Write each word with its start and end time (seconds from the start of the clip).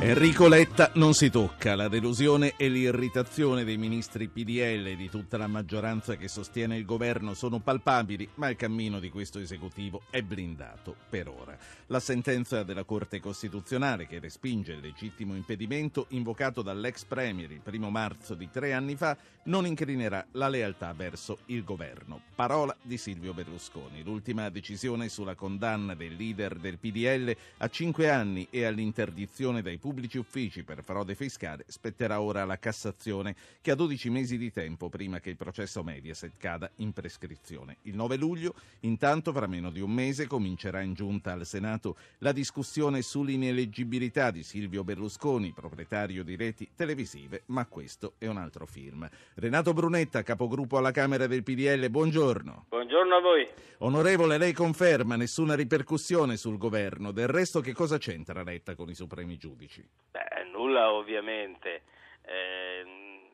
Enrico 0.00 0.46
Letta 0.46 0.92
non 0.94 1.12
si 1.12 1.28
tocca. 1.28 1.74
La 1.74 1.88
delusione 1.88 2.54
e 2.56 2.68
l'irritazione 2.68 3.64
dei 3.64 3.76
ministri 3.76 4.28
PDL 4.28 4.86
e 4.86 4.96
di 4.96 5.10
tutta 5.10 5.36
la 5.36 5.48
maggioranza 5.48 6.14
che 6.14 6.28
sostiene 6.28 6.76
il 6.76 6.84
governo 6.84 7.34
sono 7.34 7.58
palpabili, 7.58 8.28
ma 8.34 8.48
il 8.48 8.54
cammino 8.54 9.00
di 9.00 9.10
questo 9.10 9.40
esecutivo 9.40 10.02
è 10.10 10.22
blindato 10.22 10.94
per 11.10 11.26
ora. 11.26 11.58
La 11.86 11.98
sentenza 11.98 12.62
della 12.62 12.84
Corte 12.84 13.18
Costituzionale 13.18 14.06
che 14.06 14.20
respinge 14.20 14.74
il 14.74 14.80
legittimo 14.80 15.34
impedimento 15.34 16.06
invocato 16.10 16.62
dall'ex 16.62 17.02
premier 17.02 17.50
il 17.50 17.60
primo 17.60 17.90
marzo 17.90 18.34
di 18.34 18.48
tre 18.52 18.74
anni 18.74 18.94
fa 18.94 19.16
non 19.44 19.66
incrinerà 19.66 20.24
la 20.32 20.48
lealtà 20.48 20.92
verso 20.92 21.38
il 21.46 21.64
governo. 21.64 22.20
Parola 22.36 22.76
di 22.82 22.98
Silvio 22.98 23.34
Berlusconi. 23.34 24.04
L'ultima 24.04 24.48
decisione 24.48 25.08
sulla 25.08 25.34
condanna 25.34 25.96
del 25.96 26.14
leader 26.14 26.56
del 26.56 26.78
PDL 26.78 27.36
a 27.56 27.68
cinque 27.68 28.10
anni 28.10 28.46
e 28.48 28.64
all'interdizione 28.64 29.60
dai 29.60 29.78
pubblici 29.78 29.86
uffici 30.18 30.62
per 30.62 30.82
frode 30.82 31.14
fiscale 31.14 31.64
spetterà 31.66 32.20
ora 32.20 32.42
alla 32.42 32.58
Cassazione 32.58 33.34
che 33.60 33.70
ha 33.70 33.74
12 33.74 34.10
mesi 34.10 34.36
di 34.36 34.52
tempo 34.52 34.88
prima 34.88 35.20
che 35.20 35.30
il 35.30 35.36
processo 35.36 35.82
Mediaset 35.82 36.32
cada 36.36 36.70
in 36.76 36.92
prescrizione. 36.92 37.78
Il 37.82 37.94
9 37.94 38.16
luglio, 38.16 38.54
intanto, 38.80 39.32
fra 39.32 39.46
meno 39.46 39.70
di 39.70 39.80
un 39.80 39.90
mese, 39.90 40.26
comincerà 40.26 40.80
in 40.80 40.94
giunta 40.94 41.32
al 41.32 41.46
Senato 41.46 41.96
la 42.18 42.32
discussione 42.32 43.02
sull'ineleggibilità 43.02 44.30
di 44.30 44.42
Silvio 44.42 44.84
Berlusconi, 44.84 45.52
proprietario 45.52 46.22
di 46.22 46.36
reti 46.36 46.68
televisive, 46.74 47.42
ma 47.46 47.66
questo 47.66 48.14
è 48.18 48.26
un 48.26 48.36
altro 48.36 48.66
film. 48.66 49.08
Renato 49.34 49.72
Brunetta, 49.72 50.22
capogruppo 50.22 50.76
alla 50.76 50.90
Camera 50.90 51.26
del 51.26 51.42
PDL, 51.42 51.88
buongiorno. 51.90 52.66
Buongiorno 52.68 53.14
a 53.14 53.20
voi. 53.20 53.48
Onorevole, 53.78 54.38
lei 54.38 54.52
conferma 54.52 55.16
nessuna 55.16 55.54
ripercussione 55.54 56.36
sul 56.36 56.58
governo. 56.58 57.12
Del 57.12 57.28
resto, 57.28 57.60
che 57.60 57.72
cosa 57.72 57.98
c'entra 57.98 58.42
Letta 58.42 58.74
con 58.74 58.88
i 58.90 58.94
supremi 58.94 59.36
giudici? 59.36 59.77
Giudici? 59.78 59.88
Beh, 60.10 60.44
nulla 60.44 60.92
ovviamente. 60.92 61.82
Eh, 62.22 63.28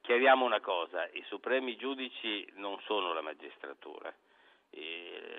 chiariamo 0.00 0.44
una 0.44 0.60
cosa, 0.60 1.08
i 1.12 1.24
supremi 1.26 1.76
giudici 1.76 2.48
non 2.54 2.78
sono 2.82 3.12
la 3.12 3.22
magistratura. 3.22 4.14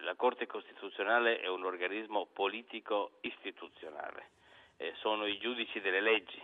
La 0.02 0.16
Corte 0.16 0.48
Costituzionale 0.48 1.42
è 1.42 1.48
un 1.48 1.64
organismo 1.66 2.28
politico 2.32 3.18
istituzionale, 3.22 4.30
eh, 4.78 4.94
sono 5.00 5.26
i 5.26 5.38
giudici 5.38 5.82
delle 5.82 6.00
leggi, 6.00 6.42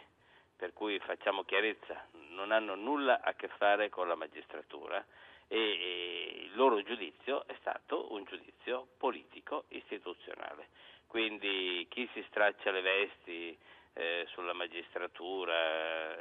per 0.55 0.73
cui 0.73 0.99
facciamo 0.99 1.43
chiarezza, 1.43 2.07
non 2.31 2.51
hanno 2.51 2.75
nulla 2.75 3.21
a 3.21 3.33
che 3.33 3.47
fare 3.47 3.89
con 3.89 4.07
la 4.07 4.15
magistratura 4.15 5.03
e, 5.47 5.57
e 5.57 6.43
il 6.43 6.55
loro 6.55 6.81
giudizio 6.83 7.47
è 7.47 7.55
stato 7.59 8.13
un 8.13 8.25
giudizio 8.25 8.87
politico 8.97 9.63
istituzionale. 9.69 10.67
Quindi 11.13 11.85
chi 11.91 12.09
si 12.11 12.25
straccia 12.27 12.71
le 12.71 12.81
vesti 12.81 13.55
eh, 13.93 14.25
sulla 14.31 14.53
magistratura 14.53 15.53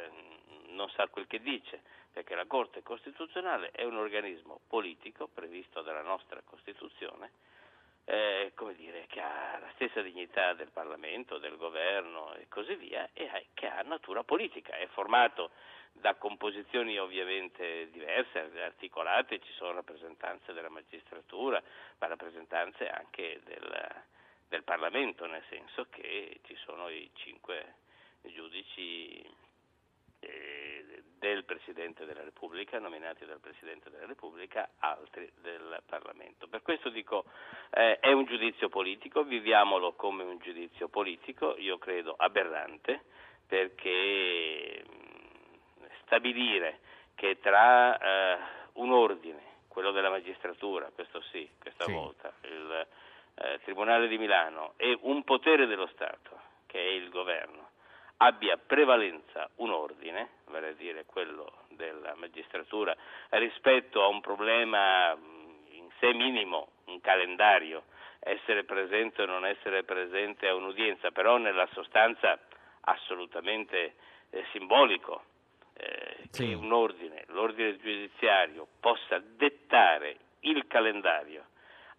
eh, 0.04 0.10
non 0.72 0.90
sa 0.90 1.08
quel 1.08 1.26
che 1.26 1.40
dice, 1.40 1.80
perché 2.12 2.34
la 2.34 2.44
Corte 2.44 2.82
Costituzionale 2.82 3.70
è 3.70 3.84
un 3.84 3.96
organismo 3.96 4.60
politico 4.68 5.28
previsto 5.32 5.80
dalla 5.80 6.02
nostra 6.02 6.42
Costituzione, 6.44 7.30
eh, 8.04 8.52
dire, 8.76 9.06
che 9.08 9.22
ha 9.22 9.58
la 9.60 9.70
stessa 9.76 10.02
dignità 10.02 10.52
del 10.52 10.68
Parlamento, 10.70 11.38
del 11.38 11.56
governo 11.56 12.34
e 12.34 12.46
così 12.50 12.74
via, 12.74 13.08
e 13.14 13.46
che 13.54 13.68
ha 13.68 13.80
natura 13.80 14.24
politica, 14.24 14.76
è 14.76 14.86
formato 14.88 15.52
da 15.92 16.16
composizioni 16.16 16.98
ovviamente 16.98 17.88
diverse, 17.90 18.50
articolate, 18.62 19.40
ci 19.40 19.52
sono 19.54 19.72
rappresentanze 19.72 20.52
della 20.52 20.68
magistratura, 20.68 21.62
ma 21.98 22.06
rappresentanze 22.08 22.90
anche 22.90 23.40
del, 23.42 24.10
del 24.52 24.64
Parlamento, 24.64 25.24
nel 25.24 25.42
senso 25.48 25.86
che 25.88 26.40
ci 26.44 26.54
sono 26.56 26.90
i 26.90 27.10
cinque 27.14 27.76
giudici 28.20 29.24
eh, 30.20 31.02
del 31.18 31.44
Presidente 31.44 32.04
della 32.04 32.22
Repubblica, 32.22 32.78
nominati 32.78 33.24
dal 33.24 33.40
Presidente 33.40 33.88
della 33.88 34.04
Repubblica, 34.04 34.72
altri 34.80 35.32
del 35.40 35.82
Parlamento. 35.86 36.48
Per 36.48 36.60
questo 36.60 36.90
dico 36.90 37.24
eh, 37.70 37.98
è 37.98 38.12
un 38.12 38.26
giudizio 38.26 38.68
politico, 38.68 39.22
viviamolo 39.24 39.94
come 39.94 40.22
un 40.22 40.36
giudizio 40.36 40.88
politico, 40.88 41.56
io 41.56 41.78
credo 41.78 42.14
aberrante, 42.14 43.04
perché 43.46 44.84
mh, 44.86 45.86
stabilire 46.04 46.80
che 47.14 47.38
tra 47.40 47.96
eh, 47.96 48.38
un 48.74 48.92
ordine, 48.92 49.60
quello 49.68 49.92
della 49.92 50.10
magistratura, 50.10 50.90
questo 50.94 51.22
sì, 51.30 51.48
questa 51.58 51.84
sì. 51.84 51.92
volta, 51.92 52.34
il 52.42 52.86
eh, 53.42 53.58
Tribunale 53.64 54.08
di 54.08 54.18
Milano 54.18 54.74
e 54.76 54.96
un 55.02 55.24
potere 55.24 55.66
dello 55.66 55.88
Stato, 55.88 56.40
che 56.66 56.78
è 56.78 56.90
il 56.90 57.08
governo, 57.10 57.70
abbia 58.18 58.56
prevalenza 58.56 59.50
un 59.56 59.70
ordine, 59.70 60.28
vale 60.46 60.68
a 60.68 60.72
dire 60.72 61.04
quello 61.04 61.64
della 61.70 62.14
magistratura, 62.14 62.96
rispetto 63.30 64.02
a 64.02 64.06
un 64.06 64.20
problema 64.20 65.16
in 65.70 65.88
sé 65.98 66.12
minimo, 66.12 66.68
un 66.86 67.00
calendario, 67.00 67.84
essere 68.20 68.62
presente 68.62 69.22
o 69.22 69.26
non 69.26 69.44
essere 69.44 69.82
presente 69.82 70.46
a 70.46 70.54
un'udienza, 70.54 71.10
però 71.10 71.38
nella 71.38 71.68
sostanza 71.72 72.38
assolutamente 72.82 73.94
eh, 74.30 74.44
simbolico, 74.52 75.24
eh, 75.74 76.28
sì. 76.30 76.46
che 76.46 76.54
un 76.54 76.72
ordine, 76.72 77.24
l'ordine 77.28 77.76
giudiziario, 77.76 78.68
possa 78.78 79.18
dettare 79.18 80.16
il 80.40 80.66
calendario 80.68 81.46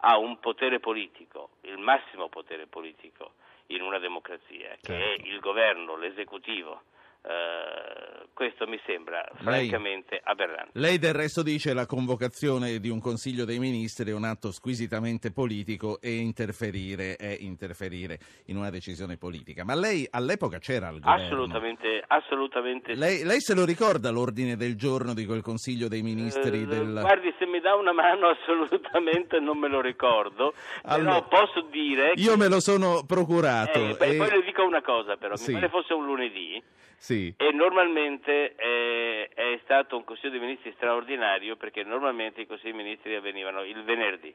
ha 0.06 0.18
un 0.18 0.38
potere 0.38 0.80
politico, 0.80 1.50
il 1.62 1.78
massimo 1.78 2.28
potere 2.28 2.66
politico 2.66 3.32
in 3.68 3.80
una 3.80 3.98
democrazia, 3.98 4.76
che 4.80 4.92
certo. 4.92 5.22
è 5.22 5.26
il 5.28 5.40
governo, 5.40 5.96
l'esecutivo, 5.96 6.82
Uh, 7.24 8.28
questo 8.34 8.66
mi 8.66 8.78
sembra 8.84 9.24
francamente 9.36 10.16
lei, 10.16 10.20
aberrante. 10.24 10.70
Lei 10.74 10.98
del 10.98 11.14
resto 11.14 11.42
dice 11.42 11.70
che 11.70 11.74
la 11.74 11.86
convocazione 11.86 12.78
di 12.80 12.90
un 12.90 13.00
Consiglio 13.00 13.44
dei 13.44 13.58
Ministri 13.58 14.10
è 14.10 14.14
un 14.14 14.24
atto 14.24 14.50
squisitamente 14.50 15.30
politico 15.30 16.00
e 16.02 16.16
interferire 16.16 17.16
è 17.16 17.34
interferire 17.40 18.18
in 18.46 18.56
una 18.56 18.70
decisione 18.70 19.16
politica. 19.16 19.64
Ma 19.64 19.74
lei 19.74 20.06
all'epoca 20.10 20.58
c'era 20.58 20.88
al 20.88 20.98
governo? 21.00 21.24
Assolutamente, 21.24 22.02
assolutamente 22.06 22.94
lei, 22.94 23.24
lei, 23.24 23.40
se 23.40 23.54
lo 23.54 23.64
ricorda 23.64 24.10
l'ordine 24.10 24.56
del 24.56 24.76
giorno 24.76 25.14
di 25.14 25.24
quel 25.24 25.40
Consiglio 25.40 25.88
dei 25.88 26.02
Ministri? 26.02 26.64
Uh, 26.64 26.66
del... 26.66 26.98
Guardi, 27.00 27.32
se 27.38 27.46
mi 27.46 27.60
dà 27.60 27.74
una 27.76 27.92
mano 27.92 28.28
assolutamente 28.34 29.38
non 29.38 29.58
me 29.58 29.68
lo 29.68 29.80
ricordo, 29.80 30.52
allora, 30.82 31.22
però 31.22 31.46
posso 31.46 31.60
dire... 31.70 32.12
Io 32.16 32.32
che... 32.32 32.36
me 32.36 32.48
lo 32.48 32.60
sono 32.60 33.04
procurato. 33.06 33.78
Eh, 33.78 33.90
e... 33.90 34.16
Poi 34.16 34.30
le 34.30 34.42
dico 34.44 34.64
una 34.64 34.82
cosa 34.82 35.16
però, 35.16 35.36
sì. 35.36 35.52
mi 35.52 35.60
pare 35.60 35.70
fosse 35.70 35.94
un 35.94 36.04
lunedì. 36.04 36.62
Sì. 36.96 37.13
E 37.36 37.52
normalmente 37.52 38.54
è, 38.54 39.28
è, 39.34 39.60
stato 39.62 39.96
un 39.96 40.04
Consiglio 40.04 40.30
dei 40.30 40.40
Ministri 40.40 40.72
straordinario 40.76 41.56
perché 41.56 41.82
normalmente 41.82 42.40
i 42.40 42.46
Consigli 42.46 42.72
dei 42.72 42.82
Ministri 42.82 43.14
avvenivano 43.14 43.62
il 43.62 43.82
venerdì. 43.84 44.34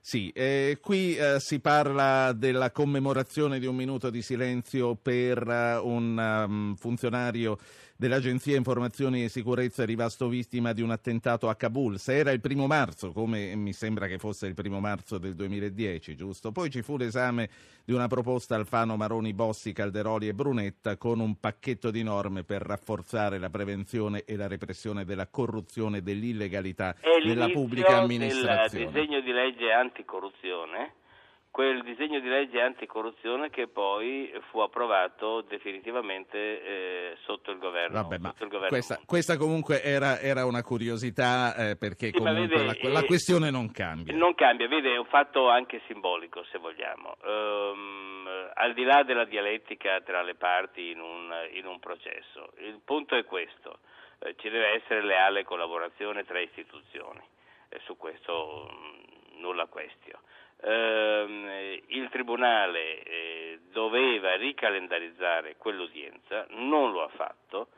Sì, 0.00 0.30
eh, 0.30 0.78
qui 0.80 1.16
eh, 1.16 1.40
si 1.40 1.60
parla 1.60 2.32
della 2.32 2.70
commemorazione 2.70 3.58
di 3.58 3.66
un 3.66 3.74
minuto 3.74 4.08
di 4.08 4.22
silenzio 4.22 4.94
per 4.94 5.44
uh, 5.44 5.84
un 5.84 6.16
um, 6.16 6.74
funzionario 6.76 7.58
dell'Agenzia 7.96 8.56
Informazioni 8.56 9.24
e 9.24 9.28
Sicurezza 9.28 9.84
rimasto 9.84 10.28
vittima 10.28 10.72
di 10.72 10.82
un 10.82 10.90
attentato 10.90 11.48
a 11.48 11.54
Kabul. 11.54 11.98
Se 11.98 12.16
era 12.16 12.30
il 12.30 12.40
primo 12.40 12.66
marzo, 12.66 13.12
come 13.12 13.54
mi 13.56 13.72
sembra 13.72 14.06
che 14.06 14.18
fosse 14.18 14.46
il 14.46 14.54
primo 14.54 14.80
marzo 14.80 15.18
del 15.18 15.34
2010, 15.34 16.14
giusto? 16.14 16.52
Poi 16.52 16.70
ci 16.70 16.82
fu 16.82 16.96
l'esame 16.96 17.48
di 17.84 17.92
una 17.92 18.06
proposta 18.06 18.54
Alfano, 18.54 18.96
Maroni, 18.96 19.32
Bossi, 19.32 19.72
Calderoli 19.72 20.28
e 20.28 20.34
Brunetta 20.34 20.96
con 20.96 21.20
un 21.20 21.40
pacchetto 21.40 21.90
di 21.90 22.02
norme 22.02 22.44
per 22.44 22.62
rafforzare 22.62 23.38
la 23.38 23.48
prevenzione 23.48 24.24
e 24.24 24.36
la 24.36 24.46
repressione 24.46 25.04
della 25.04 25.28
corruzione 25.28 25.98
e 25.98 26.02
dell'illegalità 26.02 26.94
nella 27.24 27.48
pubblica 27.48 27.98
amministrazione. 27.98 28.84
Il 28.84 28.90
disegno 28.90 29.20
di 29.20 29.32
legge 29.32 29.72
anticorruzione 29.72 31.04
quel 31.56 31.82
disegno 31.84 32.20
di 32.20 32.28
legge 32.28 32.60
anticorruzione 32.60 33.48
che 33.48 33.66
poi 33.66 34.30
fu 34.50 34.58
approvato 34.58 35.40
definitivamente 35.40 36.36
eh, 36.36 37.16
sotto 37.24 37.50
il 37.50 37.56
governo. 37.56 38.02
Vabbè, 38.02 38.18
ma 38.18 38.34
il 38.38 38.48
governo 38.48 38.68
questa, 38.68 39.00
questa, 39.06 39.38
comunque 39.38 39.82
era, 39.82 40.20
era 40.20 40.44
una 40.44 40.62
curiosità 40.62 41.54
eh, 41.56 41.76
perché 41.78 42.08
sì, 42.08 42.12
comunque 42.12 42.46
vede, 42.46 42.62
la, 42.82 42.90
la 42.92 43.00
eh, 43.00 43.06
questione 43.06 43.48
non 43.48 43.72
cambia. 43.72 44.14
Non 44.14 44.34
cambia, 44.34 44.68
vede, 44.68 44.92
è 44.92 44.98
un 44.98 45.06
fatto 45.06 45.48
anche 45.48 45.80
simbolico 45.86 46.44
se 46.52 46.58
vogliamo. 46.58 47.16
Um, 47.24 48.28
al 48.52 48.74
di 48.74 48.84
là 48.84 49.02
della 49.02 49.24
dialettica 49.24 50.02
tra 50.02 50.20
le 50.20 50.34
parti 50.34 50.90
in 50.90 51.00
un, 51.00 51.32
in 51.52 51.64
un 51.64 51.80
processo, 51.80 52.52
il 52.58 52.82
punto 52.84 53.16
è 53.16 53.24
questo, 53.24 53.78
eh, 54.18 54.34
ci 54.36 54.50
deve 54.50 54.74
essere 54.74 55.02
leale 55.02 55.42
collaborazione 55.44 56.26
tra 56.26 56.38
istituzioni, 56.38 57.22
su 57.86 57.96
questo 57.96 58.70
mm, 58.70 59.40
nulla 59.40 59.64
questione 59.64 60.34
ehm, 60.62 61.80
il 61.86 62.08
Tribunale 62.10 63.02
eh, 63.02 63.58
doveva 63.70 64.36
ricalendarizzare 64.36 65.56
quell'udienza, 65.56 66.46
non 66.50 66.92
lo 66.92 67.02
ha 67.02 67.08
fatto, 67.08 67.68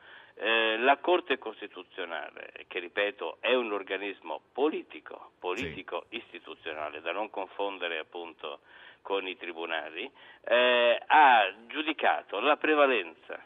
Eh, 0.41 0.77
la 0.79 0.99
Corte 0.99 1.37
Costituzionale, 1.37 2.65
che 2.69 2.79
ripeto 2.79 3.39
è 3.41 3.55
un 3.55 3.73
organismo 3.73 4.41
politico, 4.53 5.33
politico 5.41 6.07
sì. 6.09 6.19
istituzionale, 6.19 7.01
da 7.01 7.11
non 7.11 7.29
confondere 7.29 7.99
appunto 7.99 8.61
con 9.03 9.27
i 9.27 9.37
tribunali, 9.37 10.09
eh, 10.45 10.97
ha 11.05 11.53
giudicato 11.67 12.39
la 12.39 12.57
prevalenza 12.57 13.37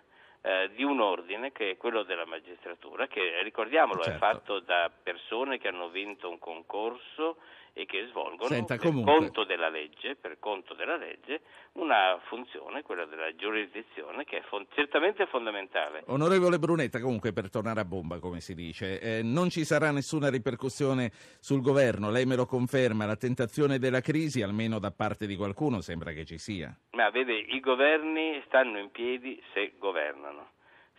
eh, 0.43 0.69
di 0.75 0.85
un 0.85 1.01
ordine 1.01 1.51
che 1.51 1.71
è 1.71 1.77
quello 1.79 2.03
della 2.03 2.27
magistratura, 2.27 3.07
che 3.07 3.41
ricordiamolo 3.43 4.03
certo. 4.03 4.15
è 4.15 4.19
fatto 4.19 4.61
da 4.61 4.91
persone 4.91 5.57
che 5.57 5.69
hanno 5.69 5.89
vinto 5.89 6.29
un 6.29 6.39
concorso 6.39 7.39
e 7.75 7.87
che 7.87 8.07
svolgono 8.11 8.49
Senta, 8.49 8.77
per, 8.77 8.93
conto 8.93 9.45
legge, 9.73 10.17
per, 10.17 10.39
conto 10.39 10.75
della 10.75 10.97
legge, 10.97 11.41
una 11.73 12.21
funzione, 12.25 12.83
quella 12.83 13.07
della 13.07 13.35
giurisdizione, 13.35 14.25
che 14.25 14.39
è 14.39 14.43
fon- 14.43 14.67
certamente 14.75 15.27
fondamentale. 15.27 16.03
Onorevole 16.07 16.59
Brunetta, 16.59 17.01
comunque 17.01 17.33
per 17.33 17.51
tornare 17.51 17.81
a 17.81 17.85
bomba, 17.85 18.19
come 18.19 18.41
si 18.41 18.55
dice, 18.55 19.01
eh, 19.01 19.23
non 19.23 19.49
ci 19.49 19.65
sarà 19.65 19.91
nessuna 19.91 20.29
ripercussione 20.29 21.11
sul 21.41 21.63
governo, 21.63 22.11
lei 22.11 22.27
me 22.27 22.37
lo 22.37 22.47
conferma, 22.47 23.07
la 23.07 23.17
tentazione 23.17 23.79
della 23.79 24.01
crisi, 24.01 24.43
almeno 24.43 24.79
da 24.79 24.91
parte 24.91 25.27
di 25.27 25.37
qualcuno, 25.37 25.81
sembra 25.81 26.13
che 26.13 26.25
ci 26.25 26.39
sia. 26.39 26.77
Ma 26.93 27.11
vede, 27.11 27.33
i 27.33 27.61
governi 27.61 28.43
stanno 28.47 28.79
in 28.79 28.91
piedi 28.91 29.43
se 29.55 29.73
governano 29.79 30.51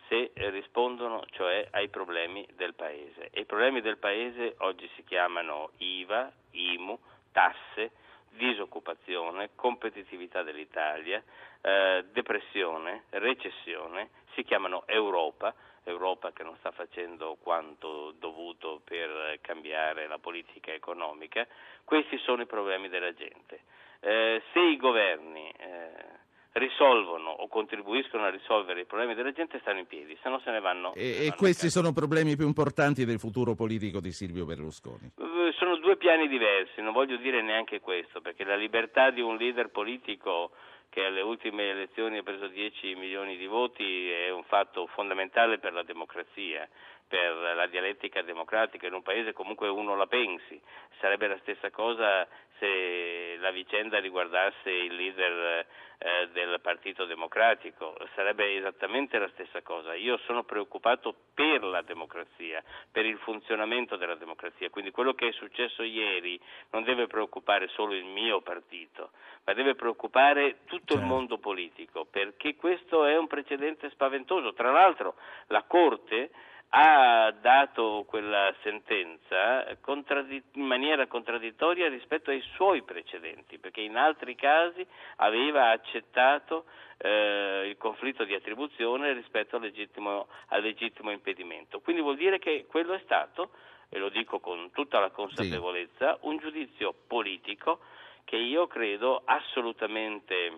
se 0.07 0.31
rispondono 0.35 1.23
cioè 1.31 1.67
ai 1.71 1.89
problemi 1.89 2.47
del 2.55 2.73
Paese. 2.73 3.29
E 3.31 3.41
i 3.41 3.45
problemi 3.45 3.81
del 3.81 3.97
Paese 3.97 4.55
oggi 4.59 4.89
si 4.95 5.03
chiamano 5.03 5.71
IVA, 5.77 6.31
IMU, 6.51 6.99
tasse, 7.31 7.91
disoccupazione, 8.29 9.51
competitività 9.55 10.43
dell'Italia, 10.43 11.23
eh, 11.61 12.05
depressione, 12.11 13.03
recessione, 13.09 14.09
si 14.33 14.43
chiamano 14.43 14.83
Europa, 14.87 15.53
Europa 15.83 16.31
che 16.31 16.43
non 16.43 16.55
sta 16.57 16.71
facendo 16.71 17.37
quanto 17.41 18.11
dovuto 18.17 18.81
per 18.83 19.37
cambiare 19.41 20.07
la 20.07 20.17
politica 20.17 20.71
economica, 20.71 21.45
questi 21.83 22.17
sono 22.19 22.41
i 22.41 22.47
problemi 22.47 22.89
della 22.89 23.13
gente. 23.13 23.61
Eh, 23.99 24.41
se 24.51 24.59
i 24.59 24.77
governi 24.77 25.49
eh, 25.49 26.21
risolvono 26.53 27.29
o 27.29 27.47
contribuiscono 27.47 28.25
a 28.25 28.29
risolvere 28.29 28.81
i 28.81 28.85
problemi 28.85 29.15
della 29.15 29.31
gente 29.31 29.59
stanno 29.59 29.79
in 29.79 29.87
piedi, 29.87 30.17
se 30.21 30.29
no 30.29 30.39
se 30.43 30.51
ne 30.51 30.59
vanno. 30.59 30.93
E, 30.93 31.25
e 31.25 31.33
questi 31.35 31.69
sono 31.69 31.91
problemi 31.93 32.35
più 32.35 32.45
importanti 32.45 33.05
del 33.05 33.19
futuro 33.19 33.55
politico 33.55 33.99
di 33.99 34.11
Silvio 34.11 34.45
Berlusconi? 34.45 35.11
Eh, 35.17 35.53
sono 35.57 35.77
due 35.77 35.97
piani 35.97 36.27
diversi, 36.27 36.81
non 36.81 36.93
voglio 36.93 37.17
dire 37.17 37.41
neanche 37.41 37.79
questo, 37.79 38.21
perché 38.21 38.43
la 38.43 38.55
libertà 38.55 39.09
di 39.09 39.21
un 39.21 39.35
leader 39.35 39.69
politico 39.69 40.51
che 40.89 41.05
alle 41.05 41.21
ultime 41.21 41.71
elezioni 41.71 42.19
ha 42.19 42.23
preso 42.23 42.47
10 42.47 42.93
milioni 42.93 43.35
di 43.35 43.47
voti 43.47 44.11
è 44.11 44.29
un 44.29 44.43
fatto 44.43 44.85
fondamentale 44.93 45.57
per 45.57 45.73
la 45.73 45.81
democrazia, 45.81 46.69
per 47.07 47.35
la 47.55 47.67
dialettica 47.67 48.21
democratica, 48.21 48.87
in 48.87 48.93
un 48.93 49.03
paese 49.03 49.33
comunque 49.33 49.67
uno 49.67 49.95
la 49.95 50.07
pensi, 50.07 50.59
sarebbe 50.99 51.27
la 51.27 51.37
stessa 51.39 51.69
cosa 51.69 52.27
se 52.59 53.37
la 53.39 53.51
vicenda 53.51 53.99
riguardasse 53.99 54.69
il 54.69 54.95
leader 54.95 55.65
eh, 55.97 56.29
del 56.31 56.59
Partito 56.61 57.05
Democratico, 57.05 57.95
sarebbe 58.15 58.55
esattamente 58.55 59.17
la 59.19 59.29
stessa 59.33 59.61
cosa. 59.61 59.93
Io 59.95 60.17
sono 60.25 60.43
preoccupato 60.43 61.13
per 61.33 61.63
la 61.63 61.81
democrazia, 61.81 62.63
per 62.91 63.05
il 63.05 63.17
funzionamento 63.19 63.95
della 63.95 64.15
democrazia, 64.15 64.69
quindi 64.69 64.91
quello 64.91 65.13
che 65.13 65.27
è 65.27 65.31
successo 65.31 65.83
ieri 65.83 66.39
non 66.71 66.83
deve 66.83 67.07
preoccupare 67.07 67.67
solo 67.69 67.93
il 67.93 68.05
mio 68.05 68.41
partito, 68.41 69.11
ma 69.45 69.53
deve 69.53 69.75
preoccupare 69.75 70.59
tutto 70.65 70.93
certo. 70.93 71.01
il 71.01 71.05
mondo 71.05 71.37
politico, 71.37 72.05
perché 72.05 72.55
questo 72.55 73.05
è 73.05 73.17
un 73.17 73.27
precedente 73.27 73.89
spaventoso. 73.89 74.53
Tra 74.53 74.71
l'altro 74.71 75.15
la 75.47 75.63
Corte 75.63 76.31
ha 76.75 77.31
dato 77.39 78.03
quella 78.07 78.51
sentenza 78.63 79.63
in 79.69 80.65
maniera 80.65 81.05
contraddittoria 81.05 81.87
rispetto 81.87 82.31
ai 82.31 82.41
suoi 82.55 82.81
precedenti, 82.81 83.59
perché 83.59 83.81
in 83.81 83.95
altri 83.95 84.33
casi 84.33 84.83
aveva 85.17 85.69
accettato 85.69 86.65
eh, 86.97 87.67
il 87.67 87.77
conflitto 87.77 88.23
di 88.23 88.33
attribuzione 88.33 89.13
rispetto 89.13 89.57
al 89.57 89.61
legittimo, 89.61 90.27
al 90.47 90.63
legittimo, 90.63 91.11
impedimento. 91.11 91.79
Quindi 91.79 92.01
vuol 92.01 92.17
dire 92.17 92.39
che 92.39 92.65
quello 92.67 92.93
è 92.93 93.01
stato, 93.03 93.51
e 93.89 93.99
lo 93.99 94.09
dico 94.09 94.39
con 94.39 94.71
tutta 94.71 94.99
la 94.99 95.11
consapevolezza, 95.11 96.17
sì. 96.19 96.27
un 96.27 96.37
giudizio 96.37 96.95
politico 97.05 97.81
che 98.23 98.37
io 98.37 98.65
credo 98.65 99.21
assolutamente 99.25 100.51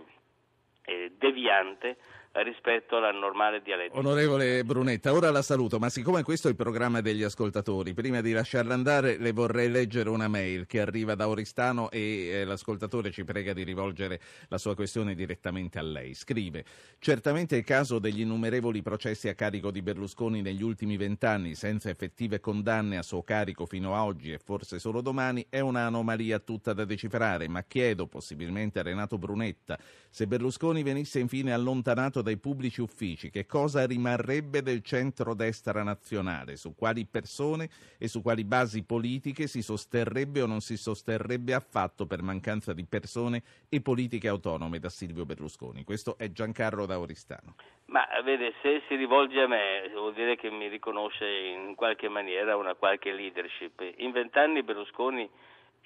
eh, 0.85 1.11
deviante 1.17 1.97
rispetto 2.43 2.97
alla 2.97 3.11
normale 3.11 3.61
dialettica. 3.61 3.97
Onorevole 3.97 4.63
Brunetta, 4.63 5.13
ora 5.13 5.31
la 5.31 5.41
saluto, 5.41 5.79
ma 5.79 5.89
siccome 5.89 6.23
questo 6.23 6.47
è 6.47 6.51
il 6.51 6.57
programma 6.57 7.01
degli 7.01 7.23
ascoltatori, 7.23 7.93
prima 7.93 8.21
di 8.21 8.31
lasciarla 8.31 8.73
andare 8.73 9.17
le 9.17 9.31
vorrei 9.31 9.69
leggere 9.69 10.09
una 10.09 10.27
mail 10.27 10.65
che 10.65 10.81
arriva 10.81 11.15
da 11.15 11.27
Oristano 11.27 11.89
e 11.91 12.27
eh, 12.27 12.45
l'ascoltatore 12.45 13.11
ci 13.11 13.23
prega 13.23 13.53
di 13.53 13.63
rivolgere 13.63 14.19
la 14.49 14.57
sua 14.57 14.75
questione 14.75 15.15
direttamente 15.15 15.79
a 15.79 15.83
lei. 15.83 16.13
Scrive, 16.13 16.65
certamente 16.99 17.55
il 17.55 17.63
caso 17.63 17.99
degli 17.99 18.21
innumerevoli 18.21 18.81
processi 18.81 19.29
a 19.29 19.33
carico 19.33 19.71
di 19.71 19.81
Berlusconi 19.81 20.41
negli 20.41 20.63
ultimi 20.63 20.97
vent'anni 20.97 21.55
senza 21.55 21.89
effettive 21.89 22.39
condanne 22.39 22.97
a 22.97 23.03
suo 23.03 23.23
carico 23.23 23.65
fino 23.65 23.95
a 23.95 24.03
oggi 24.03 24.31
e 24.31 24.39
forse 24.39 24.79
solo 24.79 25.01
domani 25.01 25.45
è 25.49 25.59
un'anomalia 25.59 26.39
tutta 26.39 26.73
da 26.73 26.85
decifrare, 26.85 27.47
ma 27.47 27.63
chiedo 27.63 28.07
possibilmente 28.07 28.79
a 28.79 28.83
Renato 28.83 29.17
Brunetta 29.17 29.77
se 30.09 30.27
Berlusconi 30.27 30.83
venisse 30.83 31.19
infine 31.19 31.51
allontanato 31.51 32.21
dai 32.25 32.37
pubblici 32.37 32.81
uffici, 32.81 33.29
che 33.29 33.45
cosa 33.45 33.85
rimarrebbe 33.85 34.63
del 34.63 34.81
centro-destra 34.81 35.83
nazionale, 35.83 36.57
su 36.57 36.73
quali 36.75 37.05
persone 37.05 37.69
e 37.99 38.07
su 38.07 38.23
quali 38.23 38.43
basi 38.43 38.83
politiche 38.83 39.45
si 39.45 39.61
sosterrebbe 39.61 40.41
o 40.41 40.47
non 40.47 40.59
si 40.59 40.75
sosterrebbe 40.75 41.53
affatto 41.53 42.07
per 42.07 42.23
mancanza 42.23 42.73
di 42.73 42.85
persone 42.85 43.43
e 43.69 43.79
politiche 43.81 44.27
autonome 44.27 44.79
da 44.79 44.89
Silvio 44.89 45.25
Berlusconi. 45.25 45.83
Questo 45.83 46.17
è 46.17 46.31
Giancarlo 46.31 46.87
da 46.87 46.99
Oristano. 46.99 47.55
Ma 47.85 48.03
vede, 48.23 48.53
se 48.63 48.81
si 48.87 48.95
rivolge 48.95 49.39
a 49.41 49.47
me 49.47 49.91
vuol 49.93 50.15
dire 50.15 50.35
che 50.35 50.49
mi 50.49 50.67
riconosce 50.67 51.25
in 51.25 51.75
qualche 51.75 52.09
maniera 52.09 52.57
una 52.57 52.73
qualche 52.73 53.11
leadership. 53.11 53.79
In 53.97 54.11
vent'anni 54.11 54.63
Berlusconi 54.63 55.29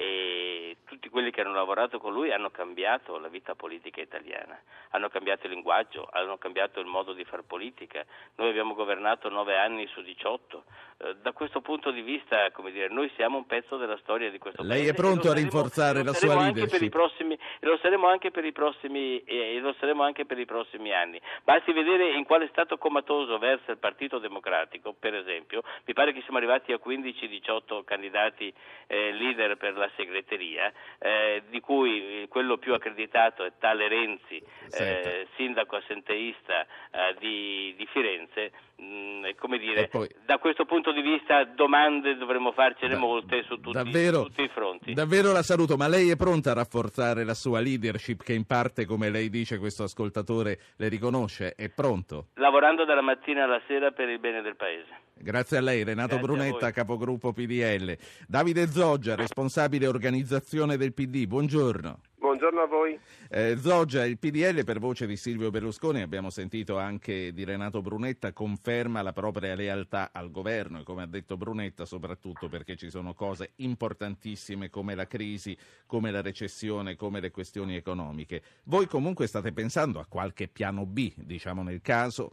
e 0.02 0.78
tutti 0.86 1.10
quelli 1.10 1.30
che 1.30 1.42
hanno 1.42 1.52
lavorato 1.52 2.00
con 2.00 2.14
lui 2.14 2.32
hanno 2.32 2.52
cambiato 2.52 3.20
la 3.20 3.28
vita 3.28 3.54
politica 3.54 4.00
italiana, 4.00 4.58
hanno 4.92 5.10
cambiato 5.10 5.46
il 5.46 5.52
linguaggio, 5.52 6.08
hanno 6.10 6.38
cambiato 6.38 6.80
il 6.80 6.86
modo 6.86 7.12
di 7.12 7.26
fare 7.26 7.44
politica. 7.44 8.06
Noi 8.36 8.48
abbiamo 8.48 8.76
governato 8.76 9.28
nove 9.28 9.58
anni 9.58 9.86
su 9.88 10.02
18. 10.02 10.64
Eh, 11.02 11.16
da 11.22 11.34
questo 11.34 11.60
punto 11.60 11.92
di 11.92 12.02
vista, 12.02 12.50
come 12.52 12.72
dire, 12.72 12.88
noi 12.88 13.12
siamo 13.16 13.38
un 13.38 13.46
pezzo 13.46 13.76
della 13.76 13.98
storia 13.98 14.32
di 14.32 14.38
questo 14.38 14.62
Lei 14.62 14.70
paese. 14.70 14.84
Lei 14.84 14.94
è 14.94 14.96
pronto 14.96 15.30
a 15.30 15.34
rinforzare 15.34 16.04
la 16.04 16.14
sua 16.14 16.36
leadership? 16.36 16.90
Prossimi, 16.90 17.34
e 17.34 17.66
lo 17.66 17.78
saremo 17.82 18.08
anche 18.08 18.32
per 18.32 18.46
i 18.46 18.54
prossimi 18.54 19.22
e 19.24 19.60
lo 19.60 19.76
saremo 19.80 20.04
anche 20.04 20.26
per 20.26 20.40
i 20.40 20.46
prossimi 20.46 20.94
anni. 20.94 21.20
Basti 21.44 21.74
vedere 21.74 22.12
in 22.12 22.24
quale 22.24 22.48
stato 22.52 22.78
comatoso 22.78 23.38
versa 23.38 23.72
il 23.72 23.78
Partito 23.78 24.18
Democratico, 24.18 24.96
per 24.98 25.14
esempio. 25.14 25.62
Mi 25.84 25.94
pare 25.94 26.14
che 26.14 26.22
siamo 26.22 26.38
arrivati 26.38 26.72
a 26.72 26.80
15-18 26.82 27.84
candidati 27.84 28.54
eh, 28.88 29.12
leader 29.12 29.58
per 29.58 29.78
la 29.78 29.89
segreteria, 29.96 30.72
eh, 31.00 31.44
di 31.50 31.60
cui 31.60 32.26
quello 32.30 32.58
più 32.58 32.74
accreditato 32.74 33.44
è 33.44 33.52
tale 33.60 33.88
Renzi, 33.88 34.42
eh, 34.78 35.28
sindaco 35.36 35.76
assenteista 35.78 36.66
eh, 36.92 37.16
di, 37.20 37.74
di, 37.78 37.88
Firenze. 37.92 38.52
Mm, 38.82 39.26
come 39.38 39.58
dire, 39.58 39.88
poi, 39.88 40.08
da 40.26 40.38
questo 40.38 40.66
punto 40.66 40.92
di 40.92 41.02
vista 41.02 41.44
domande 41.44 42.16
dovremmo 42.16 42.52
farcene 42.52 42.94
da, 42.94 43.00
molte 43.00 43.44
su 43.44 43.60
tutti, 43.60 43.72
davvero, 43.72 44.24
tutti, 44.24 44.44
i 44.44 44.48
fronti. 44.50 44.94
Davvero 44.94 45.32
la 45.32 45.44
saluto, 45.44 45.76
ma 45.76 45.88
lei 45.88 46.10
è 46.10 46.16
pronta 46.16 46.52
a 46.52 46.54
rafforzare 46.54 47.24
la 47.24 47.34
sua 47.34 47.60
leadership 47.60 48.24
che 48.24 48.34
in 48.34 48.46
parte, 48.46 48.86
come 48.86 49.10
lei 49.10 49.30
dice, 49.30 49.58
questo 49.58 49.84
ascoltatore 49.84 50.60
le 50.78 50.88
riconosce? 50.88 51.56
È 51.56 51.70
pronto? 51.70 52.28
Lavorando 52.36 52.86
dalla 52.86 53.02
mattina 53.02 53.44
alla 53.44 53.62
sera 53.68 53.92
per 53.92 54.08
il 54.10 54.20
bene 54.20 54.42
del 54.42 54.56
Paese. 54.56 55.08
Grazie 55.22 55.58
a 55.58 55.62
lei, 55.62 55.84
Renato 55.84 56.16
Grazie 56.16 56.26
Brunetta, 56.26 56.72
capogruppo 56.72 57.34
PDL. 57.34 57.98
Davide 58.26 58.68
Zoggia, 58.68 59.16
responsabile 59.16 59.86
organizzazione 59.86 60.78
del 60.78 60.94
PD, 60.94 61.26
buongiorno. 61.26 62.00
Buongiorno 62.16 62.62
a 62.62 62.68
voi. 62.68 62.98
Eh, 63.30 63.58
Zoggia, 63.58 64.06
il 64.06 64.18
PDL 64.18 64.64
per 64.64 64.80
voce 64.80 65.06
di 65.06 65.18
Silvio 65.18 65.50
Berlusconi, 65.50 66.02
abbiamo 66.02 66.30
sentito 66.30 66.78
anche 66.78 67.34
di 67.34 67.44
Renato 67.44 67.82
Brunetta, 67.82 68.32
conferma 68.32 69.02
la 69.02 69.12
propria 69.12 69.56
lealtà 69.56 70.12
al 70.14 70.32
governo 70.32 70.80
e 70.80 70.84
come 70.84 71.04
ha 71.04 71.08
detto 71.08 71.36
Brunetta 71.36 71.84
soprattutto 71.84 72.48
perché 72.48 72.78
ci 72.78 72.90
sono 72.90 73.14
cose 73.14 73.52
importantissime 73.58 74.70
come 74.70 74.96
la 74.96 75.06
crisi, 75.06 75.58
come 75.86 76.12
la 76.12 76.22
recessione, 76.22 76.96
come 76.96 77.20
le 77.20 77.32
questioni 77.32 77.76
economiche. 77.76 78.42
Voi 78.64 78.88
comunque 78.88 79.28
state 79.28 79.52
pensando 79.52 80.00
a 80.00 80.06
qualche 80.08 80.48
piano 80.48 80.86
B, 80.86 81.12
diciamo 81.18 81.62
nel 81.62 81.82
caso, 81.82 82.32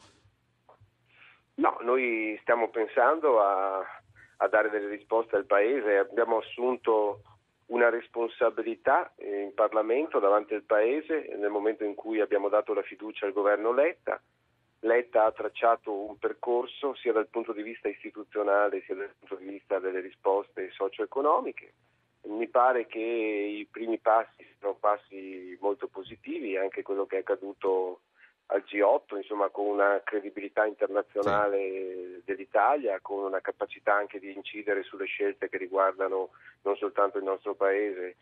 No, 1.57 1.79
noi 1.83 2.39
stiamo 2.43 2.71
pensando 2.71 3.41
a, 3.41 3.79
a 3.79 4.49
dare 4.49 4.71
delle 4.71 4.89
risposte 4.89 5.37
al 5.37 5.47
Paese, 5.47 5.99
abbiamo 5.99 6.39
assunto 6.39 7.23
una 7.67 7.89
responsabilità 7.89 9.13
in 9.19 9.53
Parlamento 9.55 10.19
davanti 10.19 10.55
al 10.55 10.63
Paese 10.63 11.35
nel 11.37 11.51
momento 11.51 11.85
in 11.85 11.95
cui 11.95 12.21
abbiamo 12.21 12.49
dato 12.49 12.73
la 12.75 12.83
fiducia 12.83 13.27
al 13.27 13.33
governo 13.33 13.73
Letta 13.73 14.21
Letta 14.81 15.25
ha 15.25 15.33
tracciato 15.33 15.93
un 15.93 16.19
percorso 16.19 16.95
sia 16.95 17.13
dal 17.13 17.29
punto 17.29 17.53
di 17.53 17.63
vista 17.63 17.89
istituzionale 17.89 18.83
sia 18.83 18.95
dal 18.95 19.15
punto 19.19 19.37
di 19.37 19.47
vista 19.51 19.79
delle 19.79 20.01
risposte 20.01 20.71
socio-economiche. 20.71 21.73
Mi 22.27 22.49
pare 22.49 22.87
che 22.87 23.01
i 23.01 23.67
primi 23.71 23.99
passi 23.99 24.47
siano 24.59 24.75
passi 24.75 25.57
molto 25.61 25.87
positivi, 25.87 26.57
anche 26.57 26.83
quello 26.83 27.07
che 27.07 27.17
è 27.17 27.21
accaduto 27.21 28.01
al 28.47 28.65
G8, 28.67 29.17
insomma 29.17 29.49
con 29.49 29.67
una 29.67 30.01
credibilità 30.05 30.65
internazionale 30.67 31.59
sì. 31.59 32.23
dell'Italia, 32.25 32.99
con 33.01 33.25
una 33.25 33.41
capacità 33.41 33.95
anche 33.95 34.19
di 34.21 34.33
incidere 34.33 34.83
sulle 34.85 35.07
scelte 35.07 35.49
che 35.49 35.57
riguardano 35.57 36.31
non 36.63 36.77
soltanto 36.77 37.19
il 37.19 37.25
nostro 37.25 37.55
Paese, 37.55 38.17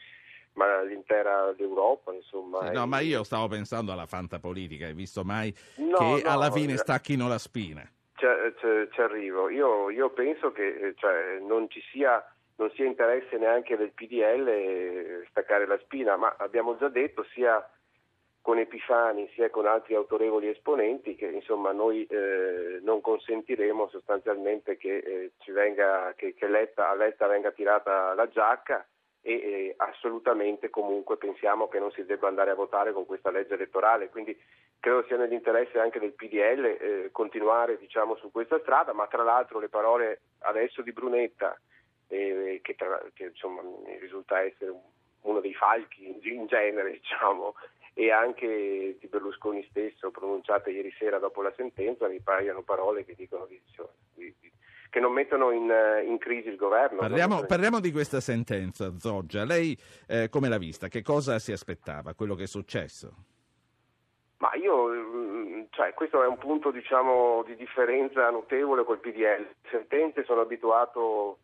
ma 0.54 0.82
l'intera 0.82 1.54
Europa, 1.58 2.12
insomma. 2.12 2.70
No, 2.70 2.86
ma 2.86 3.00
io 3.00 3.22
stavo 3.22 3.48
pensando 3.48 3.92
alla 3.92 4.06
fantapolitica, 4.06 4.86
hai 4.86 4.94
visto 4.94 5.24
mai 5.24 5.54
no, 5.76 5.96
che 5.96 6.22
no, 6.22 6.30
alla 6.30 6.50
fine 6.50 6.76
stacchino 6.76 7.28
la 7.28 7.38
spina? 7.38 7.82
Ci, 8.16 9.00
arrivo. 9.00 9.50
Io, 9.50 9.90
io, 9.90 10.08
penso 10.10 10.52
che 10.52 10.94
cioè, 10.96 11.40
non 11.40 11.68
ci 11.68 11.82
sia 11.90 12.24
non 12.56 12.70
sia 12.74 12.84
interesse 12.84 13.36
neanche 13.36 13.76
del 13.76 13.90
PDL 13.90 15.26
staccare 15.28 15.66
la 15.66 15.76
spina, 15.78 16.16
ma 16.16 16.36
abbiamo 16.38 16.76
già 16.78 16.88
detto 16.88 17.24
sia 17.34 17.68
con 18.44 18.58
Epifani 18.58 19.26
sia 19.32 19.48
con 19.48 19.64
altri 19.64 19.94
autorevoli 19.94 20.50
esponenti 20.50 21.14
che 21.14 21.24
insomma 21.24 21.72
noi 21.72 22.04
eh, 22.04 22.78
non 22.82 23.00
consentiremo 23.00 23.88
sostanzialmente 23.88 24.76
che, 24.76 24.98
eh, 24.98 25.32
venga, 25.50 26.12
che, 26.14 26.34
che 26.34 26.46
Letta, 26.46 26.90
a 26.90 26.94
Letta 26.94 27.26
venga 27.26 27.52
tirata 27.52 28.12
la 28.12 28.28
giacca 28.28 28.86
e 29.22 29.32
eh, 29.32 29.74
assolutamente 29.78 30.68
comunque 30.68 31.16
pensiamo 31.16 31.68
che 31.68 31.78
non 31.78 31.90
si 31.92 32.04
debba 32.04 32.28
andare 32.28 32.50
a 32.50 32.54
votare 32.54 32.92
con 32.92 33.06
questa 33.06 33.30
legge 33.30 33.54
elettorale, 33.54 34.10
quindi 34.10 34.38
credo 34.78 35.04
sia 35.06 35.16
nell'interesse 35.16 35.78
anche 35.78 35.98
del 35.98 36.12
PDL 36.12 36.64
eh, 36.66 37.08
continuare 37.12 37.78
diciamo, 37.78 38.14
su 38.16 38.30
questa 38.30 38.58
strada, 38.60 38.92
ma 38.92 39.06
tra 39.06 39.22
l'altro 39.22 39.58
le 39.58 39.70
parole 39.70 40.20
adesso 40.40 40.82
di 40.82 40.92
Brunetta, 40.92 41.58
eh, 42.08 42.60
che, 42.62 42.74
tra, 42.74 43.02
che 43.14 43.24
insomma, 43.24 43.62
risulta 44.00 44.42
essere 44.42 44.74
uno 45.22 45.40
dei 45.40 45.54
falchi 45.54 46.06
in 46.06 46.46
genere, 46.46 46.90
diciamo, 46.92 47.54
e 47.94 48.10
anche 48.10 48.96
di 48.98 49.06
Berlusconi 49.06 49.64
stesso 49.70 50.10
pronunciate 50.10 50.70
ieri 50.70 50.92
sera 50.98 51.18
dopo 51.18 51.42
la 51.42 51.52
sentenza 51.56 52.08
mi 52.08 52.20
paiono 52.20 52.62
parole 52.62 53.04
che 53.04 53.14
dicono 53.16 53.46
di, 53.46 53.60
di, 54.14 54.34
di, 54.40 54.52
che 54.90 54.98
non 55.00 55.12
mettono 55.12 55.52
in, 55.52 55.72
in, 56.06 56.18
crisi 56.18 56.48
il 56.48 56.56
governo. 56.56 56.98
Parliamo, 56.98 57.44
parliamo, 57.46 57.78
di 57.78 57.92
questa 57.92 58.20
sentenza, 58.20 58.92
Zoggia. 58.98 59.44
Lei 59.44 59.78
eh, 60.08 60.28
come 60.28 60.48
l'ha 60.48 60.58
vista? 60.58 60.88
Che 60.88 61.02
cosa 61.02 61.38
si 61.38 61.52
aspettava? 61.52 62.14
Quello 62.14 62.34
che 62.34 62.44
è 62.44 62.46
successo? 62.46 63.14
Ma 64.38 64.52
io, 64.54 64.88
mm, 64.88 65.62
cioè, 65.70 65.94
questo 65.94 66.22
è 66.22 66.26
un 66.26 66.38
punto 66.38 66.72
diciamo, 66.72 67.44
di 67.46 67.54
differenza 67.54 68.28
notevole 68.30 68.84
col 68.84 68.98
PDL. 68.98 69.46
Sentenze 69.70 70.24
sono 70.24 70.40
abituato 70.40 71.38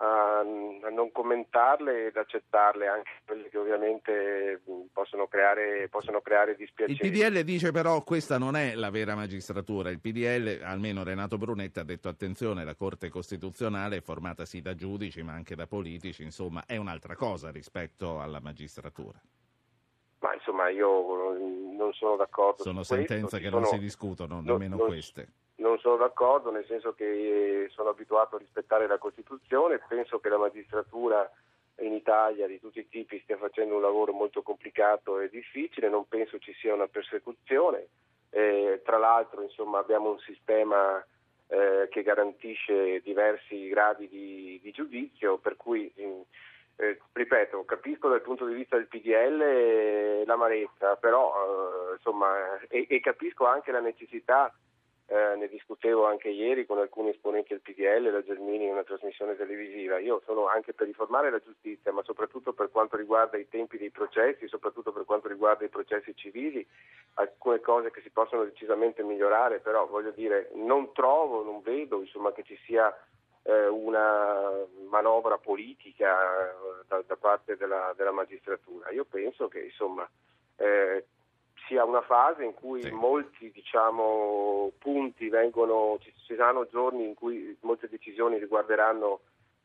a, 0.00 0.42
non 0.42 1.10
commentarle 1.12 2.06
ed 2.06 2.16
accettarle, 2.16 2.86
anche 2.86 3.10
quelle 3.24 3.48
che 3.48 3.58
ovviamente 3.58 4.62
possono 4.92 5.26
creare, 5.26 5.88
possono 5.88 6.20
creare 6.20 6.54
dispiacere. 6.54 7.06
Il 7.06 7.12
PDL 7.12 7.42
dice 7.42 7.72
però 7.72 8.02
questa 8.02 8.38
non 8.38 8.56
è 8.56 8.74
la 8.74 8.90
vera 8.90 9.14
magistratura, 9.14 9.90
il 9.90 10.00
PDL, 10.00 10.62
almeno 10.62 11.02
Renato 11.02 11.36
Brunetta, 11.36 11.80
ha 11.80 11.84
detto 11.84 12.08
attenzione, 12.08 12.64
la 12.64 12.74
Corte 12.74 13.08
Costituzionale 13.08 13.96
è 13.96 14.00
formata 14.00 14.44
sì 14.44 14.60
da 14.60 14.74
giudici 14.74 15.22
ma 15.22 15.32
anche 15.32 15.56
da 15.56 15.66
politici, 15.66 16.22
insomma 16.22 16.64
è 16.66 16.76
un'altra 16.76 17.16
cosa 17.16 17.50
rispetto 17.50 18.20
alla 18.20 18.40
magistratura. 18.40 19.20
Ma 20.20 20.34
insomma 20.34 20.68
io 20.68 21.36
non 21.76 21.92
sono 21.92 22.16
d'accordo. 22.16 22.62
Sono 22.62 22.82
sentenze 22.82 23.38
questo. 23.38 23.38
che 23.38 23.50
non 23.50 23.64
si 23.64 23.78
discutono, 23.78 24.34
non, 24.34 24.44
nemmeno 24.44 24.76
non, 24.76 24.86
queste 24.86 25.28
non 25.58 25.78
sono 25.78 25.96
d'accordo, 25.96 26.50
nel 26.50 26.66
senso 26.66 26.94
che 26.94 27.64
eh, 27.64 27.68
sono 27.70 27.90
abituato 27.90 28.36
a 28.36 28.38
rispettare 28.38 28.86
la 28.86 28.98
Costituzione, 28.98 29.80
penso 29.88 30.18
che 30.20 30.28
la 30.28 30.38
magistratura 30.38 31.30
in 31.80 31.92
Italia 31.92 32.46
di 32.46 32.60
tutti 32.60 32.80
i 32.80 32.88
tipi 32.88 33.20
stia 33.20 33.36
facendo 33.36 33.76
un 33.76 33.82
lavoro 33.82 34.12
molto 34.12 34.42
complicato 34.42 35.20
e 35.20 35.28
difficile, 35.28 35.88
non 35.88 36.08
penso 36.08 36.38
ci 36.38 36.52
sia 36.54 36.74
una 36.74 36.88
persecuzione, 36.88 37.86
eh, 38.30 38.82
tra 38.84 38.98
l'altro 38.98 39.42
insomma, 39.42 39.78
abbiamo 39.78 40.10
un 40.10 40.18
sistema 40.20 41.04
eh, 41.48 41.88
che 41.90 42.02
garantisce 42.02 43.00
diversi 43.00 43.68
gradi 43.68 44.08
di, 44.08 44.60
di 44.62 44.70
giudizio, 44.70 45.38
per 45.38 45.56
cui 45.56 45.92
eh, 45.96 46.98
ripeto, 47.12 47.64
capisco 47.64 48.08
dal 48.08 48.22
punto 48.22 48.46
di 48.46 48.54
vista 48.54 48.76
del 48.76 48.86
PDL 48.86 50.24
l'amarezza, 50.24 50.96
però 50.96 51.32
eh, 51.90 51.94
insomma, 51.94 52.58
e, 52.68 52.86
e 52.88 53.00
capisco 53.00 53.46
anche 53.46 53.72
la 53.72 53.80
necessità 53.80 54.52
eh, 55.10 55.36
ne 55.36 55.48
discutevo 55.48 56.04
anche 56.06 56.28
ieri 56.28 56.66
con 56.66 56.78
alcuni 56.78 57.08
esponenti 57.08 57.54
del 57.54 57.62
PDL, 57.62 58.12
la 58.12 58.22
Gelmini 58.22 58.64
in 58.64 58.72
una 58.72 58.84
trasmissione 58.84 59.36
televisiva. 59.36 59.98
Io 59.98 60.20
sono 60.26 60.48
anche 60.48 60.74
per 60.74 60.86
riformare 60.86 61.30
la 61.30 61.40
giustizia, 61.40 61.92
ma 61.92 62.02
soprattutto 62.02 62.52
per 62.52 62.70
quanto 62.70 62.96
riguarda 62.96 63.38
i 63.38 63.48
tempi 63.48 63.78
dei 63.78 63.90
processi, 63.90 64.46
soprattutto 64.48 64.92
per 64.92 65.04
quanto 65.06 65.26
riguarda 65.26 65.64
i 65.64 65.70
processi 65.70 66.14
civili, 66.14 66.66
alcune 67.14 67.60
cose 67.60 67.90
che 67.90 68.02
si 68.02 68.10
possono 68.10 68.44
decisamente 68.44 69.02
migliorare, 69.02 69.60
però 69.60 69.86
voglio 69.86 70.10
dire, 70.10 70.50
non 70.54 70.92
trovo, 70.92 71.42
non 71.42 71.62
vedo 71.62 72.00
insomma, 72.00 72.32
che 72.32 72.42
ci 72.42 72.58
sia 72.66 72.94
eh, 73.44 73.66
una 73.66 74.50
manovra 74.90 75.38
politica 75.38 76.50
eh, 76.50 76.84
da, 76.86 77.02
da 77.06 77.16
parte 77.16 77.56
della, 77.56 77.94
della, 77.96 78.12
magistratura. 78.12 78.90
Io 78.90 79.06
penso 79.06 79.48
che 79.48 79.60
insomma, 79.60 80.06
eh, 80.56 81.06
sia 81.68 81.84
una 81.84 82.00
fase 82.00 82.42
in 82.44 82.54
cui 82.54 82.82
sì. 82.82 82.90
molti 82.90 83.52
diciamo, 83.52 84.72
punti 84.78 85.28
vengono, 85.28 85.98
ci, 86.00 86.12
saranno 86.26 86.66
giorni 86.66 87.06
in 87.06 87.14
cui 87.14 87.56
molte 87.60 87.88
decisioni 87.88 88.38
riguarderanno 88.38 89.20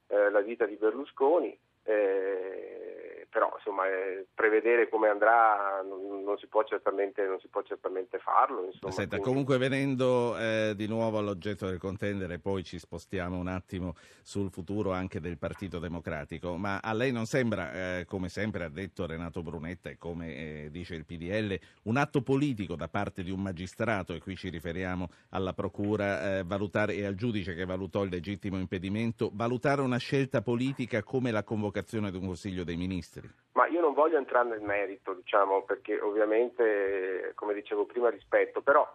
eh, 0.08 0.30
la 0.30 0.42
vita 0.42 0.66
di 0.66 0.76
Berlusconi. 0.76 1.58
Eh, 1.84 3.03
però 3.34 3.52
insomma, 3.58 3.88
eh, 3.88 4.28
prevedere 4.32 4.88
come 4.88 5.10
andrà 5.10 5.82
non, 5.84 6.24
non, 6.24 6.38
si 6.38 6.46
può 6.46 6.64
certamente, 6.64 7.26
non 7.26 7.40
si 7.40 7.48
può 7.48 7.64
certamente 7.64 8.20
farlo. 8.20 8.66
Insomma, 8.66 8.94
Senta, 8.94 9.18
comunque 9.18 9.58
venendo 9.58 10.38
eh, 10.38 10.74
di 10.76 10.88
nuovo 10.88 11.18
all'oggetto 11.18 11.66
del 11.66 11.80
contendere, 11.80 12.38
poi 12.38 12.64
ci 12.64 12.78
spostiamo 12.78 13.36
un 13.36 13.48
attimo 13.48 13.96
sul 14.22 14.52
futuro 14.52 14.92
anche 14.92 15.20
del 15.20 15.40
Partito 15.40 15.80
Democratico, 15.80 16.58
ma 16.58 16.78
a 16.78 16.94
lei 16.94 17.12
non 17.12 17.26
sembra, 17.26 17.74
eh, 17.74 18.06
come 18.06 18.30
sempre 18.30 18.66
ha 18.66 18.70
detto 18.70 19.08
Renato 19.08 19.42
Brunetta 19.42 19.90
e 19.90 19.98
come 19.98 20.36
eh, 20.36 20.70
dice 20.70 20.94
il 20.94 21.04
PDL, 21.04 21.60
un 21.84 21.98
atto 21.98 22.22
politico 22.22 22.76
da 22.76 22.88
parte 22.88 23.24
di 23.24 23.32
un 23.32 23.42
magistrato, 23.42 24.14
e 24.14 24.20
qui 24.20 24.36
ci 24.36 24.50
riferiamo 24.50 25.10
alla 25.30 25.54
Procura 25.54 26.38
eh, 26.38 26.44
valutare, 26.44 26.94
e 26.94 27.04
al 27.04 27.16
giudice 27.16 27.56
che 27.56 27.66
valutò 27.66 28.04
il 28.04 28.12
legittimo 28.12 28.60
impedimento, 28.60 29.32
valutare 29.34 29.82
una 29.82 29.98
scelta 29.98 30.44
politica 30.44 31.02
come 31.02 31.32
la 31.32 31.44
convocazione 31.44 32.12
di 32.12 32.18
un 32.18 32.28
Consiglio 32.28 32.64
dei 32.64 32.76
Ministri? 32.76 33.23
Ma 33.54 33.68
io 33.68 33.82
non 33.82 33.94
voglio 33.94 34.18
entrare 34.18 34.50
nel 34.50 34.62
merito, 34.62 35.14
diciamo, 35.14 35.64
perché 35.64 36.00
ovviamente, 36.00 37.34
come 37.36 37.54
dicevo 37.54 37.86
prima, 37.86 38.10
rispetto, 38.10 38.62
però 38.62 38.88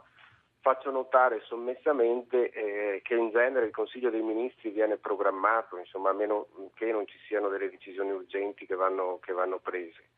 faccio 0.61 0.91
notare 0.91 1.41
sommessamente 1.45 2.51
eh, 2.51 3.01
che 3.03 3.15
in 3.15 3.31
genere 3.31 3.67
il 3.67 3.73
Consiglio 3.73 4.11
dei 4.11 4.23
Ministri 4.23 4.71
viene 4.71 4.97
programmato, 4.97 5.77
insomma, 5.77 6.11
a 6.11 6.15
meno 6.15 6.49
che 6.75 6.91
non 6.91 7.07
ci 7.07 7.19
siano 7.27 7.49
delle 7.49 7.71
decisioni 7.71 8.11
urgenti 8.11 8.67
che 8.67 8.75
vanno, 8.75 9.19
che 9.23 9.33
vanno 9.33 9.59
prese. 9.59 10.09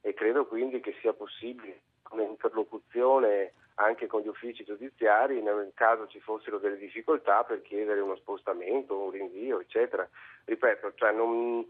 E 0.00 0.12
credo 0.12 0.46
quindi 0.46 0.80
che 0.80 0.96
sia 1.00 1.12
possibile 1.12 1.82
un'interlocuzione 2.10 3.54
anche 3.76 4.06
con 4.06 4.20
gli 4.20 4.28
uffici 4.28 4.62
giudiziari 4.64 5.42
nel 5.42 5.72
caso 5.74 6.06
ci 6.06 6.20
fossero 6.20 6.58
delle 6.58 6.76
difficoltà 6.76 7.42
per 7.42 7.62
chiedere 7.62 8.00
uno 8.00 8.16
spostamento, 8.16 8.98
un 8.98 9.10
rinvio, 9.10 9.60
eccetera. 9.60 10.08
Ripeto, 10.44 10.92
cioè 10.94 11.12
non, 11.12 11.66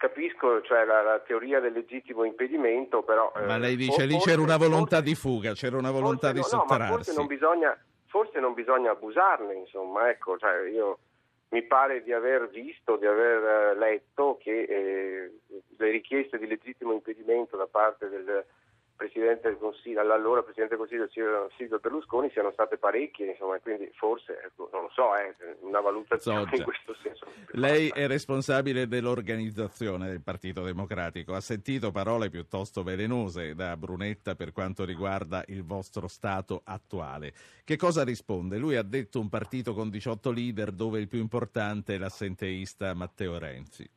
capisco 0.00 0.62
cioè, 0.62 0.86
la, 0.86 1.02
la, 1.02 1.18
teoria 1.18 1.60
del 1.60 1.74
legittimo 1.74 2.24
impedimento, 2.24 3.02
però... 3.02 3.30
Ma 3.46 3.58
lei 3.58 3.76
dice 3.76 4.06
lì 4.06 4.16
c'era 4.16 4.40
una 4.40 4.56
volontà 4.56 4.96
forse, 4.96 5.10
di 5.10 5.14
fuga, 5.14 5.52
c'era 5.52 5.76
una 5.76 5.90
volontà 5.90 6.32
di 6.32 6.42
sottrarsi. 6.42 6.88
No, 6.88 6.94
forse 6.94 7.12
non, 7.12 7.26
bisogna, 7.26 7.78
forse 8.06 8.40
non 8.40 8.54
bisogna 8.54 8.92
abusarne, 8.92 9.52
insomma, 9.52 10.08
ecco, 10.08 10.38
cioè 10.38 10.66
io 10.70 11.00
mi 11.50 11.62
pare 11.64 12.02
di 12.02 12.14
aver 12.14 12.48
visto, 12.48 12.96
di 12.96 13.04
aver 13.04 13.44
eh, 13.44 13.78
letto 13.78 14.38
che 14.40 14.62
eh, 14.62 15.32
le 15.76 15.90
richieste 15.90 16.38
di 16.38 16.46
legittimo 16.46 16.94
impedimento 16.94 17.58
da 17.58 17.66
parte 17.66 18.08
del 18.08 18.46
Presidente 19.00 19.48
del 19.48 19.56
Consiglio, 19.56 20.02
all'allora 20.02 20.42
Presidente 20.42 20.76
del 20.76 20.86
Consiglio 20.86 21.48
Silvio 21.56 21.78
Berlusconi 21.78 22.28
siano 22.32 22.50
state 22.50 22.76
parecchie, 22.76 23.30
insomma, 23.30 23.58
quindi 23.58 23.90
forse, 23.94 24.38
ecco, 24.44 24.68
non 24.70 24.82
lo 24.82 24.90
so, 24.90 25.16
eh, 25.16 25.34
una 25.60 25.80
valutazione 25.80 26.40
Zoggia. 26.40 26.56
in 26.56 26.64
questo 26.64 26.94
senso. 27.02 27.26
Lei 27.52 27.88
è 27.88 28.06
responsabile 28.06 28.88
dell'organizzazione 28.88 30.06
del 30.08 30.20
Partito 30.20 30.62
Democratico, 30.62 31.32
ha 31.32 31.40
sentito 31.40 31.90
parole 31.90 32.28
piuttosto 32.28 32.82
velenose 32.82 33.54
da 33.54 33.74
Brunetta 33.74 34.34
per 34.34 34.52
quanto 34.52 34.84
riguarda 34.84 35.44
il 35.46 35.64
vostro 35.64 36.06
stato 36.06 36.60
attuale. 36.62 37.32
Che 37.64 37.76
cosa 37.76 38.04
risponde? 38.04 38.58
Lui 38.58 38.76
ha 38.76 38.82
detto 38.82 39.18
un 39.18 39.30
partito 39.30 39.72
con 39.72 39.88
18 39.88 40.30
leader 40.30 40.72
dove 40.72 41.00
il 41.00 41.08
più 41.08 41.20
importante 41.20 41.94
è 41.94 41.98
l'assenteista 41.98 42.92
Matteo 42.92 43.38
Renzi 43.38 43.88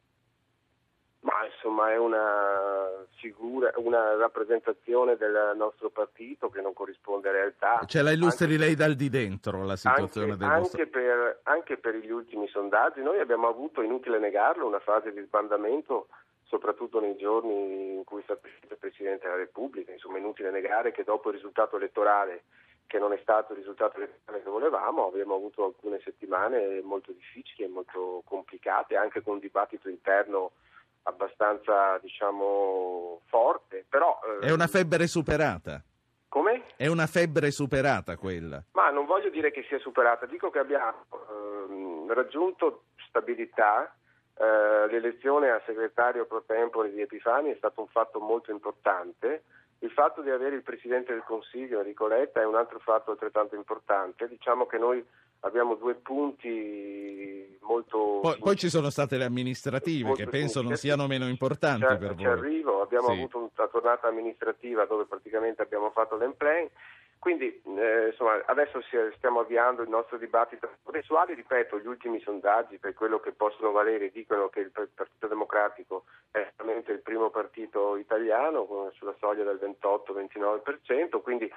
insomma 1.74 1.92
è 1.92 1.98
una 1.98 3.03
figura, 3.24 3.72
una 3.78 4.16
rappresentazione 4.18 5.16
del 5.16 5.54
nostro 5.56 5.90
partito 5.90 6.50
che 6.50 6.60
non 6.60 6.74
corrisponde 6.74 7.30
a 7.30 7.32
realtà. 7.32 7.82
Ce 7.86 8.02
la 8.02 8.12
illustri 8.12 8.52
anche, 8.52 8.58
lei 8.58 8.76
dal 8.76 8.96
di 8.96 9.10
dentro 9.10 9.64
la 9.64 9.78
situazione 9.78 10.34
anche, 10.34 10.38
del 10.38 10.48
anche 10.50 10.60
vostro... 10.60 10.88
Per, 10.88 11.40
anche 11.44 11.78
per 11.78 11.96
gli 11.96 12.12
ultimi 12.12 12.48
sondaggi, 12.50 13.02
noi 13.02 13.20
abbiamo 13.20 13.48
avuto, 13.48 13.82
inutile 13.82 14.20
negarlo, 14.20 14.68
una 14.68 14.82
fase 14.82 15.14
di 15.14 15.22
sbandamento 15.22 16.08
soprattutto 16.44 17.00
nei 17.00 17.16
giorni 17.16 17.96
in 17.96 18.04
cui 18.04 18.20
è 18.20 18.24
stato 18.24 18.46
il 18.46 18.78
Presidente 18.78 19.26
della 19.26 19.38
Repubblica, 19.38 19.92
insomma 19.92 20.18
è 20.18 20.20
inutile 20.20 20.52
negare 20.52 20.92
che 20.92 21.04
dopo 21.04 21.30
il 21.30 21.36
risultato 21.36 21.78
elettorale 21.78 22.44
che 22.86 23.00
non 23.00 23.12
è 23.12 23.18
stato 23.24 23.54
il 23.54 23.60
risultato 23.60 23.98
che 23.98 24.42
volevamo, 24.44 25.08
abbiamo 25.08 25.34
avuto 25.34 25.66
alcune 25.66 26.00
settimane 26.04 26.82
molto 26.84 27.12
difficili 27.12 27.64
e 27.64 27.72
molto 27.72 28.22
complicate, 28.26 28.98
anche 28.98 29.24
con 29.24 29.36
un 29.36 29.40
dibattito 29.40 29.90
interno 29.90 30.52
abbastanza 31.04 31.98
diciamo, 32.00 33.22
forte. 33.26 33.86
Però, 33.90 34.20
eh, 34.42 34.48
è 34.48 34.52
una 34.52 34.68
febbre 34.68 35.08
superata. 35.08 35.82
Come? 36.28 36.64
È 36.76 36.88
una 36.88 37.06
febbre 37.06 37.52
superata 37.52 38.18
quella. 38.18 38.64
Ma 38.72 38.90
non 38.90 39.06
voglio 39.06 39.30
dire 39.30 39.52
che 39.52 39.64
sia 39.68 39.78
superata, 39.80 40.26
dico 40.26 40.50
che 40.50 40.60
abbiamo 40.60 41.06
eh, 41.12 42.14
raggiunto 42.14 42.86
stabilità. 43.08 43.96
Eh, 44.36 44.88
l'elezione 44.90 45.52
a 45.52 45.62
segretario 45.66 46.26
pro 46.26 46.44
tempore 46.44 46.92
di 46.92 47.02
Epifani 47.02 47.52
è 47.52 47.56
stato 47.58 47.82
un 47.82 47.88
fatto 47.88 48.20
molto 48.20 48.50
importante 48.50 49.44
il 49.84 49.92
fatto 49.92 50.22
di 50.22 50.30
avere 50.30 50.56
il 50.56 50.64
Presidente 50.64 51.12
del 51.12 51.24
Consiglio, 51.24 51.80
Enrico 51.80 52.08
Letta, 52.08 52.40
è 52.40 52.46
un 52.46 52.56
altro 52.56 52.80
fatto 52.80 53.12
altrettanto 53.12 53.56
importante. 53.56 54.30
Diciamo 54.30 54.66
che 54.66 54.78
noi 54.78 55.06
abbiamo 55.44 55.76
due 55.76 55.96
punti 55.96 57.58
molto... 57.62 58.20
Poi, 58.22 58.38
poi 58.40 58.56
ci 58.56 58.70
sono 58.70 58.90
state 58.90 59.18
le 59.18 59.26
amministrative 59.26 60.14
che 60.14 60.26
penso 60.26 60.62
non 60.62 60.76
siano 60.76 61.08
meno 61.08 61.28
importanti 61.28 61.88
ci, 61.88 61.98
per 61.98 62.16
ci 62.18 62.24
voi. 62.24 62.34
arrivo, 62.34 62.82
abbiamo 62.82 63.08
sì. 63.08 63.14
avuto 63.14 63.38
una 63.56 63.68
tornata 63.68 64.08
amministrativa 64.08 64.86
dove 64.86 65.06
praticamente 65.06 65.62
abbiamo 65.62 65.90
fatto 65.92 66.18
l'emplay 66.18 66.70
quindi 67.24 67.62
eh, 67.78 68.08
insomma, 68.10 68.44
adesso 68.48 68.82
stiamo 69.16 69.40
avviando 69.40 69.82
il 69.82 69.88
nostro 69.88 70.18
dibattito 70.18 70.70
processuale, 70.84 71.34
ripeto, 71.36 71.80
gli 71.80 71.88
ultimi 71.88 72.20
sondaggi 72.20 72.80
per 72.80 72.94
quello 72.96 73.22
che 73.22 73.32
possono 73.32 73.72
valere 73.72 74.12
dicono 74.12 74.50
che 74.50 74.60
il 74.60 74.72
Partito 74.72 75.28
Democratico 75.28 76.04
è 76.32 76.46
veramente 76.58 76.92
il 76.92 77.00
primo 77.00 77.30
partito 77.30 77.96
italiano 77.96 78.92
sulla 78.96 79.16
soglia 79.20 79.46
del 79.46 79.58
28-29%, 79.82 81.22
quindi 81.22 81.50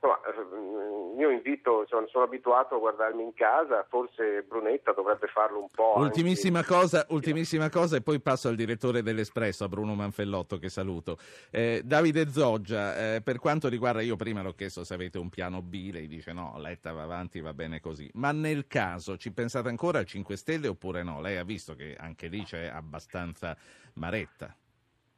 Insomma, 0.00 0.20
eh, 0.26 1.20
io 1.20 1.30
invito, 1.30 1.80
insomma, 1.80 2.06
sono 2.06 2.24
abituato 2.24 2.76
a 2.76 2.78
guardarmi 2.78 3.20
in 3.20 3.34
casa, 3.34 3.84
forse 3.88 4.44
Brunetta 4.44 4.92
dovrebbe 4.92 5.26
farlo 5.26 5.60
un 5.60 5.68
po'. 5.70 5.94
Ultimissima, 5.96 6.58
anche... 6.58 6.72
cosa, 6.72 7.04
ultimissima 7.08 7.68
cosa, 7.68 7.96
e 7.96 8.00
poi 8.00 8.20
passo 8.20 8.46
al 8.46 8.54
direttore 8.54 9.02
dell'Espresso, 9.02 9.64
a 9.64 9.68
Bruno 9.68 9.96
Manfellotto, 9.96 10.58
che 10.58 10.68
saluto. 10.68 11.18
Eh, 11.50 11.82
Davide 11.84 12.30
Zoggia, 12.30 13.14
eh, 13.16 13.22
per 13.22 13.40
quanto 13.40 13.68
riguarda, 13.68 14.00
io 14.00 14.14
prima 14.14 14.40
l'ho 14.40 14.54
chiesto 14.54 14.84
se 14.84 14.94
avete 14.94 15.18
un 15.18 15.30
piano 15.30 15.62
B, 15.62 15.90
lei 15.92 16.06
dice 16.06 16.32
no, 16.32 16.54
Letta 16.58 16.92
va 16.92 17.02
avanti, 17.02 17.40
va 17.40 17.52
bene 17.52 17.80
così. 17.80 18.08
Ma 18.14 18.30
nel 18.30 18.68
caso 18.68 19.16
ci 19.16 19.32
pensate 19.32 19.68
ancora 19.68 19.98
al 19.98 20.06
5 20.06 20.36
Stelle 20.36 20.68
oppure 20.68 21.02
no? 21.02 21.20
Lei 21.20 21.38
ha 21.38 21.44
visto 21.44 21.74
che 21.74 21.96
anche 21.98 22.28
lì 22.28 22.44
c'è 22.44 22.66
abbastanza 22.66 23.56
maretta. 23.94 24.54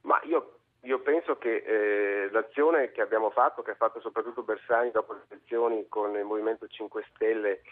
Ma 0.03 0.19
io 0.25 0.50
io 1.31 1.37
penso 1.37 1.39
che 1.39 1.63
eh, 1.65 2.31
l'azione 2.31 2.91
che 2.91 3.01
abbiamo 3.01 3.31
fatto, 3.31 3.63
che 3.63 3.73
ha 3.73 3.77
fatto 3.77 4.01
soprattutto 4.01 4.43
Bersani 4.43 4.91
dopo 4.91 5.13
le 5.13 5.21
elezioni 5.29 5.87
con 5.89 6.17
il 6.17 6.25
Movimento 6.25 6.67
5 6.67 7.05
Stelle 7.15 7.63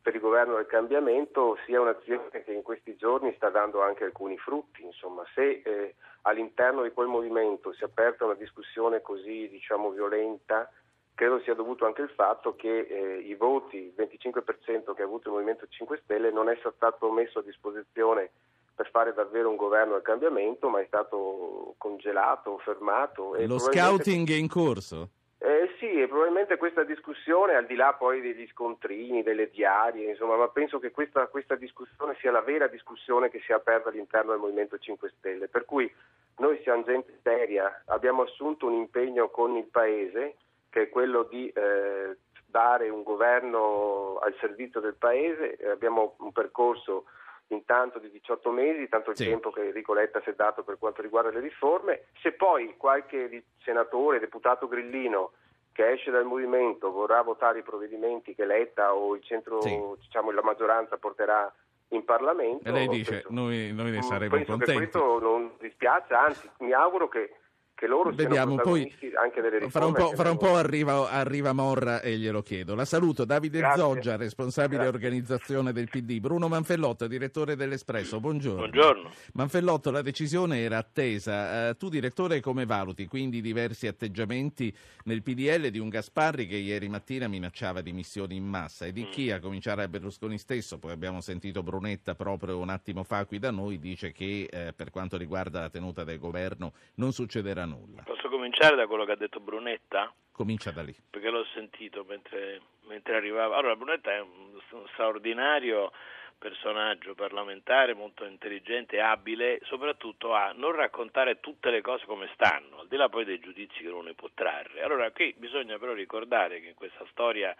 per 0.00 0.14
il 0.14 0.20
governo 0.20 0.54
del 0.54 0.66
cambiamento, 0.66 1.58
sia 1.66 1.80
un'azione 1.80 2.30
che 2.30 2.52
in 2.52 2.62
questi 2.62 2.96
giorni 2.96 3.34
sta 3.34 3.50
dando 3.50 3.82
anche 3.82 4.04
alcuni 4.04 4.38
frutti. 4.38 4.84
Insomma, 4.84 5.24
se 5.34 5.62
eh, 5.64 5.94
all'interno 6.22 6.82
di 6.82 6.92
quel 6.92 7.08
movimento 7.08 7.72
si 7.72 7.82
è 7.82 7.86
aperta 7.86 8.24
una 8.24 8.34
discussione 8.34 9.00
così 9.00 9.48
diciamo, 9.48 9.90
violenta, 9.90 10.70
credo 11.14 11.40
sia 11.40 11.54
dovuto 11.54 11.84
anche 11.84 12.02
al 12.02 12.10
fatto 12.10 12.54
che 12.54 12.78
eh, 12.78 13.18
i 13.18 13.34
voti, 13.34 13.76
il 13.76 13.94
25% 13.96 14.94
che 14.94 15.02
ha 15.02 15.04
avuto 15.04 15.28
il 15.28 15.34
Movimento 15.34 15.66
5 15.66 16.00
Stelle, 16.04 16.30
non 16.30 16.48
è 16.48 16.56
stato 16.56 17.10
messo 17.10 17.40
a 17.40 17.42
disposizione 17.42 18.30
per 18.78 18.90
fare 18.90 19.12
davvero 19.12 19.50
un 19.50 19.56
governo 19.56 19.94
del 19.94 20.02
cambiamento, 20.02 20.68
ma 20.68 20.80
è 20.80 20.84
stato 20.86 21.74
congelato, 21.78 22.58
fermato. 22.58 23.34
Lo 23.44 23.58
scouting 23.58 24.30
è 24.30 24.34
in 24.34 24.46
corso? 24.46 25.08
Eh, 25.38 25.74
sì, 25.80 26.00
e 26.00 26.06
probabilmente 26.06 26.56
questa 26.56 26.84
discussione, 26.84 27.56
al 27.56 27.66
di 27.66 27.74
là 27.74 27.94
poi 27.94 28.20
degli 28.20 28.46
scontrini, 28.46 29.24
delle 29.24 29.50
diarie, 29.50 30.10
insomma, 30.10 30.36
ma 30.36 30.46
penso 30.50 30.78
che 30.78 30.92
questa, 30.92 31.26
questa 31.26 31.56
discussione 31.56 32.16
sia 32.20 32.30
la 32.30 32.40
vera 32.40 32.68
discussione 32.68 33.30
che 33.30 33.40
si 33.40 33.50
è 33.50 33.54
aperta 33.56 33.88
all'interno 33.88 34.30
del 34.30 34.40
Movimento 34.40 34.78
5 34.78 35.12
Stelle. 35.18 35.48
Per 35.48 35.64
cui 35.64 35.92
noi 36.36 36.60
siamo 36.62 36.84
gente 36.84 37.18
seria, 37.24 37.82
abbiamo 37.86 38.22
assunto 38.22 38.66
un 38.66 38.74
impegno 38.74 39.28
con 39.30 39.56
il 39.56 39.66
Paese, 39.66 40.36
che 40.70 40.82
è 40.82 40.88
quello 40.88 41.24
di 41.24 41.48
eh, 41.48 42.16
dare 42.46 42.90
un 42.90 43.02
governo 43.02 44.18
al 44.22 44.36
servizio 44.38 44.78
del 44.78 44.94
Paese, 44.94 45.58
abbiamo 45.68 46.14
un 46.18 46.30
percorso 46.30 47.06
intanto 47.48 47.98
di 47.98 48.10
18 48.10 48.50
mesi, 48.50 48.88
tanto 48.88 49.10
il 49.10 49.16
sì. 49.16 49.24
tempo 49.24 49.50
che 49.50 49.66
Enrico 49.66 49.94
Letta 49.94 50.20
si 50.22 50.30
è 50.30 50.34
dato 50.34 50.62
per 50.62 50.78
quanto 50.78 51.02
riguarda 51.02 51.30
le 51.30 51.40
riforme. 51.40 52.06
Se 52.20 52.32
poi 52.32 52.76
qualche 52.76 53.44
senatore, 53.62 54.18
deputato 54.18 54.68
grillino 54.68 55.32
che 55.72 55.92
esce 55.92 56.10
dal 56.10 56.24
movimento 56.24 56.90
vorrà 56.90 57.22
votare 57.22 57.60
i 57.60 57.62
provvedimenti 57.62 58.34
che 58.34 58.44
Letta 58.44 58.94
o 58.94 59.14
il 59.14 59.22
centro, 59.22 59.60
sì. 59.62 59.80
diciamo 60.00 60.32
la 60.32 60.42
maggioranza 60.42 60.96
porterà 60.96 61.52
in 61.90 62.04
Parlamento. 62.04 62.68
E 62.68 62.72
lei 62.72 62.88
dice 62.88 63.12
penso, 63.12 63.28
noi, 63.30 63.72
noi 63.72 63.92
ne 63.92 64.02
saremo 64.02 64.34
penso 64.34 64.50
contenti. 64.50 64.72
Che 64.72 64.90
questo 64.90 65.18
non 65.20 65.52
dispiace, 65.58 66.14
anzi 66.14 66.50
mi 66.58 66.72
auguro 66.72 67.08
che 67.08 67.32
che 67.78 67.86
loro 67.86 68.10
Vediamo, 68.10 68.56
poi 68.56 68.92
anche 69.22 69.40
delle 69.40 69.60
riforme. 69.60 69.70
Fra 69.70 69.86
un 69.86 69.92
po', 69.92 70.16
fra 70.16 70.30
un 70.32 70.36
po 70.36 70.56
arriva, 70.56 71.08
arriva, 71.10 71.52
Morra 71.52 72.00
e 72.00 72.18
glielo 72.18 72.42
chiedo. 72.42 72.74
La 72.74 72.84
saluto, 72.84 73.24
Davide 73.24 73.60
Grazie. 73.60 73.80
Zoggia, 73.80 74.16
responsabile 74.16 74.82
Grazie. 74.82 74.96
organizzazione 74.96 75.72
del 75.72 75.88
PD, 75.88 76.18
Bruno 76.18 76.48
Manfellotto, 76.48 77.06
direttore 77.06 77.54
dell'Espresso, 77.54 78.18
buongiorno. 78.18 78.58
Buongiorno. 78.58 79.10
Manfellotto, 79.34 79.92
la 79.92 80.02
decisione 80.02 80.60
era 80.60 80.78
attesa. 80.78 81.70
Uh, 81.70 81.76
tu, 81.76 81.88
direttore, 81.88 82.40
come 82.40 82.66
valuti 82.66 83.06
quindi 83.06 83.40
diversi 83.40 83.86
atteggiamenti 83.86 84.74
nel 85.04 85.22
PDL 85.22 85.68
di 85.68 85.78
un 85.78 85.88
Gasparri 85.88 86.48
che 86.48 86.56
ieri 86.56 86.88
mattina 86.88 87.28
minacciava 87.28 87.80
dimissioni 87.80 88.34
in 88.34 88.44
massa 88.44 88.86
e 88.86 88.92
di 88.92 89.04
mm. 89.04 89.10
chi, 89.10 89.30
a 89.30 89.38
cominciare 89.38 89.84
a 89.84 89.88
Berlusconi 89.88 90.36
stesso, 90.36 90.78
poi 90.78 90.90
abbiamo 90.90 91.20
sentito 91.20 91.62
Brunetta 91.62 92.16
proprio 92.16 92.58
un 92.58 92.70
attimo 92.70 93.04
fa 93.04 93.24
qui 93.24 93.38
da 93.38 93.52
noi, 93.52 93.78
dice 93.78 94.10
che 94.10 94.48
eh, 94.50 94.72
per 94.74 94.90
quanto 94.90 95.16
riguarda 95.16 95.60
la 95.60 95.70
tenuta 95.70 96.02
del 96.02 96.18
governo 96.18 96.72
non 96.94 97.12
succederà 97.12 97.66
nulla. 97.68 98.02
Posso 98.02 98.28
cominciare 98.28 98.74
da 98.74 98.86
quello 98.86 99.04
che 99.04 99.12
ha 99.12 99.16
detto 99.16 99.40
Brunetta? 99.40 100.12
Comincia 100.32 100.70
da 100.70 100.82
lì. 100.82 100.94
Perché 101.10 101.30
l'ho 101.30 101.44
sentito 101.52 102.04
mentre, 102.08 102.60
mentre 102.86 103.16
arrivava. 103.16 103.56
Allora, 103.56 103.76
Brunetta 103.76 104.12
è 104.12 104.20
un, 104.20 104.60
straordinario 104.92 105.92
personaggio 106.38 107.14
parlamentare 107.14 107.94
molto 107.94 108.24
intelligente 108.24 109.00
abile, 109.00 109.58
soprattutto 109.64 110.34
a 110.34 110.52
non 110.54 110.72
raccontare 110.72 111.40
tutte 111.40 111.70
le 111.70 111.80
cose 111.80 112.06
come 112.06 112.30
stanno, 112.34 112.78
al 112.78 112.88
di 112.88 112.96
là 112.96 113.08
poi 113.08 113.24
dei 113.24 113.40
giudizi 113.40 113.82
che 113.82 113.88
uno 113.88 114.02
ne 114.02 114.14
può 114.14 114.28
trarre. 114.32 114.82
Allora 114.82 115.10
qui 115.10 115.34
bisogna 115.36 115.78
però 115.78 115.92
ricordare 115.92 116.60
che 116.60 116.68
in 116.68 116.74
questa 116.74 117.04
storia 117.10 117.54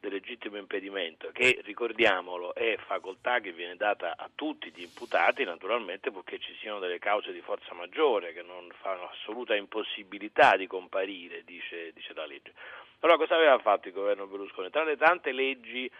del 0.00 0.12
legittimo 0.12 0.56
impedimento, 0.56 1.30
che 1.32 1.60
ricordiamolo 1.64 2.54
è 2.54 2.76
facoltà 2.86 3.40
che 3.40 3.52
viene 3.52 3.76
data 3.76 4.14
a 4.16 4.30
tutti 4.34 4.70
gli 4.74 4.82
imputati, 4.82 5.44
naturalmente 5.44 6.10
purché 6.10 6.38
ci 6.38 6.54
siano 6.60 6.78
delle 6.78 6.98
cause 6.98 7.32
di 7.32 7.40
forza 7.40 7.74
maggiore 7.74 8.32
che 8.32 8.42
non 8.42 8.70
fanno 8.80 9.08
assoluta 9.08 9.54
impossibilità 9.54 10.56
di 10.56 10.66
comparire, 10.66 11.44
dice, 11.44 11.92
dice 11.92 12.12
la 12.14 12.26
legge. 12.26 12.52
Allora 13.00 13.18
cosa 13.18 13.34
aveva 13.34 13.58
fatto 13.58 13.88
il 13.88 13.94
governo 13.94 14.26
Berlusconi? 14.26 14.70
Tra 14.70 14.84
le 14.84 14.96
tante 14.96 15.32
leggi 15.32 15.90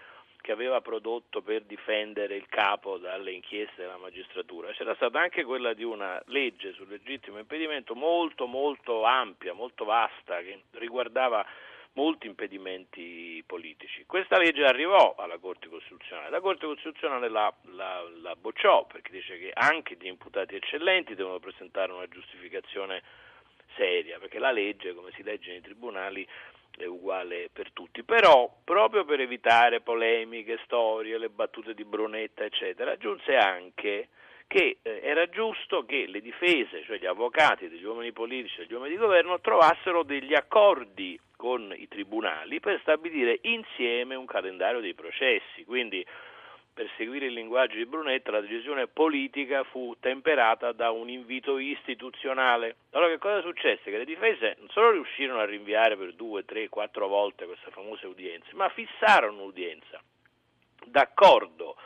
che 0.46 0.52
aveva 0.52 0.80
prodotto 0.80 1.42
per 1.42 1.62
difendere 1.62 2.36
il 2.36 2.46
capo 2.48 2.98
dalle 2.98 3.32
inchieste 3.32 3.82
della 3.82 3.96
magistratura. 3.96 4.70
C'era 4.70 4.94
stata 4.94 5.18
anche 5.18 5.42
quella 5.42 5.74
di 5.74 5.82
una 5.82 6.22
legge 6.26 6.72
sul 6.74 6.86
legittimo 6.88 7.38
impedimento 7.38 7.96
molto 7.96 8.46
molto 8.46 9.02
ampia, 9.02 9.54
molto 9.54 9.84
vasta, 9.84 10.38
che 10.42 10.62
riguardava 10.74 11.44
molti 11.96 12.26
impedimenti 12.26 13.42
politici. 13.46 14.04
Questa 14.06 14.38
legge 14.38 14.64
arrivò 14.64 15.14
alla 15.18 15.38
Corte 15.38 15.68
Costituzionale, 15.68 16.30
la 16.30 16.40
Corte 16.40 16.66
Costituzionale 16.66 17.28
la, 17.28 17.52
la, 17.74 18.02
la, 18.20 18.36
bocciò 18.36 18.86
perché 18.86 19.10
dice 19.10 19.38
che 19.38 19.50
anche 19.52 19.96
gli 19.98 20.06
imputati 20.06 20.54
eccellenti 20.54 21.14
devono 21.14 21.38
presentare 21.38 21.92
una 21.92 22.06
giustificazione 22.08 23.02
seria, 23.76 24.18
perché 24.18 24.38
la 24.38 24.52
legge, 24.52 24.94
come 24.94 25.10
si 25.12 25.22
legge 25.22 25.50
nei 25.50 25.60
tribunali, 25.60 26.26
è 26.76 26.84
uguale 26.84 27.48
per 27.50 27.72
tutti, 27.72 28.02
però 28.02 28.54
proprio 28.62 29.04
per 29.06 29.20
evitare 29.20 29.80
polemiche, 29.80 30.60
storie, 30.64 31.16
le 31.18 31.30
battute 31.30 31.72
di 31.72 31.84
Brunetta, 31.84 32.44
eccetera, 32.44 32.92
aggiunse 32.92 33.36
anche 33.36 34.08
che 34.46 34.78
eh, 34.82 35.00
era 35.02 35.28
giusto 35.28 35.84
che 35.84 36.06
le 36.06 36.20
difese, 36.20 36.82
cioè 36.84 36.98
gli 36.98 37.06
avvocati 37.06 37.68
degli 37.68 37.84
uomini 37.84 38.12
politici 38.12 38.60
e 38.60 38.66
degli 38.66 38.74
uomini 38.74 38.94
di 38.94 39.00
governo, 39.00 39.40
trovassero 39.40 40.02
degli 40.02 40.34
accordi 40.34 41.18
con 41.36 41.74
i 41.76 41.88
tribunali 41.88 42.60
per 42.60 42.80
stabilire 42.80 43.38
insieme 43.42 44.14
un 44.14 44.26
calendario 44.26 44.80
dei 44.80 44.94
processi. 44.94 45.64
Quindi 45.64 46.04
per 46.72 46.90
seguire 46.98 47.26
il 47.26 47.32
linguaggio 47.32 47.76
di 47.76 47.86
Brunetta, 47.86 48.30
la 48.30 48.40
decisione 48.40 48.86
politica 48.86 49.64
fu 49.64 49.96
temperata 49.98 50.72
da 50.72 50.90
un 50.90 51.08
invito 51.08 51.58
istituzionale. 51.58 52.76
Allora 52.90 53.10
che 53.10 53.18
cosa 53.18 53.40
successe? 53.40 53.90
Che 53.90 53.96
le 53.96 54.04
difese 54.04 54.56
non 54.58 54.68
solo 54.68 54.90
riuscirono 54.90 55.40
a 55.40 55.46
rinviare 55.46 55.96
per 55.96 56.12
due, 56.12 56.44
tre, 56.44 56.68
quattro 56.68 57.08
volte 57.08 57.46
queste 57.46 57.70
famose 57.70 58.06
udienze, 58.06 58.50
ma 58.52 58.68
fissarono 58.68 59.40
un'udienza 59.40 60.02
d'accordo 60.84 61.76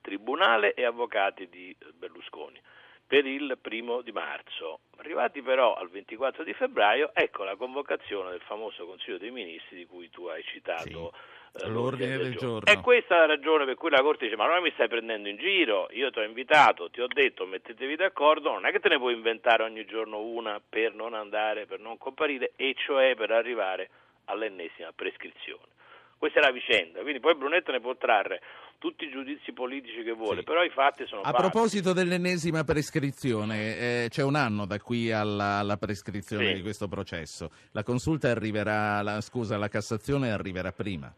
tribunale 0.00 0.74
e 0.74 0.84
avvocati 0.84 1.48
di 1.48 1.74
Berlusconi 1.94 2.60
per 3.06 3.26
il 3.26 3.58
primo 3.60 4.02
di 4.02 4.12
marzo. 4.12 4.80
Arrivati 4.98 5.42
però 5.42 5.74
al 5.74 5.88
24 5.88 6.44
di 6.44 6.52
febbraio, 6.52 7.10
ecco 7.12 7.44
la 7.44 7.56
convocazione 7.56 8.30
del 8.30 8.40
famoso 8.42 8.86
Consiglio 8.86 9.18
dei 9.18 9.30
Ministri 9.30 9.78
di 9.78 9.86
cui 9.86 10.10
tu 10.10 10.26
hai 10.26 10.42
citato. 10.44 11.12
Sì 11.12 11.38
eh, 11.52 11.68
l'ordine 11.68 12.16
del 12.16 12.36
giorno. 12.36 12.70
E 12.70 12.80
questa 12.80 13.16
è 13.16 13.18
la 13.18 13.26
ragione 13.26 13.64
per 13.64 13.74
cui 13.74 13.90
la 13.90 14.02
Corte 14.02 14.24
dice: 14.24 14.36
Ma 14.36 14.46
non 14.46 14.62
mi 14.62 14.70
stai 14.72 14.88
prendendo 14.88 15.28
in 15.28 15.36
giro? 15.36 15.88
Io 15.92 16.10
ti 16.10 16.20
ho 16.20 16.22
invitato, 16.22 16.90
ti 16.90 17.00
ho 17.00 17.08
detto 17.08 17.46
mettetevi 17.46 17.96
d'accordo, 17.96 18.52
non 18.52 18.66
è 18.66 18.70
che 18.70 18.78
te 18.78 18.88
ne 18.88 18.98
puoi 18.98 19.14
inventare 19.14 19.64
ogni 19.64 19.84
giorno 19.84 20.20
una 20.20 20.60
per 20.66 20.94
non 20.94 21.14
andare, 21.14 21.66
per 21.66 21.80
non 21.80 21.98
comparire, 21.98 22.52
e 22.56 22.74
cioè 22.76 23.14
per 23.16 23.32
arrivare 23.32 23.90
all'ennesima 24.26 24.92
prescrizione. 24.94 25.78
Questa 26.16 26.38
è 26.38 26.42
la 26.42 26.52
vicenda, 26.52 27.00
quindi 27.00 27.18
poi 27.18 27.34
Brunetta 27.34 27.72
ne 27.72 27.80
può 27.80 27.96
trarre 27.96 28.40
tutti 28.80 29.04
i 29.04 29.10
giudizi 29.10 29.52
politici 29.52 30.02
che 30.02 30.12
vuole, 30.12 30.38
sì. 30.38 30.44
però 30.44 30.64
i 30.64 30.70
fatti 30.70 31.06
sono 31.06 31.20
A 31.20 31.30
fatti. 31.30 31.42
proposito 31.42 31.92
dell'ennesima 31.92 32.64
prescrizione, 32.64 33.76
eh, 33.76 34.06
c'è 34.08 34.22
un 34.22 34.34
anno 34.34 34.64
da 34.64 34.80
qui 34.80 35.12
alla, 35.12 35.58
alla 35.58 35.76
prescrizione 35.76 36.48
sì. 36.48 36.54
di 36.54 36.62
questo 36.62 36.88
processo. 36.88 37.50
La 37.72 37.82
consulta 37.82 38.30
arriverà, 38.30 39.02
la, 39.02 39.20
scusa, 39.20 39.58
la 39.58 39.68
Cassazione 39.68 40.32
arriverà 40.32 40.72
prima 40.72 41.14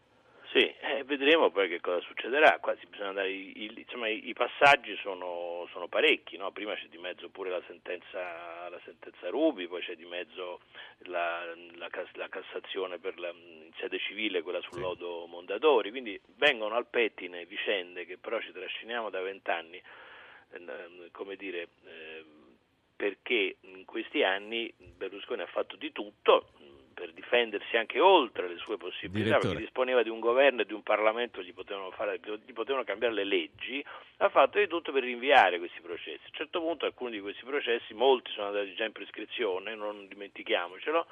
vedremo 1.17 1.51
poi 1.51 1.67
che 1.67 1.79
cosa 1.79 1.99
succederà. 2.01 2.57
Quasi 2.59 2.87
dare, 2.89 3.29
i, 3.29 3.63
i, 3.63 3.73
insomma, 3.75 4.07
i, 4.07 4.29
i, 4.29 4.33
passaggi 4.33 4.95
sono, 4.97 5.67
sono 5.71 5.87
parecchi, 5.87 6.37
no? 6.37 6.51
prima 6.51 6.73
c'è 6.75 6.87
di 6.87 6.97
mezzo 6.97 7.29
pure 7.29 7.49
la 7.49 7.61
sentenza, 7.67 8.69
la 8.69 8.79
sentenza 8.83 9.29
Rubi, 9.29 9.67
poi 9.67 9.81
c'è 9.81 9.95
di 9.95 10.05
mezzo 10.05 10.61
la, 11.05 11.45
la, 11.75 11.89
la 12.13 12.29
Cassazione 12.29 12.97
per 12.97 13.19
la, 13.19 13.29
in 13.29 13.71
sede 13.77 13.99
civile, 13.99 14.41
quella 14.41 14.61
sul 14.61 14.79
lodo 14.79 15.25
Mondadori, 15.27 15.91
quindi 15.91 16.19
vengono 16.37 16.75
al 16.75 16.87
pettine 16.87 17.45
vicende 17.45 18.05
che 18.05 18.17
però 18.17 18.39
ci 18.41 18.51
trasciniamo 18.51 19.09
da 19.09 19.21
vent'anni, 19.21 19.81
eh, 20.51 21.09
come 21.11 21.35
dire, 21.35 21.67
eh, 21.85 22.23
perché 22.95 23.57
in 23.61 23.85
questi 23.85 24.23
anni 24.23 24.73
Berlusconi 24.77 25.41
ha 25.41 25.47
fatto 25.47 25.75
di 25.75 25.91
tutto, 25.91 26.49
per 26.93 27.11
difendersi 27.13 27.75
anche 27.75 27.99
oltre 27.99 28.47
le 28.47 28.57
sue 28.57 28.77
possibilità, 28.77 29.37
Direttore. 29.37 29.53
perché 29.53 29.63
disponeva 29.65 30.03
di 30.03 30.09
un 30.09 30.19
governo 30.19 30.61
e 30.61 30.65
di 30.65 30.73
un 30.73 30.83
Parlamento, 30.83 31.41
gli 31.41 31.53
potevano, 31.53 31.91
fare, 31.91 32.19
gli 32.19 32.53
potevano, 32.53 32.83
cambiare 32.83 33.13
le 33.13 33.23
leggi, 33.23 33.83
ha 34.17 34.29
fatto 34.29 34.59
di 34.59 34.67
tutto 34.67 34.91
per 34.91 35.03
rinviare 35.03 35.57
questi 35.57 35.81
processi. 35.81 36.21
A 36.23 36.29
un 36.29 36.33
certo 36.33 36.61
punto 36.61 36.85
alcuni 36.85 37.11
di 37.11 37.19
questi 37.19 37.43
processi, 37.43 37.93
molti 37.93 38.31
sono 38.31 38.47
andati 38.47 38.73
già 38.75 38.85
in 38.85 38.91
prescrizione, 38.91 39.75
non 39.75 40.07
dimentichiamocelo, 40.07 41.05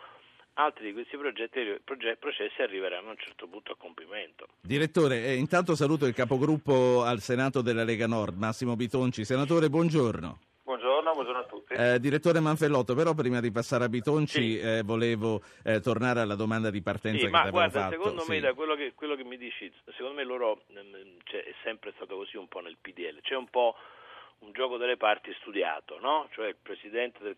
altri 0.54 0.88
di 0.88 0.94
questi 0.94 1.18
progetti, 1.18 1.80
progetti, 1.84 2.18
processi 2.20 2.62
arriveranno 2.62 3.10
a 3.10 3.12
un 3.12 3.18
certo 3.18 3.48
punto 3.48 3.72
a 3.72 3.76
compimento. 3.78 4.48
Direttore, 4.62 5.26
eh, 5.26 5.36
intanto 5.36 5.76
saluto 5.76 6.06
il 6.06 6.14
capogruppo 6.14 7.04
al 7.04 7.20
Senato 7.20 7.62
della 7.62 7.84
Lega 7.84 8.08
Nord, 8.08 8.38
Massimo 8.38 8.76
Bitonci. 8.76 9.24
Senatore, 9.24 9.70
buongiorno. 9.70 10.40
Buongiorno, 10.64 11.14
buongiorno 11.14 11.40
a 11.40 11.46
tutti. 11.46 11.61
Eh, 11.78 12.00
direttore 12.00 12.40
Manfellotto, 12.40 12.96
però 12.96 13.14
prima 13.14 13.40
di 13.40 13.52
passare 13.52 13.86
a 13.86 13.90
Bitonci 13.90 14.58
sì. 14.58 14.60
eh, 14.60 14.82
volevo 14.84 15.42
eh, 15.64 15.80
tornare 15.80 16.20
alla 16.20 16.36
domanda 16.36 16.70
di 16.70 16.82
partenza 16.82 17.20
sì, 17.20 17.26
che 17.26 17.32
ma 17.32 17.50
guarda, 17.50 17.82
fatto. 17.82 17.92
secondo 17.94 18.26
me 18.28 18.40
da 18.40 18.54
quello 18.54 18.76
che, 18.76 18.94
quello 18.94 19.16
che, 19.16 19.24
mi 19.24 19.38
dici, 19.38 19.72
secondo 19.96 20.16
me 20.16 20.24
loro 20.24 20.64
ehm, 20.74 21.18
cioè, 21.24 21.44
è 21.44 21.54
sempre 21.64 21.94
stato 21.96 22.16
così 22.18 22.38
un 22.38 22.48
po' 22.48 22.60
nel 22.60 22.78
PDL, 22.80 23.22
c'è 23.22 23.36
un 23.36 23.48
po' 23.50 23.76
un 24.40 24.52
gioco 24.54 24.78
delle 24.78 24.98
parti 24.98 25.34
studiato, 25.40 26.00
no? 26.00 26.28
cioè 26.32 26.48
il 26.48 26.56
presidente 26.62 27.20
del, 27.22 27.36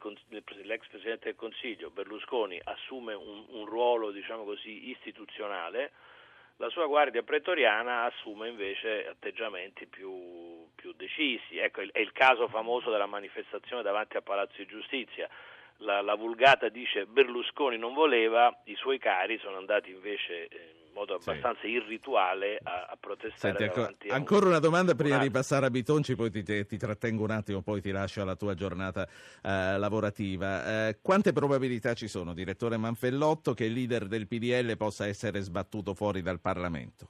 l'ex 0.63 0.87
Presidente 0.87 1.25
del 1.25 1.35
Consiglio 1.35 1.89
Berlusconi 1.89 2.59
assume 2.63 3.13
un, 3.13 3.45
un 3.49 3.65
ruolo 3.65 4.11
diciamo 4.11 4.43
così, 4.43 4.89
istituzionale, 4.89 5.91
la 6.57 6.69
sua 6.69 6.85
guardia 6.85 7.23
pretoriana 7.23 8.05
assume 8.05 8.49
invece 8.49 9.07
atteggiamenti 9.07 9.85
più, 9.85 10.11
più 10.83 10.93
decisi. 10.97 11.57
Ecco, 11.57 11.79
è 11.79 11.99
il 11.99 12.11
caso 12.11 12.49
famoso 12.49 12.91
della 12.91 13.05
manifestazione 13.05 13.81
davanti 13.81 14.17
al 14.17 14.23
Palazzo 14.23 14.55
di 14.57 14.65
Giustizia. 14.65 15.29
La, 15.77 16.01
la, 16.01 16.15
Vulgata 16.15 16.67
dice 16.67 17.05
Berlusconi 17.05 17.77
non 17.77 17.93
voleva, 17.93 18.53
i 18.65 18.75
suoi 18.75 18.99
cari 18.99 19.39
sono 19.39 19.57
andati 19.57 19.89
invece 19.89 20.47
eh, 20.47 20.75
in 20.85 20.91
modo 20.93 21.15
abbastanza 21.15 21.61
sì. 21.61 21.69
irrituale 21.69 22.59
a, 22.61 22.87
a 22.91 22.97
protestare. 22.99 23.57
Senti, 23.57 23.79
anco, 23.79 24.13
ancora 24.13 24.47
una 24.47 24.59
domanda 24.59 24.93
prima 24.93 25.17
di 25.17 25.31
passare 25.31 25.65
a 25.65 25.69
Bitonci, 25.69 26.15
poi 26.15 26.29
ti, 26.29 26.43
ti, 26.43 26.77
trattengo 26.77 27.23
un 27.23 27.31
attimo, 27.31 27.61
poi 27.61 27.81
ti 27.81 27.91
lascio 27.91 28.21
alla 28.21 28.35
tua 28.35 28.53
giornata 28.53 29.07
eh, 29.41 29.77
lavorativa. 29.77 30.87
Eh, 30.89 30.99
quante 31.01 31.31
probabilità 31.31 31.93
ci 31.93 32.07
sono, 32.07 32.33
direttore 32.33 32.75
Manfellotto, 32.75 33.53
che 33.53 33.65
il 33.65 33.73
leader 33.73 34.05
del 34.05 34.27
PDL 34.27 34.75
possa 34.77 35.07
essere 35.07 35.39
sbattuto 35.39 35.93
fuori 35.93 36.21
dal 36.21 36.39
Parlamento? 36.39 37.07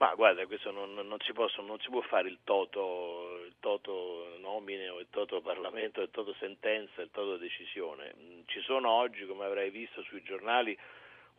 Ma 0.00 0.14
guarda, 0.14 0.46
questo 0.46 0.70
non, 0.70 0.94
non, 0.94 1.18
si, 1.20 1.34
possono, 1.34 1.66
non 1.66 1.78
si, 1.80 1.90
può 1.90 2.00
fare 2.00 2.26
il 2.26 2.38
toto, 2.42 3.42
il 3.44 3.56
toto, 3.60 4.34
nomine 4.40 4.88
o 4.88 4.98
il 4.98 5.08
toto 5.10 5.42
Parlamento, 5.42 6.00
il 6.00 6.08
toto 6.10 6.34
sentenza, 6.38 7.02
il 7.02 7.10
toto 7.12 7.36
decisione. 7.36 8.14
Ci 8.46 8.62
sono 8.62 8.88
oggi, 8.88 9.26
come 9.26 9.44
avrai 9.44 9.68
visto 9.68 10.00
sui 10.04 10.22
giornali, 10.22 10.76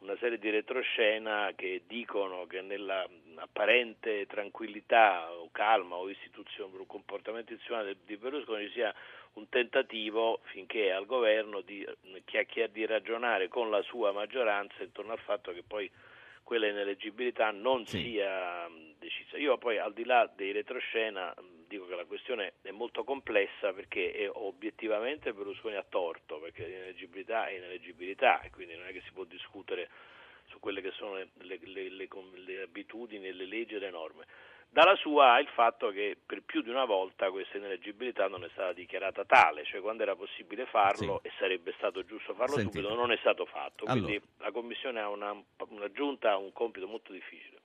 una 0.02 0.16
serie 0.18 0.38
di 0.38 0.52
retroscena 0.52 1.54
che 1.56 1.82
dicono 1.88 2.46
che 2.46 2.62
nella 2.62 3.04
apparente 3.38 4.28
tranquillità 4.28 5.32
o 5.32 5.50
calma 5.52 5.96
o 5.96 6.06
un 6.06 6.86
comportamento 6.86 7.54
istituzionale 7.54 7.98
di 8.06 8.16
Berlusconi 8.16 8.68
ci 8.68 8.74
sia 8.74 8.94
un 9.34 9.50
tentativo 9.50 10.40
finché 10.44 10.88
è 10.88 10.92
al 10.92 11.08
governo 11.08 11.62
di, 11.62 11.84
di 12.72 12.86
ragionare 12.86 13.48
con 13.48 13.72
la 13.72 13.82
sua 13.82 14.12
maggioranza 14.12 14.84
intorno 14.84 15.14
al 15.14 15.20
fatto 15.20 15.52
che 15.52 15.64
poi 15.66 15.90
quella 16.44 16.68
ineleggibilità 16.68 17.52
non 17.52 17.86
sì. 17.86 18.02
sia 18.02 18.68
decisa. 18.98 19.38
Io 19.38 19.58
poi 19.58 19.78
al 19.78 19.94
di 19.94 20.06
là 20.06 20.30
dei 20.34 20.52
retroscena 20.52 21.34
dico 21.68 21.86
che 21.86 21.96
la 21.96 22.06
questione 22.06 22.54
è 22.62 22.72
molto 22.72 23.04
complessa 23.04 23.72
perché 23.72 24.12
è 24.12 24.30
obiettivamente 24.30 25.34
Berlusconi 25.34 25.76
ha 25.76 25.86
torto, 25.88 26.40
perché 26.40 26.66
l'ineleggibilità 26.66 27.48
è 27.48 27.54
ineleggibilità 27.54 28.42
e 28.42 28.50
quindi 28.50 28.76
non 28.76 28.88
è 28.88 28.92
che 28.92 29.02
si 29.06 29.12
può 29.14 29.24
discutere 29.24 29.90
su 30.48 30.60
quelle 30.60 30.82
che 30.82 30.92
sono 30.92 31.16
le, 31.16 31.30
le, 31.40 31.60
le, 31.90 32.08
le 32.10 32.62
abitudini, 32.62 33.32
le 33.32 33.46
leggi 33.46 33.76
e 33.76 33.80
le 33.80 33.90
norme. 33.90 34.26
Dalla 34.74 34.96
sua 34.96 35.38
il 35.42 35.50
fatto 35.54 35.90
che 35.90 36.16
per 36.26 36.44
più 36.46 36.62
di 36.62 36.70
una 36.70 36.86
volta 36.86 37.30
questa 37.30 37.58
ineleggibilità 37.58 38.30
non 38.30 38.46
è 38.46 38.50
stata 38.54 38.72
dichiarata 38.72 39.26
tale, 39.26 39.66
cioè 39.66 39.82
quando 39.82 40.04
era 40.04 40.16
possibile 40.16 40.66
farlo 40.66 41.20
sì. 41.22 41.28
e 41.28 41.32
sarebbe 41.38 41.74
stato 41.76 42.06
giusto 42.06 42.34
farlo 42.34 42.56
Sentite. 42.56 42.78
subito, 42.78 42.96
non 42.96 43.12
è 43.12 43.18
stato 43.18 43.46
fatto. 43.46 43.84
Quindi 43.84 44.16
allora. 44.16 44.26
la 44.38 44.52
Commissione 44.52 45.02
ha 45.02 45.10
una, 45.10 45.36
una 45.68 45.92
giunta, 45.92 46.32
ha 46.32 46.38
un 46.38 46.54
compito 46.54 46.88
molto 46.88 47.12
difficile. 47.12 47.60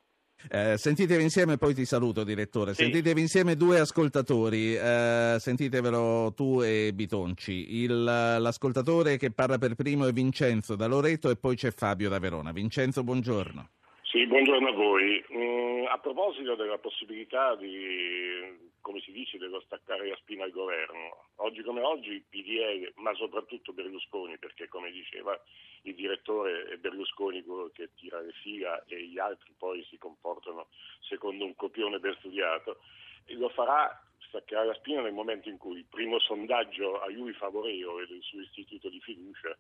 Eh, 0.50 0.76
sentitevi 0.76 1.22
insieme, 1.22 1.56
poi 1.58 1.74
ti 1.74 1.84
saluto 1.84 2.24
direttore. 2.24 2.74
Sì. 2.74 2.82
Sentitevi 2.82 3.20
insieme 3.20 3.54
due 3.54 3.78
ascoltatori, 3.78 4.74
eh, 4.74 5.36
sentitevelo 5.38 6.32
tu 6.34 6.60
e 6.60 6.90
Bitonci. 6.92 7.82
Il, 7.82 8.02
l'ascoltatore 8.02 9.16
che 9.16 9.30
parla 9.30 9.58
per 9.58 9.76
primo 9.76 10.06
è 10.06 10.12
Vincenzo 10.12 10.74
da 10.74 10.86
Loreto 10.86 11.30
e 11.30 11.36
poi 11.36 11.54
c'è 11.54 11.70
Fabio 11.70 12.08
da 12.08 12.18
Verona. 12.18 12.50
Vincenzo, 12.50 13.04
buongiorno. 13.04 13.70
Sì, 14.16 14.26
buongiorno 14.26 14.68
a 14.68 14.72
voi. 14.72 15.22
Mm, 15.34 15.84
a 15.88 15.98
proposito 15.98 16.54
della 16.54 16.78
possibilità 16.78 17.54
di, 17.54 18.72
come 18.80 18.98
si 19.00 19.12
dice, 19.12 19.36
dello 19.36 19.60
staccare 19.60 20.08
la 20.08 20.16
spina 20.16 20.44
al 20.44 20.52
governo, 20.52 21.26
oggi 21.34 21.60
come 21.60 21.82
oggi 21.82 22.12
il 22.12 22.24
PDL, 22.26 22.92
ma 22.94 23.12
soprattutto 23.12 23.74
Berlusconi, 23.74 24.38
perché 24.38 24.68
come 24.68 24.90
diceva 24.90 25.38
il 25.82 25.94
direttore 25.94 26.64
è 26.64 26.76
Berlusconi 26.78 27.44
quello 27.44 27.70
che 27.74 27.90
tira 27.94 28.18
le 28.20 28.32
fila 28.40 28.82
e 28.86 29.02
gli 29.02 29.18
altri 29.18 29.52
poi 29.58 29.84
si 29.84 29.98
comportano 29.98 30.68
secondo 31.00 31.44
un 31.44 31.54
copione 31.54 31.98
ben 31.98 32.14
studiato, 32.14 32.78
lo 33.26 33.50
farà 33.50 34.02
staccare 34.28 34.68
la 34.68 34.74
spina 34.76 35.02
nel 35.02 35.12
momento 35.12 35.50
in 35.50 35.58
cui 35.58 35.76
il 35.76 35.86
primo 35.90 36.18
sondaggio 36.20 37.02
a 37.02 37.10
lui 37.10 37.34
favorevole 37.34 38.06
del 38.06 38.22
suo 38.22 38.40
istituto 38.40 38.88
di 38.88 39.00
fiducia 39.00 39.54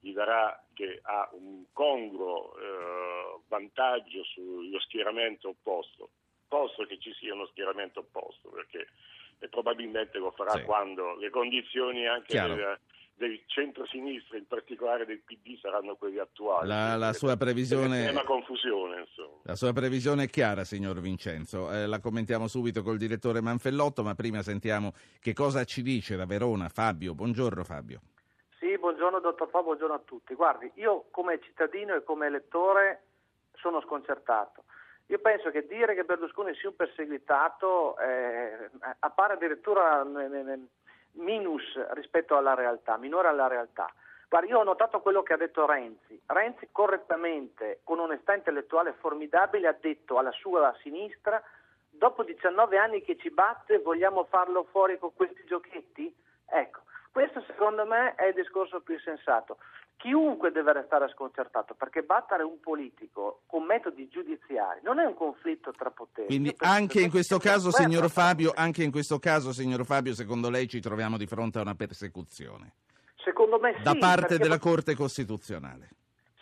gli 0.00 0.12
darà 0.12 0.62
che 0.74 1.00
ha 1.02 1.28
un 1.32 1.64
congruo 1.72 2.56
eh, 2.56 3.40
vantaggio 3.48 4.22
sullo 4.24 4.80
schieramento 4.80 5.48
opposto, 5.48 6.10
posto 6.46 6.84
che 6.84 6.98
ci 6.98 7.12
sia 7.14 7.34
uno 7.34 7.46
schieramento 7.46 8.00
opposto, 8.00 8.48
perché 8.50 8.88
probabilmente 9.50 10.18
lo 10.18 10.32
farà 10.32 10.52
sì. 10.52 10.62
quando 10.62 11.14
le 11.16 11.30
condizioni 11.30 12.06
anche 12.06 12.40
del, 12.40 12.78
del 13.14 13.42
centro-sinistra, 13.46 14.38
in 14.38 14.46
particolare 14.46 15.04
del 15.04 15.20
PD, 15.24 15.58
saranno 15.60 15.96
quelle 15.96 16.20
attuali. 16.20 16.68
La, 16.68 16.96
la 16.96 17.12
sua 17.12 17.36
previsione... 17.36 18.10
È 18.10 18.24
confusione, 18.24 19.00
insomma. 19.00 19.40
La 19.42 19.56
sua 19.56 19.72
previsione 19.72 20.24
è 20.24 20.28
chiara, 20.28 20.64
signor 20.64 21.00
Vincenzo. 21.00 21.72
Eh, 21.72 21.86
la 21.86 22.00
commentiamo 22.00 22.48
subito 22.48 22.82
col 22.82 22.96
direttore 22.96 23.40
Manfellotto, 23.40 24.02
ma 24.02 24.14
prima 24.14 24.42
sentiamo 24.42 24.92
che 25.20 25.32
cosa 25.32 25.64
ci 25.64 25.82
dice 25.82 26.16
da 26.16 26.26
Verona 26.26 26.68
Fabio. 26.68 27.14
Buongiorno 27.14 27.64
Fabio. 27.64 28.00
Buongiorno 29.08 29.30
dottor 29.36 29.48
Fa, 29.48 29.62
buongiorno 29.62 29.94
a 29.94 30.02
tutti. 30.04 30.34
Guardi, 30.34 30.70
io 30.74 31.06
come 31.10 31.40
cittadino 31.40 31.94
e 31.94 32.04
come 32.04 32.26
elettore 32.26 33.04
sono 33.54 33.80
sconcertato. 33.80 34.64
Io 35.06 35.18
penso 35.20 35.50
che 35.50 35.66
dire 35.66 35.94
che 35.94 36.04
Berlusconi 36.04 36.54
sia 36.54 36.68
un 36.68 36.76
perseguitato 36.76 37.98
eh, 38.00 38.68
appare 38.98 39.32
addirittura 39.32 40.04
minus 41.12 41.64
rispetto 41.92 42.36
alla 42.36 42.52
realtà, 42.52 42.98
minore 42.98 43.28
alla 43.28 43.46
realtà. 43.46 43.90
Guarda, 44.28 44.46
io 44.46 44.58
ho 44.58 44.64
notato 44.64 45.00
quello 45.00 45.22
che 45.22 45.32
ha 45.32 45.38
detto 45.38 45.64
Renzi. 45.64 46.20
Renzi 46.26 46.68
correttamente, 46.70 47.80
con 47.84 48.00
onestà 48.00 48.34
intellettuale 48.34 48.92
formidabile, 48.92 49.68
ha 49.68 49.76
detto 49.80 50.18
alla 50.18 50.32
sua 50.32 50.76
sinistra, 50.82 51.42
dopo 51.88 52.24
19 52.24 52.76
anni 52.76 53.00
che 53.00 53.16
ci 53.16 53.30
batte, 53.30 53.78
vogliamo 53.78 54.24
farlo 54.24 54.64
fuori 54.64 54.98
con 54.98 55.14
questi 55.14 55.42
giochetti? 55.46 56.14
Ecco, 56.44 56.80
questo 57.10 57.42
secondo 57.46 57.84
me 57.86 58.14
è 58.14 58.26
il 58.26 58.34
discorso 58.34 58.80
più 58.80 58.98
sensato. 59.00 59.58
Chiunque 59.96 60.52
deve 60.52 60.74
restare 60.74 61.08
sconcertato 61.08 61.74
perché 61.74 62.02
battere 62.02 62.44
un 62.44 62.60
politico 62.60 63.42
con 63.46 63.64
metodi 63.64 64.08
giudiziari 64.08 64.78
non 64.84 65.00
è 65.00 65.04
un 65.04 65.14
conflitto 65.14 65.72
tra 65.72 65.90
poteri. 65.90 66.28
Quindi 66.28 66.54
anche 66.58 67.00
in 67.00 67.10
questo 67.10 67.38
caso, 67.38 67.72
signor 67.72 68.08
Fabio, 68.08 68.52
anche 68.54 68.84
in 68.84 68.92
questo 68.92 69.18
caso, 69.18 69.52
signor 69.52 69.84
Fabio, 69.84 70.14
secondo 70.14 70.50
lei 70.50 70.68
ci 70.68 70.80
troviamo 70.80 71.16
di 71.16 71.26
fronte 71.26 71.58
a 71.58 71.62
una 71.62 71.74
persecuzione? 71.74 72.74
Secondo 73.16 73.58
me 73.58 73.74
sì. 73.76 73.82
Da 73.82 73.96
parte 73.96 74.38
della 74.38 74.58
Corte 74.58 74.94
Costituzionale? 74.94 75.88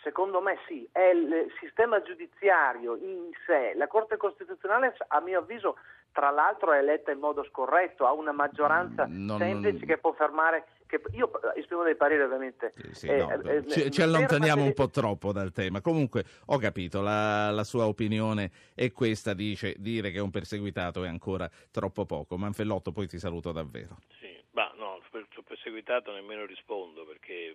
Secondo 0.03 0.39
me 0.39 0.57
sì, 0.67 0.87
è 0.91 1.09
il 1.09 1.51
sistema 1.59 2.01
giudiziario 2.01 2.95
in 2.95 3.31
sé. 3.45 3.73
La 3.75 3.87
Corte 3.87 4.15
Costituzionale, 4.15 4.95
a 5.07 5.19
mio 5.19 5.39
avviso, 5.39 5.77
tra 6.17 6.31
l'altro 6.31 6.73
è 6.73 6.79
eletta 6.79 7.11
in 7.11 7.19
modo 7.19 7.43
scorretto, 7.43 8.07
ha 8.07 8.11
una 8.11 8.31
maggioranza 8.31 9.05
non, 9.07 9.37
semplice 9.37 9.77
non... 9.77 9.85
che 9.85 9.97
può 9.99 10.13
fermare 10.13 10.65
che 10.87 10.99
io 11.11 11.29
esprimo 11.53 11.83
dei 11.83 11.95
pareri 11.95 12.23
ovviamente. 12.23 12.73
Sì, 12.93 13.05
eh, 13.05 13.17
no, 13.17 13.39
eh, 13.43 13.67
ci, 13.67 13.91
ci 13.91 14.01
allontaniamo 14.01 14.63
un 14.63 14.73
po' 14.73 14.89
troppo 14.89 15.31
dal 15.31 15.51
tema. 15.51 15.79
Comunque 15.79 16.25
ho 16.47 16.57
capito, 16.57 17.01
la, 17.01 17.51
la 17.51 17.63
sua 17.63 17.85
opinione 17.85 18.49
è 18.73 18.91
questa, 18.91 19.35
dice 19.35 19.75
dire 19.77 20.09
che 20.09 20.17
un 20.17 20.31
perseguitato 20.31 21.03
è 21.03 21.07
ancora 21.07 21.47
troppo 21.69 22.07
poco. 22.07 22.35
Manfellotto, 22.35 22.91
poi 22.91 23.05
ti 23.05 23.19
saluto 23.19 23.51
davvero. 23.51 23.97
Sì, 24.19 24.41
ma 24.53 24.73
no, 24.75 24.99
sul 25.11 25.43
perseguitato 25.43 26.11
nemmeno 26.13 26.47
rispondo 26.47 27.05
perché 27.05 27.53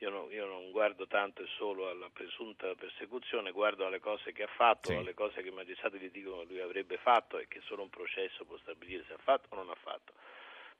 io, 0.00 0.10
no, 0.10 0.28
io, 0.30 0.46
non 0.46 0.70
guardo 0.70 1.06
tanto 1.06 1.42
e 1.42 1.46
solo 1.56 1.88
alla 1.88 2.08
presunta 2.10 2.74
persecuzione, 2.74 3.50
guardo 3.50 3.84
alle 3.84 4.00
cose 4.00 4.32
che 4.32 4.44
ha 4.44 4.50
fatto, 4.56 4.90
sì. 4.90 4.94
alle 4.96 5.12
cose 5.12 5.42
che 5.42 5.48
i 5.48 5.52
magistrati 5.52 5.98
gli 5.98 6.10
dicono 6.10 6.40
che 6.40 6.46
lui 6.46 6.60
avrebbe 6.60 6.96
fatto 6.96 7.38
e 7.38 7.46
che 7.48 7.60
solo 7.64 7.82
un 7.82 7.90
processo 7.90 8.44
può 8.44 8.56
stabilire 8.58 9.04
se 9.06 9.12
ha 9.12 9.18
fatto 9.18 9.48
o 9.50 9.56
non 9.56 9.68
ha 9.68 9.74
fatto. 9.74 10.12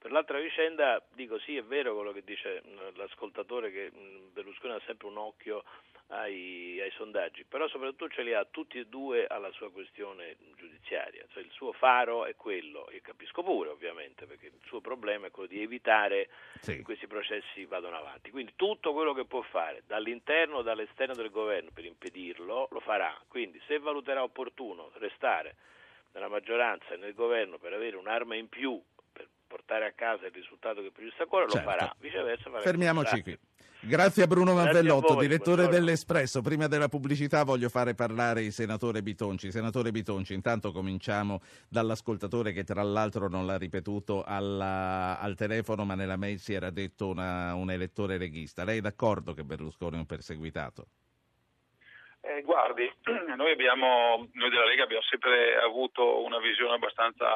Per 0.01 0.11
l'altra 0.11 0.41
vicenda 0.41 1.03
dico 1.13 1.39
sì, 1.41 1.59
è 1.59 1.63
vero 1.63 1.95
quello 1.95 2.13
che 2.13 2.25
dice 2.25 2.63
l'ascoltatore 2.95 3.71
che 3.71 3.91
Berlusconi 4.33 4.73
ha 4.73 4.81
sempre 4.87 5.09
un 5.09 5.19
occhio 5.19 5.63
ai, 6.07 6.81
ai, 6.81 6.91
sondaggi, 6.93 7.45
però 7.45 7.69
soprattutto 7.69 8.09
ce 8.09 8.23
li 8.23 8.33
ha 8.33 8.47
tutti 8.51 8.79
e 8.79 8.87
due 8.87 9.27
alla 9.27 9.51
sua 9.53 9.71
questione 9.71 10.37
giudiziaria, 10.57 11.27
cioè 11.33 11.43
il 11.43 11.51
suo 11.51 11.73
faro 11.73 12.25
è 12.25 12.35
quello, 12.35 12.89
e 12.89 13.03
capisco 13.03 13.43
pure 13.43 13.69
ovviamente, 13.69 14.25
perché 14.25 14.47
il 14.47 14.61
suo 14.65 14.81
problema 14.81 15.27
è 15.27 15.31
quello 15.31 15.51
di 15.51 15.61
evitare 15.61 16.31
sì. 16.61 16.77
che 16.77 16.83
questi 16.83 17.07
processi 17.07 17.67
vadano 17.67 17.97
avanti, 17.97 18.31
quindi 18.31 18.55
tutto 18.57 18.95
quello 18.95 19.13
che 19.13 19.27
può 19.27 19.43
fare 19.43 19.83
dall'interno 19.87 20.57
o 20.57 20.63
dall'esterno 20.63 21.15
del 21.15 21.31
governo 21.31 21.71
per 21.75 21.85
impedirlo 21.85 22.69
lo 22.71 22.81
farà, 22.81 23.15
quindi 23.29 23.61
se 23.67 23.79
valuterà 23.79 24.23
opportuno 24.23 24.91
restare 24.95 25.57
nella 26.13 26.29
maggioranza 26.29 26.95
e 26.95 26.97
nel 26.97 27.15
governo 27.15 27.59
per 27.59 27.73
avere 27.73 27.97
un'arma 27.97 28.35
in 28.35 28.49
più 28.49 28.83
portare 29.51 29.85
a 29.85 29.93
casa 29.93 30.27
il 30.27 30.33
risultato 30.33 30.81
che 30.81 30.93
più 30.93 31.03
giusta 31.07 31.27
cuore 31.27 31.51
certo. 31.51 31.67
lo 31.67 31.77
farà, 31.77 31.97
viceversa 31.99 32.49
farà 32.49 32.63
Fermiamoci 32.63 33.23
qui. 33.23 33.37
Grazie 33.83 34.25
a 34.25 34.27
Bruno 34.27 34.53
Manfellotto, 34.53 35.15
direttore 35.15 35.63
buongiorno. 35.63 35.71
dell'Espresso. 35.71 36.43
Prima 36.43 36.69
della 36.69 36.89
pubblicità 36.89 37.45
voglio 37.45 37.71
fare 37.71 37.95
parlare 37.95 38.43
il 38.43 38.53
senatore 38.53 39.03
Bitonci. 39.03 39.51
Senatore 39.51 39.91
Bitonci, 39.91 40.35
intanto 40.35 40.71
cominciamo 40.71 41.41
dall'ascoltatore 41.67 42.53
che 42.53 42.63
tra 42.63 42.83
l'altro 42.83 43.29
non 43.29 43.47
l'ha 43.47 43.57
ripetuto 43.57 44.23
alla, 44.23 45.19
al 45.19 45.35
telefono, 45.35 45.87
ma 45.87 45.95
nella 45.95 46.17
mail 46.17 46.39
si 46.39 46.53
era 46.53 46.69
detto 46.69 47.09
una, 47.09 47.55
un 47.55 47.71
elettore 47.71 48.19
leghista. 48.19 48.65
Lei 48.65 48.79
è 48.79 48.83
d'accordo 48.83 49.33
che 49.33 49.45
Berlusconi 49.45 49.97
è 49.97 49.99
un 49.99 50.07
perseguitato? 50.07 50.87
Eh, 52.23 52.43
guardi, 52.43 52.91
noi, 53.37 53.53
abbiamo, 53.53 54.29
noi, 54.35 54.51
della 54.51 54.67
Lega 54.67 54.85
abbiamo 54.85 55.03
sempre 55.05 55.57
avuto 55.57 56.23
una 56.23 56.39
visione 56.39 56.75
abbastanza 56.75 57.27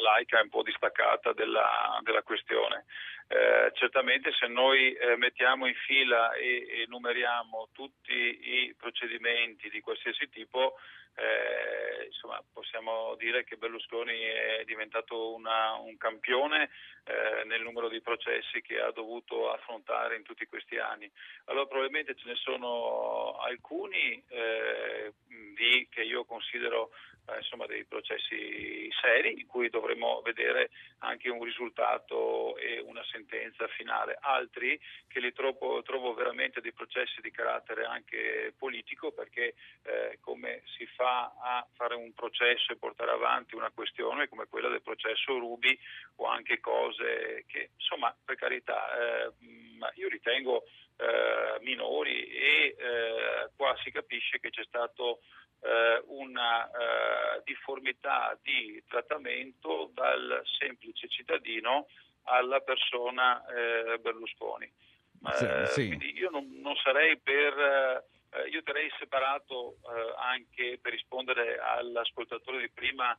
laica 0.00 0.38
e 0.38 0.42
un 0.42 0.48
po' 0.48 0.62
distaccata 0.62 1.32
della, 1.32 1.98
della 2.02 2.22
questione. 2.22 2.86
Eh, 3.30 3.70
certamente 3.74 4.32
se 4.32 4.46
noi 4.46 4.94
eh, 4.94 5.16
mettiamo 5.16 5.66
in 5.66 5.74
fila 5.74 6.32
e, 6.32 6.66
e, 6.66 6.84
numeriamo 6.88 7.68
tutti 7.72 8.14
i 8.14 8.74
procedimenti 8.78 9.68
di 9.68 9.82
qualsiasi 9.82 10.30
tipo, 10.30 10.76
eh, 11.18 12.04
insomma, 12.06 12.42
possiamo 12.52 13.16
dire 13.16 13.44
che 13.44 13.56
Berlusconi 13.56 14.18
è 14.20 14.62
diventato 14.64 15.34
una, 15.34 15.74
un 15.74 15.96
campione 15.96 16.70
eh, 17.04 17.44
nel 17.44 17.62
numero 17.62 17.88
di 17.88 18.00
processi 18.00 18.60
che 18.60 18.80
ha 18.80 18.92
dovuto 18.92 19.50
affrontare 19.50 20.16
in 20.16 20.22
tutti 20.22 20.46
questi 20.46 20.78
anni. 20.78 21.10
Allora 21.46 21.66
probabilmente 21.66 22.14
ce 22.14 22.28
ne 22.28 22.34
sono 22.36 23.36
alcuni 23.38 24.22
eh, 24.28 25.12
di, 25.26 25.88
che 25.90 26.02
io 26.02 26.24
considero 26.24 26.90
insomma, 27.36 27.66
dei 27.66 27.84
processi 27.84 28.88
seri 29.00 29.40
in 29.40 29.46
cui 29.46 29.68
dovremo 29.68 30.20
vedere 30.22 30.70
anche 30.98 31.28
un 31.28 31.42
risultato 31.42 32.56
e 32.56 32.80
una 32.80 33.04
sentenza 33.10 33.66
finale, 33.68 34.18
altri 34.20 34.78
che 35.06 35.20
li 35.20 35.32
trovo, 35.32 35.82
trovo 35.82 36.14
veramente 36.14 36.60
dei 36.60 36.72
processi 36.72 37.20
di 37.20 37.30
carattere 37.30 37.84
anche 37.84 38.54
politico 38.56 39.12
perché 39.12 39.54
eh, 39.82 40.18
come 40.20 40.62
si 40.76 40.86
fa 40.86 41.32
a 41.40 41.66
fare 41.74 41.94
un 41.94 42.12
processo 42.14 42.72
e 42.72 42.76
portare 42.76 43.10
avanti 43.10 43.54
una 43.54 43.70
questione 43.70 44.28
come 44.28 44.46
quella 44.48 44.68
del 44.68 44.82
processo 44.82 45.38
Rubi 45.38 45.78
o 46.16 46.26
anche 46.26 46.60
cose 46.60 47.44
che 47.46 47.70
insomma 47.76 48.14
per 48.24 48.36
carità 48.36 49.26
eh, 49.26 49.32
io 49.94 50.08
ritengo 50.08 50.64
eh, 50.98 51.60
minori 51.60 52.26
e 52.26 52.76
eh, 52.76 53.50
qua 53.56 53.76
si 53.84 53.92
capisce 53.92 54.40
che 54.40 54.50
c'è 54.50 54.64
stato 54.64 55.20
eh, 55.60 56.02
una 56.06 56.66
eh, 56.66 57.42
difformità 57.44 58.36
di 58.42 58.82
trattamento 58.88 59.90
dal 59.94 60.42
semplice 60.58 61.08
cittadino 61.08 61.86
alla 62.24 62.60
persona 62.60 63.44
eh, 63.46 63.98
Berlusconi. 63.98 64.70
Sì, 65.32 65.44
eh, 65.44 65.66
sì. 65.66 65.86
Quindi 65.86 66.16
io 66.16 66.30
non, 66.30 66.48
non 66.60 66.74
sarei 66.76 67.18
per 67.18 68.06
io 68.50 68.62
terrei 68.62 68.90
separato 68.98 69.78
anche 70.18 70.78
per 70.82 70.92
rispondere 70.92 71.58
all'ascoltatore 71.58 72.60
di 72.60 72.68
prima 72.68 73.18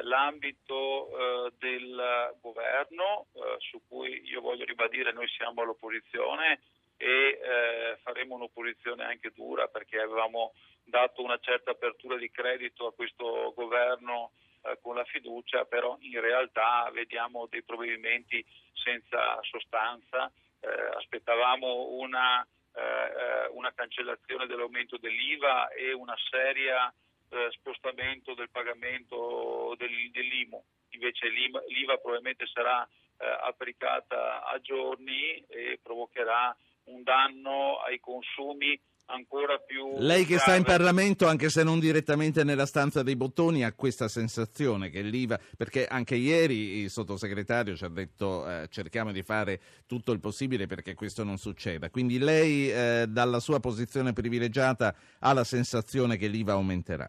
l'ambito 0.00 1.52
del 1.58 2.34
governo 2.40 3.28
su 3.58 3.80
cui 3.86 4.20
io 4.24 4.40
voglio 4.40 4.64
ribadire 4.64 5.12
noi 5.12 5.28
siamo 5.28 5.62
all'opposizione 5.62 6.60
e 6.98 7.96
faremo 8.02 8.34
un'opposizione 8.34 9.04
anche 9.04 9.30
dura 9.34 9.68
perché 9.68 9.98
avevamo 9.98 10.52
dato 10.84 11.22
una 11.22 11.38
certa 11.38 11.70
apertura 11.70 12.16
di 12.16 12.30
credito 12.30 12.86
a 12.86 12.92
questo 12.92 13.52
governo 13.54 14.32
eh, 14.62 14.78
con 14.82 14.96
la 14.96 15.04
fiducia, 15.04 15.64
però 15.66 15.96
in 16.00 16.20
realtà 16.20 16.90
vediamo 16.92 17.46
dei 17.46 17.62
provvedimenti 17.62 18.44
senza 18.72 19.38
sostanza, 19.42 20.30
eh, 20.60 20.68
aspettavamo 20.96 21.90
una, 21.90 22.44
eh, 22.74 22.80
eh 22.80 23.46
una, 23.52 23.72
cancellazione 23.72 24.46
dell'aumento 24.46 24.96
dell'IVA 24.96 25.68
e 25.68 25.92
una 25.92 26.16
seria 26.30 26.92
eh, 27.30 27.48
spostamento 27.52 28.34
del 28.34 28.50
pagamento 28.50 29.74
del, 29.78 30.10
dell'IMU, 30.10 30.62
invece 30.90 31.28
l'IVA, 31.28 31.62
l'IVA 31.68 31.98
probabilmente 31.98 32.46
sarà 32.46 32.86
eh, 33.18 33.26
applicata 33.42 34.44
a 34.44 34.58
giorni 34.60 35.44
e 35.48 35.78
provocherà 35.82 36.56
un 36.88 37.02
danno 37.02 37.78
ai 37.86 38.00
consumi 38.00 38.78
ancora 39.08 39.58
più... 39.58 39.96
Lei 39.98 40.24
che 40.24 40.34
grave. 40.34 40.42
sta 40.42 40.54
in 40.54 40.64
Parlamento, 40.64 41.26
anche 41.26 41.48
se 41.48 41.62
non 41.62 41.78
direttamente 41.80 42.44
nella 42.44 42.66
stanza 42.66 43.02
dei 43.02 43.16
bottoni, 43.16 43.64
ha 43.64 43.72
questa 43.72 44.08
sensazione 44.08 44.90
che 44.90 45.02
l'IVA, 45.02 45.38
perché 45.56 45.86
anche 45.86 46.14
ieri 46.14 46.80
il 46.80 46.90
sottosegretario 46.90 47.76
ci 47.76 47.84
ha 47.84 47.88
detto 47.88 48.48
eh, 48.48 48.68
cerchiamo 48.70 49.12
di 49.12 49.22
fare 49.22 49.60
tutto 49.86 50.12
il 50.12 50.20
possibile 50.20 50.66
perché 50.66 50.94
questo 50.94 51.24
non 51.24 51.38
succeda. 51.38 51.90
Quindi 51.90 52.18
lei 52.18 52.70
eh, 52.70 53.06
dalla 53.08 53.40
sua 53.40 53.60
posizione 53.60 54.12
privilegiata 54.12 54.94
ha 55.20 55.32
la 55.32 55.44
sensazione 55.44 56.16
che 56.16 56.26
l'IVA 56.26 56.52
aumenterà? 56.52 57.08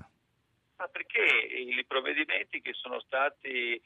Ma 0.77 0.87
perché 0.87 1.19
i 1.19 1.83
provvedimenti 1.85 2.61
che 2.61 2.71
sono 2.73 3.01
stati 3.01 3.75
eh, 3.75 3.81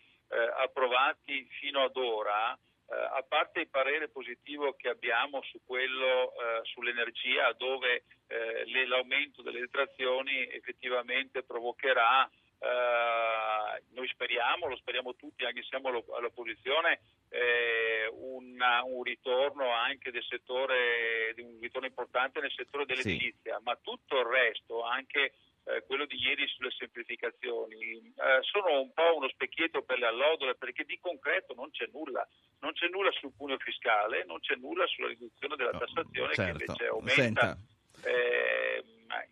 approvati 0.64 1.48
fino 1.60 1.84
ad 1.84 1.96
ora 1.96 2.58
a 2.94 3.24
parte 3.28 3.62
il 3.62 3.70
parere 3.70 4.10
positivo 4.10 4.74
che 4.74 4.90
abbiamo 4.90 5.42
su 5.44 5.60
quello 5.66 6.34
eh, 6.34 6.62
sull'energia, 6.64 7.54
dove 7.54 8.04
eh, 8.28 8.86
l'aumento 8.86 9.42
delle 9.42 9.60
detrazioni 9.60 10.48
effettivamente 10.52 11.44
provocherà, 11.44 12.30
eh, 12.60 13.84
noi 13.94 14.08
speriamo, 14.08 14.68
lo 14.68 14.76
speriamo 14.78 15.16
tutti, 15.16 15.44
anche 15.44 15.62
se 15.62 15.68
siamo 15.70 15.90
all'opposizione, 15.90 17.02
eh, 17.30 18.08
una, 18.12 18.84
un 18.84 19.04
ritorno 19.04 19.70
anche 19.72 20.12
del 20.12 20.24
settore, 20.24 21.34
un 21.38 21.60
ritorno 21.60 21.88
importante 21.88 22.40
nel 22.40 22.52
settore 22.52 22.86
dell'edilizia, 22.86 23.58
sì. 23.58 23.64
ma 23.64 23.78
tutto 23.82 24.20
il 24.20 24.26
resto, 24.26 24.84
anche 24.84 25.34
eh, 25.66 25.84
quello 25.86 26.06
di 26.06 26.18
ieri 26.18 26.48
sulle 26.48 26.72
semplificazioni. 26.72 28.14
Eh, 28.16 28.40
sono 28.42 28.82
un 28.82 28.92
po' 28.94 29.16
uno 29.16 29.30
specchietto 29.30 29.84
per 29.84 30.00
le 30.00 30.08
allodole 30.08 30.56
perché 30.56 30.84
di 30.84 31.00
concreto 31.00 31.54
non 31.54 31.70
c'è 31.72 31.88
nulla. 31.92 32.28
Non 32.60 32.74
c'è 32.74 32.88
nulla 32.88 33.12
sul 33.12 33.34
cuneo 33.36 33.58
fiscale, 33.58 34.24
non 34.26 34.40
c'è 34.40 34.56
nulla 34.56 34.86
sulla 34.88 35.08
riduzione 35.10 35.56
della 35.56 35.78
tassazione 35.78 36.32
oh, 36.32 36.34
certo. 36.34 36.58
che 36.58 36.64
invece 36.64 36.88
aumenta. 36.88 37.58
Eh, 38.06 38.84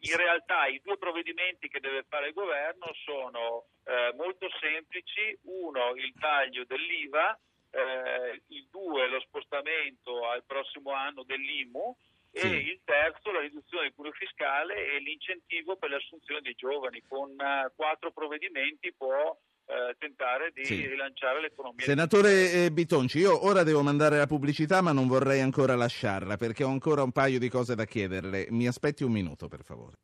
in 0.01 0.15
realtà 0.15 0.67
i 0.67 0.81
due 0.83 0.97
provvedimenti 0.97 1.67
che 1.67 1.79
deve 1.79 2.03
fare 2.07 2.27
il 2.27 2.33
governo 2.33 2.91
sono 3.03 3.65
eh, 3.83 4.13
molto 4.15 4.47
semplici. 4.59 5.37
Uno, 5.43 5.93
il 5.95 6.13
taglio 6.19 6.65
dell'IVA, 6.65 7.37
eh, 7.71 8.41
il 8.47 8.67
due, 8.69 9.07
lo 9.07 9.19
spostamento 9.21 10.27
al 10.27 10.43
prossimo 10.45 10.91
anno 10.91 11.23
dell'IMU 11.23 11.95
e 12.31 12.47
il 12.47 12.79
terzo 12.85 13.31
la 13.31 13.41
riduzione 13.41 13.83
del 13.83 13.93
cuneo 13.93 14.11
fiscale 14.13 14.95
e 14.95 14.99
l'incentivo 14.99 15.75
per 15.75 15.89
l'assunzione 15.89 16.41
dei 16.41 16.55
giovani. 16.55 17.03
Con 17.07 17.31
uh, 17.31 17.71
quattro 17.75 18.11
provvedimenti 18.11 18.93
può 18.95 19.29
uh, 19.31 19.73
tentare 19.97 20.51
di 20.53 20.63
sì. 20.63 20.87
rilanciare 20.87 21.41
l'economia. 21.41 21.85
Senatore 21.85 22.51
eh, 22.51 22.71
Bitonci, 22.71 23.19
io 23.19 23.45
ora 23.45 23.63
devo 23.63 23.81
mandare 23.81 24.17
la 24.17 24.27
pubblicità 24.27 24.81
ma 24.81 24.93
non 24.93 25.07
vorrei 25.07 25.41
ancora 25.41 25.75
lasciarla 25.75 26.37
perché 26.37 26.63
ho 26.63 26.69
ancora 26.69 27.03
un 27.03 27.11
paio 27.11 27.37
di 27.37 27.49
cose 27.49 27.75
da 27.75 27.85
chiederle. 27.85 28.47
Mi 28.49 28.67
aspetti 28.67 29.03
un 29.03 29.11
minuto 29.11 29.47
per 29.47 29.63
favore. 29.63 29.97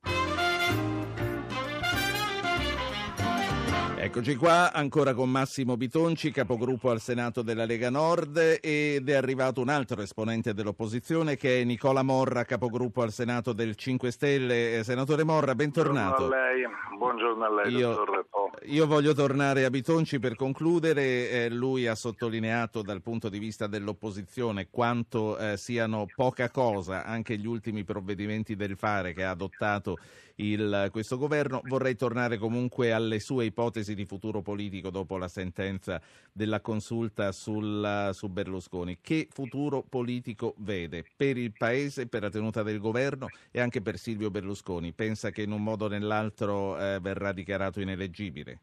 Eccoci 4.08 4.38
qua, 4.38 4.72
ancora 4.72 5.14
con 5.14 5.30
Massimo 5.30 5.76
Bitonci, 5.76 6.32
capogruppo 6.32 6.90
al 6.90 7.02
Senato 7.02 7.42
della 7.42 7.66
Lega 7.66 7.90
Nord 7.90 8.60
ed 8.62 9.10
è 9.10 9.14
arrivato 9.14 9.60
un 9.60 9.68
altro 9.68 10.02
esponente 10.02 10.54
dell'opposizione 10.54 11.36
che 11.36 11.60
è 11.60 11.64
Nicola 11.66 12.04
Morra, 12.04 12.46
capogruppo 12.46 13.02
al 13.02 13.12
Senato 13.12 13.52
del 13.52 13.76
5 13.76 14.10
Stelle. 14.10 14.78
Eh, 14.78 14.84
senatore 14.86 15.26
Morra, 15.26 15.56
bentornato. 15.56 16.30
Buongiorno 16.30 16.36
a 16.36 16.50
lei, 16.50 16.64
buongiorno 16.98 17.44
a 17.44 17.50
lei 17.50 17.74
io, 17.74 17.90
dottor 17.90 18.16
Repo. 18.16 18.52
Io 18.68 18.88
voglio 18.88 19.14
tornare 19.14 19.66
a 19.66 19.70
Bitonci 19.70 20.20
per 20.20 20.36
concludere. 20.36 21.30
Eh, 21.30 21.50
lui 21.50 21.86
ha 21.86 21.94
sottolineato 21.94 22.82
dal 22.82 23.02
punto 23.02 23.28
di 23.28 23.40
vista 23.40 23.68
dell'opposizione 23.68 24.70
quanto 24.72 25.38
eh, 25.38 25.58
siano 25.58 26.06
poca 26.16 26.50
cosa 26.50 27.04
anche 27.04 27.38
gli 27.38 27.46
ultimi 27.46 27.84
provvedimenti 27.84 28.56
del 28.56 28.78
fare 28.78 29.12
che 29.12 29.26
ha 29.26 29.32
adottato 29.32 29.98
il, 30.38 30.90
questo 30.92 31.18
governo. 31.18 31.62
Vorrei 31.66 31.96
tornare 31.96 32.38
comunque 32.38 32.92
alle 32.92 33.20
sue 33.20 33.46
ipotesi 33.46 33.96
di 33.98 34.06
futuro 34.06 34.42
politico 34.42 34.92
dopo 34.92 35.18
la 35.18 35.28
sentenza 35.28 36.00
della 36.32 36.62
consulta 36.62 37.32
sul, 37.32 38.12
su 38.14 38.30
Berlusconi. 38.30 39.00
Che 39.02 39.28
futuro 39.32 39.82
politico 39.84 40.54
vede 40.60 41.04
per 41.16 41.36
il 41.38 41.52
Paese, 41.52 42.08
per 42.08 42.22
la 42.22 42.30
tenuta 42.30 42.62
del 42.64 42.80
governo 42.80 43.28
e 43.52 43.60
anche 43.60 43.82
per 43.82 43.98
Silvio 43.98 44.30
Berlusconi? 44.30 44.94
Pensa 44.94 45.32
che 45.32 45.42
in 45.42 45.52
un 45.52 45.64
modo 45.64 45.86
o 45.86 45.90
nell'altro 45.90 46.80
eh, 46.80 47.00
verrà 47.02 47.32
dichiarato 47.34 47.82
ineleggibile? 47.82 48.62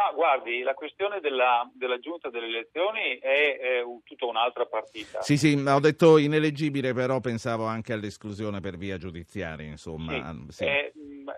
Ma 0.00 0.12
guardi, 0.12 0.62
la 0.62 0.72
questione 0.72 1.20
della, 1.20 1.68
della 1.74 1.98
giunta 1.98 2.30
delle 2.30 2.46
elezioni 2.46 3.18
è, 3.18 3.58
è 3.58 3.82
un, 3.82 4.02
tutta 4.02 4.24
un'altra 4.24 4.64
partita. 4.64 5.20
Sì, 5.20 5.36
sì, 5.36 5.62
ho 5.66 5.78
detto 5.78 6.16
ineleggibile, 6.16 6.94
però 6.94 7.20
pensavo 7.20 7.66
anche 7.66 7.92
all'escludere 7.92 8.60
per 8.60 8.78
via 8.78 8.96
giudiziaria, 8.96 9.66
insomma. 9.66 10.34
Sì. 10.48 10.54
Sì. 10.54 10.64
Eh, 10.64 10.92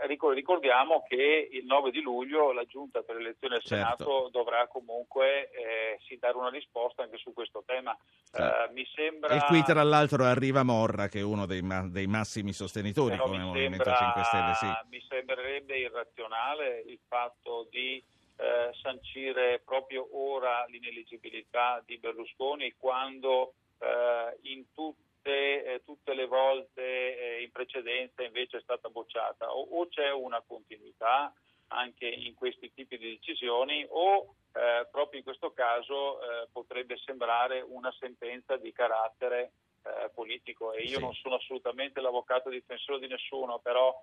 ricordiamo 0.07 1.03
che 1.09 1.48
il 1.51 1.64
9 1.64 1.90
di 1.90 2.01
luglio 2.01 2.53
la 2.53 2.64
giunta 2.64 3.03
per 3.03 3.16
le 3.16 3.22
elezioni 3.22 3.55
al 3.55 3.62
certo. 3.62 3.96
Senato 3.96 4.29
dovrà 4.31 4.68
comunque 4.68 5.51
eh, 5.51 5.98
sì, 6.07 6.16
dare 6.20 6.37
una 6.37 6.51
risposta 6.51 7.03
anche 7.03 7.16
su 7.16 7.33
questo 7.33 7.64
tema. 7.66 7.96
Certo. 8.31 8.70
Uh, 8.70 8.72
mi 8.75 8.87
sembra... 8.94 9.35
E 9.35 9.44
qui 9.46 9.64
tra 9.64 9.83
l'altro 9.83 10.22
arriva 10.25 10.62
Morra, 10.62 11.09
che 11.09 11.18
è 11.18 11.22
uno 11.22 11.46
dei, 11.46 11.62
ma- 11.62 11.88
dei 11.88 12.07
massimi 12.07 12.53
sostenitori 12.53 13.16
però 13.16 13.25
come 13.25 13.38
Movimento 13.38 13.85
sembra, 13.85 14.22
5 14.22 14.22
Stelle. 14.22 14.55
Sì. 14.55 14.66
Mi 14.88 15.05
sembrerebbe 15.09 15.79
irrazionale 15.79 16.85
il 16.87 16.98
fatto 17.09 17.66
di 17.68 18.03
eh, 18.37 18.71
sancire 18.81 19.61
proprio 19.64 20.09
ora 20.12 20.64
l'ineleggibilità 20.68 21.83
di 21.85 21.99
Berlusconi 21.99 22.75
quando 22.77 23.55
eh, 23.79 24.38
in 24.42 24.73
tutte, 24.73 25.64
eh, 25.64 25.83
tutte, 25.85 26.14
le 26.14 26.27
volte 26.27 26.83
eh, 27.38 27.42
in 27.42 27.51
precedenza 27.51 28.23
invece 28.23 28.59
è 28.59 28.62
stata 28.62 28.88
bocciata. 28.88 29.53
O, 29.53 29.68
o, 29.79 29.88
c'è 29.88 30.11
una 30.11 30.42
continuità 30.47 31.33
anche 31.68 32.07
in 32.07 32.35
questi 32.35 32.73
tipi 32.73 32.99
di 32.99 33.11
decisioni 33.11 33.85
o 33.88 34.35
eh, 34.53 34.87
proprio 34.90 35.18
in 35.18 35.25
questo 35.25 35.53
caso 35.53 36.21
eh, 36.21 36.49
potrebbe 36.53 36.97
sembrare 36.99 37.61
una 37.61 37.92
sentenza 37.99 38.57
di 38.57 38.73
carattere 38.73 39.53
politico 40.14 40.73
e 40.73 40.83
io 40.83 40.99
sì. 40.99 41.01
non 41.01 41.12
sono 41.14 41.35
assolutamente 41.37 42.01
l'avvocato 42.01 42.49
difensore 42.49 43.01
di 43.01 43.09
nessuno, 43.09 43.59
però 43.59 43.95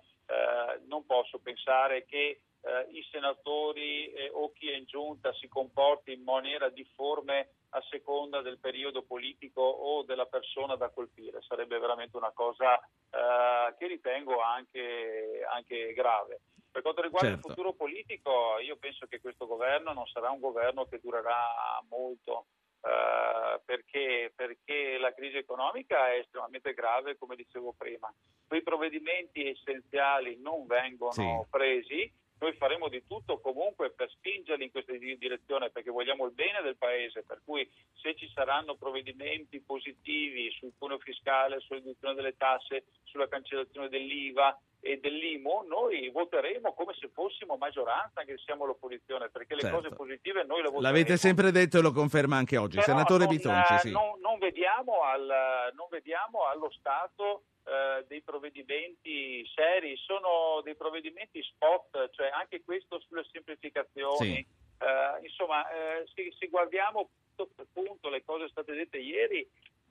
non 0.86 1.06
posso 1.06 1.38
pensare 1.38 2.04
che 2.04 2.42
eh, 2.62 2.88
i 2.90 3.06
senatori 3.10 4.12
eh, 4.12 4.30
o 4.32 4.52
chi 4.52 4.70
è 4.70 4.76
in 4.76 4.84
giunta 4.84 5.32
si 5.34 5.48
comporti 5.48 6.12
in 6.12 6.22
maniera 6.22 6.68
difforme 6.68 7.52
a 7.70 7.82
seconda 7.88 8.42
del 8.42 8.58
periodo 8.58 9.02
politico 9.02 9.62
o 9.62 10.02
della 10.02 10.26
persona 10.26 10.76
da 10.76 10.90
colpire. 10.90 11.40
Sarebbe 11.42 11.78
veramente 11.78 12.16
una 12.16 12.32
cosa 12.32 12.78
eh, 12.78 13.74
che 13.78 13.86
ritengo 13.86 14.40
anche, 14.40 15.42
anche, 15.50 15.92
grave. 15.94 16.40
Per 16.70 16.82
quanto 16.82 17.02
riguarda 17.02 17.30
certo. 17.30 17.46
il 17.46 17.52
futuro 17.52 17.72
politico, 17.72 18.58
io 18.58 18.76
penso 18.76 19.06
che 19.06 19.20
questo 19.20 19.46
governo 19.46 19.92
non 19.92 20.06
sarà 20.06 20.30
un 20.30 20.40
governo 20.40 20.84
che 20.84 21.00
durerà 21.02 21.82
molto. 21.88 22.46
Uh, 22.80 23.60
perché, 23.66 24.32
perché, 24.34 24.96
la 24.96 25.12
crisi 25.12 25.36
economica 25.36 26.12
è 26.12 26.18
estremamente 26.18 26.72
grave, 26.72 27.18
come 27.18 27.36
dicevo 27.36 27.74
prima. 27.76 28.12
Quei 28.46 28.62
provvedimenti 28.62 29.46
essenziali 29.46 30.38
non 30.40 30.66
vengono 30.66 31.12
sì. 31.12 31.46
presi 31.50 32.10
noi 32.40 32.54
faremo 32.54 32.88
di 32.88 33.04
tutto 33.06 33.38
comunque 33.38 33.90
per 33.90 34.08
spingerli 34.08 34.64
in 34.64 34.70
questa 34.70 34.96
direzione 34.96 35.68
perché 35.68 35.90
vogliamo 35.90 36.24
il 36.24 36.32
bene 36.32 36.62
del 36.62 36.78
Paese, 36.78 37.22
per 37.22 37.42
cui 37.44 37.70
se 37.92 38.14
ci 38.16 38.30
saranno 38.32 38.76
provvedimenti 38.76 39.60
positivi 39.60 40.50
sul 40.52 40.72
cuneo 40.78 40.98
fiscale, 40.98 41.60
sulla 41.60 41.80
riduzione 41.80 42.14
delle 42.14 42.36
tasse, 42.38 42.84
sulla 43.04 43.28
cancellazione 43.28 43.90
dell'IVA 43.90 44.58
e 44.80 44.98
dell'IMU, 44.98 45.64
noi 45.68 46.08
voteremo 46.10 46.72
come 46.72 46.94
se 46.98 47.10
fossimo 47.12 47.56
maggioranza, 47.56 48.20
anche 48.20 48.36
se 48.38 48.44
siamo 48.44 48.64
l'opposizione, 48.64 49.28
perché 49.28 49.54
le 49.54 49.60
certo. 49.60 49.76
cose 49.76 49.94
positive 49.94 50.42
noi 50.44 50.62
le 50.62 50.70
voteremo. 50.70 50.80
L'avete 50.80 51.16
sempre 51.16 51.50
detto 51.50 51.78
e 51.78 51.82
lo 51.82 51.92
conferma 51.92 52.36
anche 52.36 52.56
oggi. 52.56 52.76
Però 52.76 52.86
Senatore 52.86 53.26
non, 53.26 53.36
Bitonci, 53.36 53.78
sì. 53.78 53.90
non, 53.90 54.18
non, 54.20 54.38
vediamo 54.38 55.02
al, 55.02 55.72
non 55.74 55.86
vediamo 55.90 56.46
allo 56.46 56.70
Stato 56.70 57.42
eh, 57.64 58.04
dei 58.08 58.22
provvedimenti 58.22 59.46
seri, 59.54 59.96
sono 59.96 60.60
dei 60.64 60.74
provvedimenti 60.74 61.42
spot, 61.42 62.10
cioè 62.10 62.30
anche 62.32 62.62
questo 62.64 63.00
sulle 63.06 63.24
semplificazioni. 63.30 64.34
Sì. 64.34 64.46
Eh, 64.80 65.26
insomma, 65.26 65.68
eh, 65.70 66.06
se, 66.14 66.32
se, 66.38 66.48
guardiamo 66.48 67.10
punto 67.36 67.66
punto 67.72 68.08
le 68.08 68.24
cose 68.24 68.48
state 68.48 68.72
dette 68.72 68.98
ieri, 68.98 69.46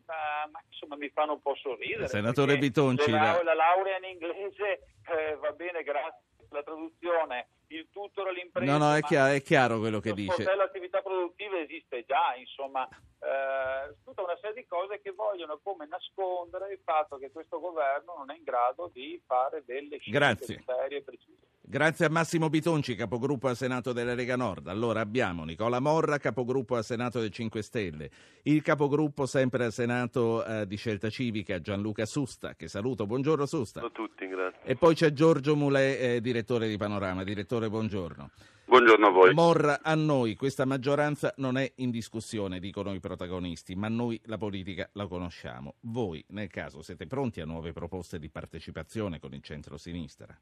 ma, 0.10 0.50
ma, 0.52 0.60
insomma 0.67 0.95
mi 0.98 1.10
fanno 1.10 1.34
un 1.34 1.41
po' 1.41 1.56
sorridere. 1.56 2.08
Senatore 2.08 2.58
Bitonci. 2.58 3.12
La, 3.12 3.41
la 3.43 3.54
laurea 3.54 3.98
in 3.98 4.06
inglese 4.06 4.98
eh, 5.06 5.36
va 5.39 5.52
bene, 5.52 5.84
grazie 5.84 6.28
la 6.50 6.63
traduzione, 6.63 7.48
il 7.69 7.88
tutor 7.91 8.27
all'impresa. 8.27 8.77
No, 8.77 8.77
no, 8.77 8.95
è 8.95 9.01
chiaro, 9.01 9.34
è 9.34 9.41
chiaro 9.41 9.79
quello 9.79 9.99
che 9.99 10.13
dice. 10.13 10.43
L'attività 10.43 11.01
produttiva 11.01 11.60
esiste 11.60 12.03
già, 12.05 12.36
insomma, 12.36 12.88
eh, 12.88 13.95
tutta 14.03 14.23
una 14.23 14.38
serie 14.41 14.62
di 14.62 14.67
cose 14.67 15.01
che 15.01 15.12
vogliono 15.12 15.60
come 15.62 15.86
nascondere 15.88 16.73
il 16.73 16.79
fatto 16.84 17.17
che 17.17 17.32
questo 17.32 17.60
governo 17.60 18.15
non 18.17 18.32
è 18.32 18.36
in 18.36 18.43
grado 18.43 18.89
di 18.93 19.21
fare 19.25 19.63
delle 19.65 19.97
scelte 19.99 20.63
serie 20.65 20.97
e 20.97 21.01
precise. 21.01 21.49
Grazie 21.62 22.08
a 22.08 22.10
Massimo 22.10 22.49
Bitonci, 22.49 22.95
capogruppo 22.95 23.47
al 23.47 23.55
Senato 23.55 23.93
della 23.93 24.15
Lega 24.15 24.36
Nord. 24.36 24.69
Allora 24.69 25.01
abbiamo 25.01 25.43
Nicola 25.43 25.79
Morra, 25.79 26.17
capogruppo 26.17 26.75
al 26.75 26.84
Senato 26.84 27.19
del 27.19 27.29
5 27.29 27.62
Stelle, 27.62 28.10
il 28.43 28.63
capogruppo 28.63 29.27
sempre 29.27 29.65
al 29.65 29.71
Senato 29.71 30.43
eh, 30.43 30.65
di 30.65 30.77
Scelta 30.77 31.12
Civica, 31.12 31.62
Gianluca 31.62 32.08
Susta, 32.08 32.55
che 32.55 32.67
saluto. 32.67 33.05
Buongiorno 33.05 33.45
Susta. 33.45 33.82
Ciao 33.82 33.89
a 33.89 33.91
tutti, 33.91 34.27
grazie. 34.27 34.62
E 34.63 34.77
poi 34.77 34.95
c'è 34.95 35.13
Giorgio 35.13 35.55
Mulè, 35.55 36.15
eh, 36.15 36.21
direttore 36.21 36.67
di 36.67 36.75
Panorama. 36.75 37.23
Direttore, 37.23 37.59
buongiorno. 37.67 38.30
Buongiorno 38.65 39.08
a 39.08 39.10
voi. 39.10 39.33
Morra, 39.33 39.79
a 39.81 39.96
noi 39.96 40.36
questa 40.36 40.63
maggioranza 40.63 41.33
non 41.38 41.58
è 41.58 41.71
in 41.77 41.90
discussione, 41.90 42.60
dicono 42.60 42.94
i 42.94 43.00
protagonisti, 43.00 43.73
ma 43.73 43.88
noi 43.88 44.21
la 44.25 44.38
politica 44.38 44.88
la 44.94 45.08
conosciamo. 45.08 45.77
Voi, 45.81 46.23
nel 46.29 46.50
caso, 46.50 46.83
siete 46.83 47.08
pronti 47.08 47.42
a 47.42 47.46
nuove 47.46 47.73
proposte 47.73 48.19
di 48.19 48.29
partecipazione 48.29 49.19
con 49.19 49.33
il 49.33 49.42
centro-sinistra? 49.42 50.40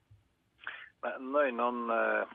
Ma 0.99 1.15
noi 1.17 1.53
non, 1.53 1.89
eh, 1.89 2.27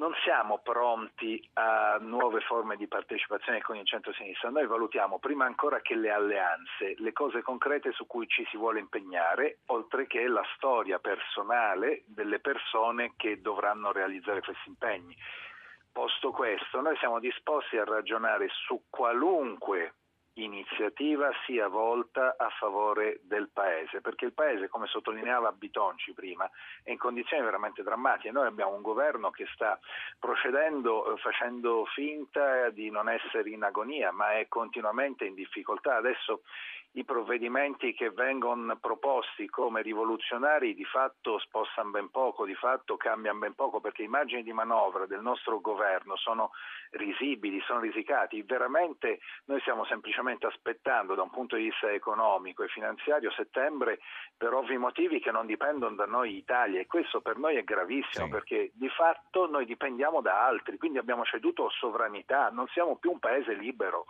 non, 0.00 0.14
siamo 0.24 0.60
pronti 0.60 1.46
a 1.54 1.98
nuove 2.00 2.40
forme 2.40 2.76
di 2.76 2.88
partecipazione 2.88 3.60
con 3.60 3.76
il 3.76 3.86
centro-sinistra, 3.86 4.48
noi 4.48 4.66
valutiamo 4.66 5.18
prima 5.18 5.44
ancora 5.44 5.82
che 5.82 5.94
le 5.94 6.10
alleanze, 6.10 6.94
le 6.96 7.12
cose 7.12 7.42
concrete 7.42 7.92
su 7.92 8.06
cui 8.06 8.26
ci 8.26 8.46
si 8.50 8.56
vuole 8.56 8.80
impegnare, 8.80 9.58
oltre 9.66 10.06
che 10.06 10.26
la 10.26 10.42
storia 10.56 10.98
personale 10.98 12.04
delle 12.06 12.40
persone 12.40 13.12
che 13.16 13.42
dovranno 13.42 13.92
realizzare 13.92 14.40
questi 14.40 14.70
impegni. 14.70 15.14
Posto 15.92 16.30
questo, 16.30 16.80
noi 16.80 16.96
siamo 16.96 17.18
disposti 17.18 17.76
a 17.76 17.84
ragionare 17.84 18.48
su 18.48 18.84
qualunque 18.88 19.96
iniziativa 20.34 21.30
sia 21.44 21.68
volta 21.68 22.36
a 22.38 22.48
favore 22.58 23.20
del 23.24 23.48
Paese, 23.52 24.00
perché 24.00 24.26
il 24.26 24.32
Paese, 24.32 24.68
come 24.68 24.86
sottolineava 24.86 25.52
Bitonci 25.52 26.12
prima, 26.12 26.48
è 26.82 26.90
in 26.90 26.98
condizioni 26.98 27.42
veramente 27.42 27.82
drammatiche. 27.82 28.30
Noi 28.30 28.46
abbiamo 28.46 28.74
un 28.74 28.82
governo 28.82 29.30
che 29.30 29.46
sta 29.52 29.78
procedendo 30.18 31.12
eh, 31.12 31.16
facendo 31.18 31.84
finta 31.86 32.70
di 32.70 32.90
non 32.90 33.08
essere 33.08 33.50
in 33.50 33.62
agonia, 33.62 34.12
ma 34.12 34.32
è 34.38 34.46
continuamente 34.48 35.24
in 35.24 35.34
difficoltà. 35.34 35.96
Adesso 35.96 36.42
i 36.92 37.04
provvedimenti 37.04 37.94
che 37.94 38.10
vengono 38.10 38.76
proposti 38.76 39.48
come 39.48 39.80
rivoluzionari 39.80 40.74
di 40.74 40.84
fatto 40.84 41.38
spostano 41.38 41.90
ben 41.90 42.10
poco, 42.10 42.44
di 42.44 42.54
fatto 42.54 42.96
cambiano 42.96 43.38
ben 43.38 43.54
poco 43.54 43.80
perché 43.80 44.02
i 44.02 44.08
margini 44.08 44.42
di 44.42 44.52
manovra 44.52 45.06
del 45.06 45.20
nostro 45.20 45.60
governo 45.60 46.16
sono 46.16 46.50
risibili, 46.90 47.60
sono 47.60 47.78
risicati. 47.78 48.42
Veramente 48.42 49.20
noi 49.44 49.60
stiamo 49.60 49.84
semplicemente 49.84 50.46
aspettando 50.46 51.14
da 51.14 51.22
un 51.22 51.30
punto 51.30 51.54
di 51.54 51.64
vista 51.64 51.92
economico 51.92 52.64
e 52.64 52.68
finanziario 52.68 53.30
settembre 53.30 54.00
per 54.36 54.52
ovvi 54.52 54.76
motivi 54.76 55.20
che 55.20 55.30
non 55.30 55.46
dipendono 55.46 55.94
da 55.94 56.06
noi 56.06 56.36
Italia 56.36 56.80
e 56.80 56.86
questo 56.86 57.20
per 57.20 57.36
noi 57.36 57.54
è 57.54 57.62
gravissimo 57.62 58.24
sì. 58.24 58.30
perché 58.30 58.70
di 58.74 58.88
fatto 58.88 59.48
noi 59.48 59.64
dipendiamo 59.64 60.20
da 60.20 60.44
altri, 60.44 60.76
quindi 60.76 60.98
abbiamo 60.98 61.24
ceduto 61.24 61.68
sovranità, 61.70 62.50
non 62.50 62.66
siamo 62.68 62.96
più 62.96 63.12
un 63.12 63.20
paese 63.20 63.54
libero 63.54 64.06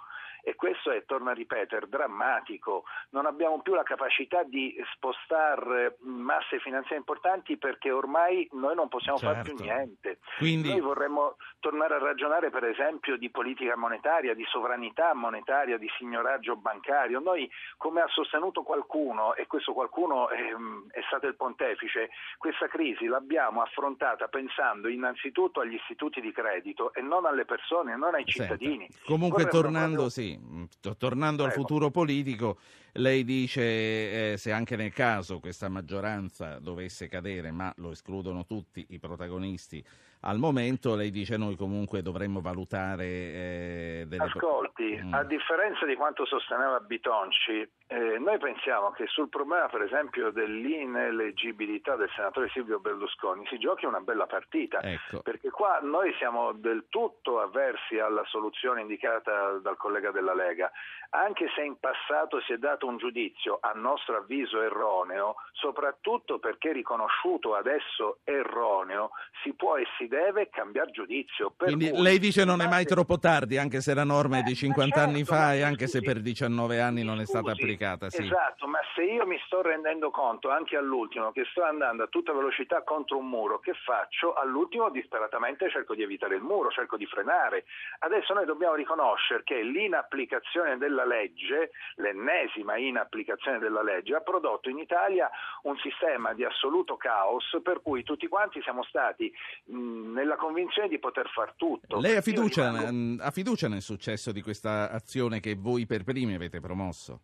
questo 0.61 0.91
è, 0.91 1.07
torno 1.07 1.31
a 1.31 1.33
ripetere, 1.33 1.89
drammatico. 1.89 2.85
Non 3.13 3.25
abbiamo 3.25 3.63
più 3.63 3.73
la 3.73 3.83
capacità 3.83 4.43
di 4.43 4.77
spostare 4.93 5.97
masse 6.01 6.61
finanziarie 6.61 6.99
importanti 6.99 7.57
perché 7.57 7.91
ormai 7.91 8.47
noi 8.53 8.75
non 8.75 8.89
possiamo 8.89 9.17
certo. 9.17 9.35
fare 9.35 9.49
più 9.49 9.57
certo. 9.57 9.73
niente. 9.73 10.19
Quindi... 10.37 10.69
Noi 10.69 10.81
vorremmo 10.81 11.37
tornare 11.61 11.95
a 11.95 11.99
ragionare 11.99 12.51
per 12.51 12.65
esempio 12.65 13.17
di 13.17 13.31
politica 13.31 13.75
monetaria, 13.75 14.35
di 14.35 14.45
sovranità 14.51 15.15
monetaria, 15.15 15.79
di 15.79 15.89
signoraggio 15.97 16.57
bancario. 16.57 17.21
Noi, 17.21 17.51
come 17.79 18.03
ha 18.03 18.09
sostenuto 18.09 18.63
qualcuno, 18.63 19.35
e 19.35 19.47
questo 19.47 19.73
qualcuno 19.73 20.29
è, 20.29 20.43
è 20.91 21.01
stato 21.07 21.27
il 21.27 21.37
pontefice, 21.37 22.11
questa 22.37 22.67
crisi 22.67 23.07
l'abbiamo 23.07 23.63
affrontata 23.63 24.29
pensando 24.29 24.89
innanzitutto 24.89 25.61
agli 25.61 25.75
istituti 25.75 26.21
di 26.21 26.33
credito 26.33 26.93
e 26.93 27.01
non 27.01 27.25
alle 27.25 27.47
persone, 27.47 27.97
non 27.97 28.15
ai 28.15 28.27
cittadini. 28.27 28.87
Senta, 28.91 29.07
comunque 29.07 29.47
tornando, 29.47 30.05
proprio... 30.05 30.09
sì, 30.11 30.50
tornando 30.99 31.45
al 31.45 31.53
futuro 31.53 31.91
politico, 31.91 32.59
lei 32.95 33.25
dice 33.25 34.33
eh, 34.33 34.37
se 34.37 34.53
anche 34.53 34.77
nel 34.77 34.93
caso 34.93 35.41
questa 35.41 35.69
maggioranza 35.69 36.59
dovesse 36.59 37.09
cadere, 37.09 37.51
ma 37.51 37.73
lo 37.77 37.91
escludono 37.91 38.45
tutti 38.47 38.85
i 38.91 38.99
protagonisti 38.99 39.85
al 40.23 40.39
momento, 40.39 40.95
lei 40.95 41.11
dice 41.11 41.37
noi 41.37 41.57
comunque 41.57 42.03
dovremmo 42.03 42.41
valutare 42.41 43.05
eh, 43.07 44.05
delle... 44.07 44.25
Ascolti, 44.25 45.01
mm. 45.03 45.15
a 45.15 45.25
differenza 45.25 45.87
di 45.87 45.95
quanto 45.95 46.27
sosteneva 46.27 46.79
Bitonci, 46.81 47.67
eh, 47.93 48.21
noi 48.21 48.39
pensiamo 48.39 48.93
che 48.93 49.07
sul 49.09 49.29
problema 49.29 49.67
per 49.67 49.83
esempio 49.83 50.31
dell'ineleggibilità 50.31 51.97
del 51.97 52.09
senatore 52.15 52.49
Silvio 52.51 52.79
Berlusconi 52.79 53.45
si 53.49 53.59
giochi 53.59 53.85
una 53.85 53.99
bella 53.99 54.27
partita, 54.27 54.81
ecco. 54.81 55.23
perché 55.23 55.51
qua 55.51 55.81
noi 55.83 56.15
siamo 56.19 56.53
del 56.53 56.85
tutto 56.89 57.41
avversi 57.41 57.99
alla 57.99 58.23
soluzione 58.27 58.83
indicata 58.83 59.59
dal 59.61 59.77
collega 59.77 60.13
della 60.13 60.35
Lega, 60.35 60.71
anche 61.11 61.47
se 61.57 61.63
in 61.63 61.79
passato 61.81 62.41
si 62.43 62.53
è 62.53 62.59
dato 62.59 62.87
un 62.87 62.97
giudizio 62.97 63.59
a 63.61 63.73
nostro 63.73 64.19
avviso 64.19 64.63
erroneo, 64.63 65.35
soprattutto 65.51 66.39
perché 66.39 66.73
riconosciuto 66.73 67.57
adesso 67.57 68.19
erroneo, 68.23 69.11
si 69.43 69.53
può 69.55 69.75
e 69.77 69.87
si 69.99 70.07
deve 70.07 70.49
cambiare 70.49 70.93
giudizio. 70.93 71.53
Quindi 71.57 71.91
lei 71.93 72.21
dice 72.21 72.45
non 72.45 72.61
è 72.61 72.69
mai 72.69 72.85
troppo 72.85 73.19
tardi, 73.19 73.59
anche 73.59 73.81
se 73.81 73.95
la 73.95 74.05
norma 74.05 74.39
è 74.39 74.43
di 74.43 74.55
50 74.55 74.95
certo, 74.95 75.11
anni 75.11 75.25
fa 75.25 75.55
e 75.55 75.63
anche 75.63 75.89
se 75.89 76.01
per 76.01 76.21
19 76.21 76.81
anni 76.81 77.03
non 77.03 77.19
è 77.19 77.25
stata 77.27 77.51
applicata. 77.51 77.79
Sì. 77.81 78.23
Esatto, 78.25 78.67
ma 78.67 78.79
se 78.95 79.05
io 79.05 79.25
mi 79.25 79.41
sto 79.47 79.63
rendendo 79.63 80.11
conto 80.11 80.51
anche 80.51 80.77
all'ultimo 80.77 81.33
che 81.33 81.47
sto 81.51 81.63
andando 81.63 82.03
a 82.03 82.09
tutta 82.09 82.35
velocità 82.35 82.83
contro 82.83 83.17
un 83.17 83.27
muro, 83.27 83.59
che 83.59 83.73
faccio? 83.73 84.35
All'ultimo 84.35 84.91
disperatamente 84.91 85.71
cerco 85.71 85.95
di 85.95 86.03
evitare 86.03 86.35
il 86.35 86.43
muro, 86.43 86.71
cerco 86.71 86.99
di 86.99 87.07
frenare. 87.07 87.65
Adesso 88.01 88.35
noi 88.35 88.45
dobbiamo 88.45 88.75
riconoscere 88.75 89.43
che 89.45 89.63
l'inapplicazione 89.63 90.77
della 90.77 91.07
legge, 91.07 91.71
l'ennesima 91.97 92.77
inapplicazione 92.77 93.59
della 93.59 93.83
legge, 93.83 94.15
ha 94.15 94.21
prodotto 94.21 94.69
in 94.69 94.79
Italia 94.79 95.31
un 95.63 95.79
sistema 95.79 96.35
di 96.35 96.45
assoluto 96.45 96.99
caos 96.99 97.59
per 97.63 97.81
cui 97.81 98.03
tutti 98.03 98.29
quanti 98.29 98.61
siamo 98.61 98.85
stati 98.85 99.33
mh, 99.65 100.13
nella 100.13 100.37
convinzione 100.37 100.89
di 100.89 100.99
poter 100.99 101.31
far 101.31 101.55
tutto. 101.57 101.99
Lei 101.99 102.17
ha 102.17 102.21
fiducia, 102.21 102.77
rimango... 102.77 103.23
ha 103.23 103.31
fiducia 103.31 103.69
nel 103.69 103.81
successo 103.81 104.33
di 104.33 104.43
questa 104.43 104.91
azione 104.91 105.41
che 105.41 105.55
voi 105.55 105.87
per 105.87 106.05
primi 106.05 106.35
avete 106.35 106.61
promosso? 106.61 107.21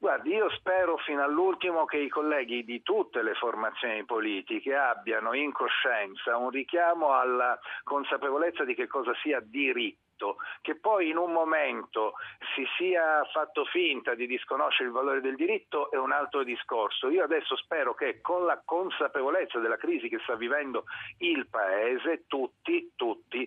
Guardi, 0.00 0.32
io 0.32 0.48
spero 0.52 0.96
fino 0.96 1.22
all'ultimo 1.22 1.84
che 1.84 1.98
i 1.98 2.08
colleghi 2.08 2.64
di 2.64 2.82
tutte 2.82 3.20
le 3.20 3.34
formazioni 3.34 4.02
politiche 4.06 4.74
abbiano 4.74 5.34
in 5.34 5.52
coscienza 5.52 6.38
un 6.38 6.48
richiamo 6.48 7.12
alla 7.12 7.60
consapevolezza 7.84 8.64
di 8.64 8.74
che 8.74 8.86
cosa 8.86 9.12
sia 9.20 9.40
diritto 9.40 10.36
che 10.62 10.76
poi 10.76 11.10
in 11.10 11.18
un 11.18 11.32
momento 11.32 12.14
si 12.54 12.64
sia 12.78 13.22
fatto 13.30 13.66
finta 13.66 14.14
di 14.14 14.26
disconoscere 14.26 14.88
il 14.88 14.94
valore 14.94 15.20
del 15.20 15.36
diritto 15.36 15.90
è 15.90 15.98
un 15.98 16.12
altro 16.12 16.44
discorso. 16.44 17.10
Io 17.10 17.22
adesso 17.22 17.54
spero 17.56 17.92
che 17.92 18.22
con 18.22 18.46
la 18.46 18.60
consapevolezza 18.64 19.58
della 19.58 19.76
crisi 19.76 20.08
che 20.08 20.18
sta 20.22 20.34
vivendo 20.34 20.84
il 21.18 21.46
Paese, 21.46 22.24
tutti, 22.26 22.92
tutti, 22.96 23.46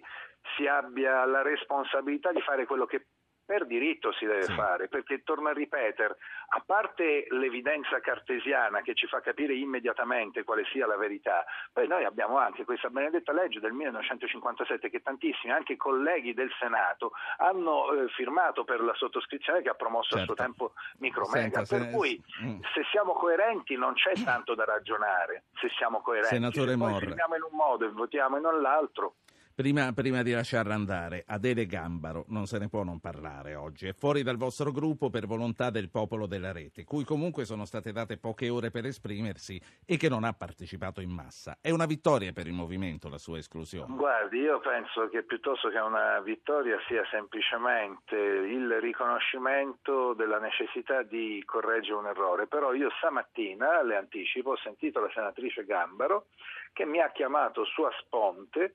si 0.56 0.68
abbia 0.68 1.26
la 1.26 1.41
responsabilità 1.41 2.32
di 2.32 2.41
fare 2.41 2.68
quello 2.68 2.86
che 2.86 3.06
per 3.46 3.66
diritto 3.66 4.12
si 4.14 4.26
deve 4.26 4.44
sì. 4.44 4.54
fare, 4.54 4.88
perché 4.88 5.24
torno 5.24 5.50
a 5.50 5.54
ripetere, 5.54 6.18
a 6.50 6.64
parte 6.66 7.26
l'evidenza 7.30 8.00
cartesiana 8.00 8.82
che 8.82 8.94
ci 8.96 9.08
fa 9.08 9.22
capire 9.22 9.54
immediatamente 9.54 10.44
quale 10.44 10.64
sia 10.72 10.88
la 10.88 10.98
verità, 10.98 11.46
poi 11.72 11.88
noi 11.88 12.06
abbiamo 12.06 12.38
anche 12.38 12.64
questa 12.64 12.89
benedetta 12.89 13.34
legge 13.34 13.60
del 13.60 13.74
1957 13.74 14.89
che 14.89 15.02
tantissimi, 15.02 15.52
anche 15.52 15.76
colleghi 15.76 16.34
del 16.34 16.52
Senato, 16.60 17.12
hanno 17.38 17.91
eh, 17.91 18.08
firmato 18.10 18.64
per 18.64 18.82
la 18.82 18.94
sottoscrizione 18.96 19.62
che 19.62 19.70
ha 19.70 19.76
promosso 19.76 20.16
certo. 20.16 20.22
a 20.22 20.26
suo 20.26 20.36
certo. 20.36 20.44
tempo 20.44 20.74
Micromega, 21.00 21.64
Senta, 21.64 21.78
per 21.78 21.88
se... 21.88 21.91
cui 21.91 22.24
mm. 22.44 22.60
se 22.74 22.84
siamo 22.91 23.14
coerenti 23.14 23.76
non 23.76 23.94
c'è 23.94 24.14
tanto 24.24 24.56
da 24.56 24.64
ragionare, 24.64 25.44
se 25.60 25.70
siamo 25.78 26.02
coerenti, 26.02 26.36
Senatore 26.36 26.72
se 26.72 26.78
poi 26.78 27.00
firmiamo 27.00 27.36
in 27.36 27.41
un 27.44 27.56
modo 27.58 27.86
e 27.86 27.89
votiamo 27.89 28.38
in 28.38 28.46
un 28.46 28.62
l'altro. 28.62 29.16
Prima, 29.56 29.93
prima, 29.93 30.24
di 30.24 30.32
lasciarla 30.32 30.74
andare, 30.74 31.26
Adele 31.28 31.68
Gambaro 31.68 32.26
non 32.30 32.47
se 32.47 32.58
ne 32.58 32.70
può 32.70 32.82
non 32.82 32.99
parlare 32.99 33.54
oggi. 33.54 33.86
È 33.86 33.93
fuori 33.93 34.24
dal 34.24 34.36
vostro 34.36 34.72
gruppo 34.72 35.12
per 35.12 35.28
volontà 35.28 35.70
del 35.70 35.91
popolo 35.91 36.26
della 36.26 36.51
rete, 36.51 36.84
cui 36.86 37.04
comunque 37.04 37.45
sono 37.45 37.64
state 37.66 37.91
date 37.91 38.18
poche 38.18 38.49
ore 38.49 38.72
per 38.72 38.88
esprimersi 38.88 39.62
e 39.86 39.97
che 39.97 40.10
non 40.10 40.24
ha 40.24 40.34
partecipato 40.34 41.01
in 41.01 41.12
massa. 41.12 41.60
È 41.62 41.70
una 41.70 41.86
vittoria 41.86 42.32
per 42.34 42.47
il 42.47 42.54
movimento 42.54 43.10
la 43.10 43.20
sua 43.20 43.38
esclusione? 43.38 43.93
Guardi, 43.95 44.39
io 44.39 44.60
penso 44.60 45.08
che 45.10 45.22
piuttosto 45.22 45.70
che 45.70 45.78
una 45.78 46.20
vittoria 46.22 46.80
sia 46.88 47.06
semplicemente 47.12 48.16
il 48.16 48.80
riconoscimento 48.82 50.16
della 50.16 50.39
necessità 50.39 51.04
di 51.04 51.43
correggere 51.45 51.93
un 51.93 52.08
errore. 52.08 52.47
Però 52.47 52.74
io 52.74 52.89
stamattina, 52.97 53.84
le 53.84 53.97
anticipo, 53.97 54.54
ho 54.54 54.58
sentito 54.58 54.99
la 54.99 55.12
senatrice 55.14 55.64
Gambaro 55.64 56.26
che 56.74 56.86
mi 56.86 56.99
ha 56.99 57.12
chiamato 57.12 57.66
sua 57.66 57.91
sponte 57.99 58.74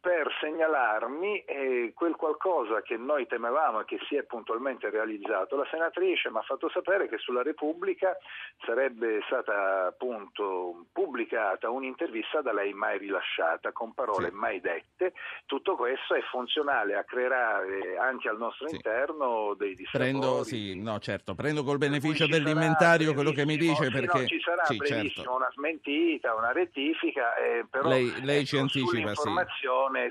per 0.00 0.34
segnalarmi 0.40 1.44
eh, 1.44 1.92
quel 1.94 2.16
qualcosa 2.16 2.80
che 2.80 2.96
noi 2.96 3.26
temevamo 3.26 3.80
e 3.80 3.84
che 3.84 3.98
si 4.08 4.16
è 4.16 4.22
puntualmente 4.22 4.88
realizzato. 4.88 5.56
La 5.56 5.66
senatrice 5.70 6.30
mi 6.30 6.38
ha 6.38 6.42
fatto 6.42 6.70
sapere 6.70 7.06
che 7.06 7.18
sulla 7.18 7.42
Repubblica 7.42 8.16
sarebbe 8.64 9.20
stata 9.26 9.86
appunto 9.88 10.86
pubblicata 10.90 11.68
un'intervista 11.68 12.40
da 12.40 12.52
lei 12.52 12.72
mai 12.72 12.98
rilasciata, 12.98 13.72
con 13.72 13.92
parole 13.92 14.30
sì. 14.30 14.34
mai 14.34 14.60
dette. 14.60 15.12
Tutto 15.44 15.76
questo 15.76 16.14
è 16.14 16.22
funzionale 16.30 16.96
a 16.96 17.04
creare 17.04 17.98
anche 17.98 18.28
al 18.30 18.38
nostro 18.38 18.68
sì. 18.68 18.76
interno 18.76 19.54
dei 19.54 19.74
dissapori. 19.74 20.10
Prendo, 20.10 20.44
sì, 20.44 20.80
no, 20.80 20.98
certo, 20.98 21.34
prendo 21.34 21.62
col 21.62 21.78
beneficio 21.78 22.26
dell'inventario 22.26 23.12
quello 23.12 23.32
che 23.32 23.44
mi 23.44 23.58
dice 23.58 23.90
perché... 23.90 24.20
No, 24.20 24.26
ci 24.26 24.40
sarà 24.40 24.64
sì, 24.64 24.78
certo. 24.78 25.34
una 25.34 25.50
smentita, 25.52 26.34
una 26.34 26.52
rettifica, 26.52 27.34
eh, 27.34 27.66
però 27.68 27.88
lei, 27.88 28.24
lei 28.24 28.46
ci 28.46 28.56
anticipa, 28.56 29.14
sì 29.14 29.28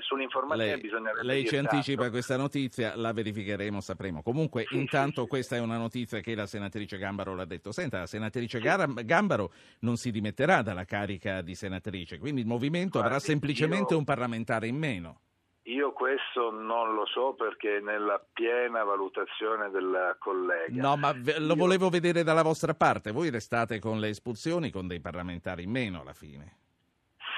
sull'informazione 0.02 0.70
lei, 0.70 0.80
bisognerebbe 0.80 1.26
Lei 1.26 1.46
ci 1.46 1.56
anticipa 1.56 2.10
questa 2.10 2.36
notizia, 2.36 2.96
la 2.96 3.12
verificheremo, 3.12 3.80
sapremo. 3.80 4.22
Comunque, 4.22 4.64
sì, 4.68 4.76
intanto 4.76 5.22
sì, 5.22 5.28
questa 5.28 5.56
è 5.56 5.60
una 5.60 5.78
notizia 5.78 6.20
che 6.20 6.34
la 6.34 6.46
senatrice 6.46 6.98
Gambaro 6.98 7.34
l'ha 7.34 7.44
detto. 7.44 7.72
Senta, 7.72 7.98
la 7.98 8.06
senatrice 8.06 8.60
Gambaro 8.60 9.52
non 9.80 9.96
si 9.96 10.10
dimetterà 10.10 10.62
dalla 10.62 10.84
carica 10.84 11.40
di 11.40 11.54
senatrice, 11.54 12.18
quindi 12.18 12.40
il 12.40 12.46
movimento 12.46 12.98
Guardi, 12.98 13.08
avrà 13.08 13.18
semplicemente 13.18 13.92
io... 13.92 13.98
un 13.98 14.04
parlamentare 14.04 14.66
in 14.66 14.76
meno. 14.76 15.20
Io 15.64 15.92
questo 15.92 16.50
non 16.50 16.94
lo 16.94 17.06
so 17.06 17.34
perché 17.34 17.76
è 17.76 17.80
nella 17.80 18.20
piena 18.32 18.82
valutazione 18.82 19.70
della 19.70 20.16
collega. 20.18 20.82
No, 20.82 20.96
ma 20.96 21.14
lo 21.38 21.54
volevo 21.54 21.90
vedere 21.90 22.24
dalla 22.24 22.42
vostra 22.42 22.74
parte. 22.74 23.12
Voi 23.12 23.30
restate 23.30 23.78
con 23.78 24.00
le 24.00 24.08
espulsioni 24.08 24.70
con 24.70 24.88
dei 24.88 25.00
parlamentari 25.00 25.64
in 25.64 25.70
meno 25.70 26.00
alla 26.00 26.14
fine. 26.14 26.56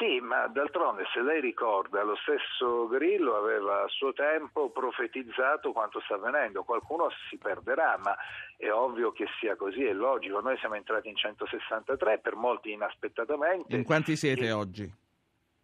Sì, 0.03 0.19
ma 0.19 0.49
d'altronde 0.49 1.05
se 1.13 1.23
lei 1.23 1.41
ricorda, 1.41 2.03
lo 2.03 2.17
stesso 2.17 2.89
Grillo 2.89 3.37
aveva 3.37 3.85
a 3.85 3.87
suo 3.87 4.13
tempo 4.13 4.69
profetizzato 4.71 5.71
quanto 5.71 6.01
sta 6.01 6.17
avvenendo. 6.17 6.65
Qualcuno 6.65 7.09
si 7.31 7.37
perderà, 7.37 7.97
ma 8.03 8.17
è 8.57 8.69
ovvio 8.73 9.13
che 9.13 9.29
sia 9.39 9.55
così, 9.55 9.85
è 9.85 9.93
logico. 9.93 10.41
Noi 10.41 10.59
siamo 10.59 10.75
entrati 10.75 11.09
in 11.09 11.15
163, 11.15 12.19
per 12.19 12.35
molti 12.35 12.73
inaspettatamente. 12.73 13.77
In 13.77 13.85
quanti 13.85 14.17
siete 14.17 14.47
e... 14.47 14.51
oggi? 14.51 14.93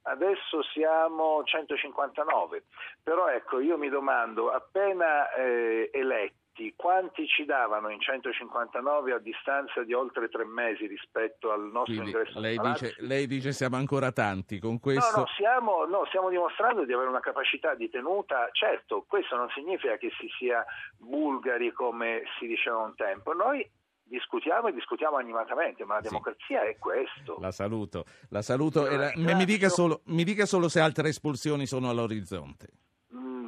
Adesso 0.03 0.62
siamo 0.72 1.43
159, 1.43 2.62
però 3.03 3.26
ecco 3.30 3.59
io 3.59 3.76
mi 3.76 3.89
domando, 3.89 4.53
appena 4.53 5.32
eh, 5.32 5.91
eletti, 5.93 6.47
quanti 6.76 7.26
ci 7.26 7.44
davano 7.44 7.88
in 7.88 8.00
159 8.00 9.12
a 9.12 9.18
distanza 9.18 9.82
di 9.84 9.92
oltre 9.92 10.28
tre 10.28 10.44
mesi 10.44 10.86
rispetto 10.86 11.52
al 11.52 11.70
nostro 11.70 11.94
Quindi, 11.94 12.11
ingresso 12.11 12.40
lei 12.40 12.59
dice, 12.59 12.94
lei 12.98 13.26
dice 13.26 13.52
siamo 13.52 13.76
ancora 13.76 14.12
tanti, 14.12 14.59
con 14.59 14.78
questo... 14.80 15.16
No, 15.16 15.22
no 15.22 15.26
stiamo, 15.34 15.84
no, 15.84 16.04
stiamo 16.06 16.28
dimostrando 16.28 16.84
di 16.84 16.92
avere 16.92 17.09
una 17.09 17.20
capacità 17.20 17.74
di 17.74 17.88
tenuta, 17.88 18.48
certo, 18.52 19.04
questo 19.06 19.36
non 19.36 19.48
significa 19.50 19.96
che 19.96 20.11
si 20.18 20.28
sia 20.38 20.64
bulgari 20.96 21.72
come 21.72 22.22
si 22.38 22.46
diceva 22.46 22.78
un 22.78 22.94
tempo, 22.94 23.32
noi 23.32 23.68
discutiamo 24.09 24.68
e 24.68 24.72
discutiamo 24.72 25.16
animatamente, 25.16 25.84
ma 25.84 25.94
la 25.94 26.00
democrazia 26.00 26.62
sì. 26.62 26.68
è 26.68 26.78
questo. 26.78 27.36
La 27.40 27.52
saluto, 27.52 28.04
la 28.30 28.42
saluto. 28.42 28.88
La... 28.88 29.12
Mi, 29.14 29.44
dica 29.44 29.68
solo, 29.68 30.00
mi, 30.06 30.24
dica 30.24 30.46
solo, 30.46 30.68
se 30.68 30.80
altre 30.80 31.11
espulsioni 31.11 31.66
sono 31.66 31.90
all'orizzonte. 31.90 32.68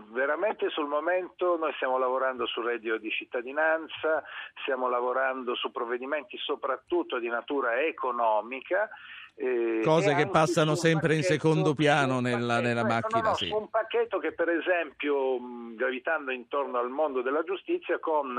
Veramente 0.08 0.68
sul 0.70 0.86
momento 0.86 1.56
noi 1.56 1.72
stiamo 1.74 1.98
lavorando 1.98 2.46
sul 2.46 2.64
reddito 2.64 2.98
di 2.98 3.10
cittadinanza, 3.10 4.22
stiamo 4.62 4.88
lavorando 4.88 5.54
su 5.54 5.70
provvedimenti 5.70 6.36
soprattutto 6.38 7.18
di 7.18 7.28
natura 7.28 7.80
economica. 7.80 8.88
Eh, 9.36 9.80
Cose 9.82 10.14
che 10.14 10.28
passano 10.28 10.74
sempre 10.74 11.14
in 11.14 11.22
secondo 11.22 11.74
piano 11.74 12.20
nella, 12.20 12.54
pacchetto, 12.54 12.68
nella 12.68 12.84
macchina. 12.84 13.22
No, 13.22 13.28
no, 13.28 13.34
sì. 13.34 13.50
Un 13.50 13.70
pacchetto 13.70 14.18
che 14.18 14.32
per 14.32 14.48
esempio, 14.48 15.38
gravitando 15.74 16.30
intorno 16.30 16.78
al 16.78 16.90
mondo 16.90 17.22
della 17.22 17.42
giustizia, 17.42 17.98
con 17.98 18.36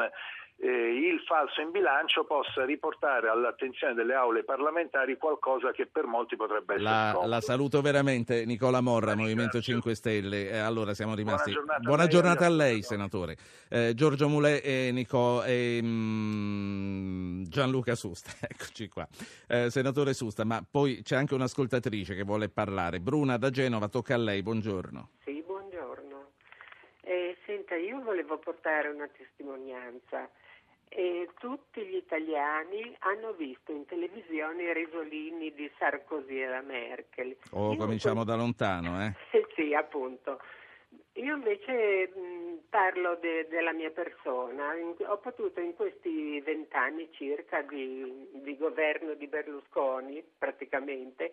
eh, 0.63 0.67
il 0.67 1.19
falso 1.21 1.59
in 1.59 1.71
bilancio 1.71 2.23
possa 2.23 2.63
riportare 2.65 3.29
all'attenzione 3.29 3.95
delle 3.95 4.13
aule 4.13 4.43
parlamentari 4.43 5.17
qualcosa 5.17 5.71
che 5.71 5.87
per 5.87 6.05
molti 6.05 6.35
potrebbe 6.35 6.75
essere 6.75 6.87
la, 6.87 7.19
la 7.25 7.41
saluto 7.41 7.81
veramente 7.81 8.45
Nicola 8.45 8.79
Morra, 8.79 9.15
Movimento 9.15 9.59
5 9.59 9.95
Stelle. 9.95 10.51
Eh, 10.51 10.57
allora 10.57 10.93
siamo 10.93 11.15
rimasti. 11.15 11.51
Buona 11.51 11.65
giornata, 11.65 11.79
Buona 11.81 12.03
a, 12.03 12.07
giornata 12.07 12.49
lei, 12.49 12.51
a 12.51 12.71
lei, 12.73 12.81
senatore. 12.83 13.37
Eh, 13.69 13.93
Giorgio 13.95 14.27
Mulè 14.27 14.61
e, 14.63 14.91
Nico, 14.91 15.43
e 15.43 15.79
mm, 15.81 17.43
Gianluca 17.45 17.95
Susta, 17.95 18.31
eccoci 18.47 18.87
qua. 18.87 19.07
Eh, 19.47 19.71
senatore 19.71 20.13
Susta, 20.13 20.45
ma 20.45 20.63
poi 20.69 21.01
c'è 21.01 21.15
anche 21.15 21.33
un'ascoltatrice 21.33 22.13
che 22.13 22.23
vuole 22.23 22.49
parlare. 22.49 22.99
Bruna 22.99 23.37
da 23.37 23.49
Genova, 23.49 23.87
tocca 23.87 24.13
a 24.13 24.17
lei, 24.17 24.43
buongiorno. 24.43 25.09
Sì, 25.23 25.41
buongiorno. 25.43 26.33
Eh, 27.01 27.35
senta, 27.47 27.73
io 27.73 27.99
volevo 28.03 28.37
portare 28.37 28.89
una 28.89 29.07
testimonianza 29.07 30.29
e 30.93 31.29
tutti 31.39 31.81
gli 31.85 31.95
italiani 31.95 32.93
hanno 32.99 33.31
visto 33.31 33.71
in 33.71 33.85
televisione 33.85 34.63
i 34.63 34.73
risolini 34.73 35.53
di 35.53 35.71
Sarkozy 35.77 36.41
e 36.41 36.47
la 36.47 36.61
Merkel. 36.61 37.37
Oh, 37.51 37.71
Io 37.71 37.77
cominciamo 37.77 38.25
da 38.25 38.35
lontano, 38.35 39.01
eh? 39.01 39.13
sì, 39.55 39.73
appunto. 39.73 40.41
Io 41.13 41.33
invece 41.33 42.09
mh, 42.09 42.63
parlo 42.69 43.15
de- 43.21 43.47
della 43.47 43.71
mia 43.71 43.89
persona. 43.91 44.75
In- 44.75 44.95
ho 45.07 45.17
potuto 45.19 45.61
in 45.61 45.75
questi 45.75 46.41
vent'anni 46.41 47.07
circa 47.13 47.61
di, 47.61 48.27
di 48.43 48.57
governo 48.57 49.13
di 49.13 49.27
Berlusconi, 49.27 50.21
praticamente, 50.37 51.31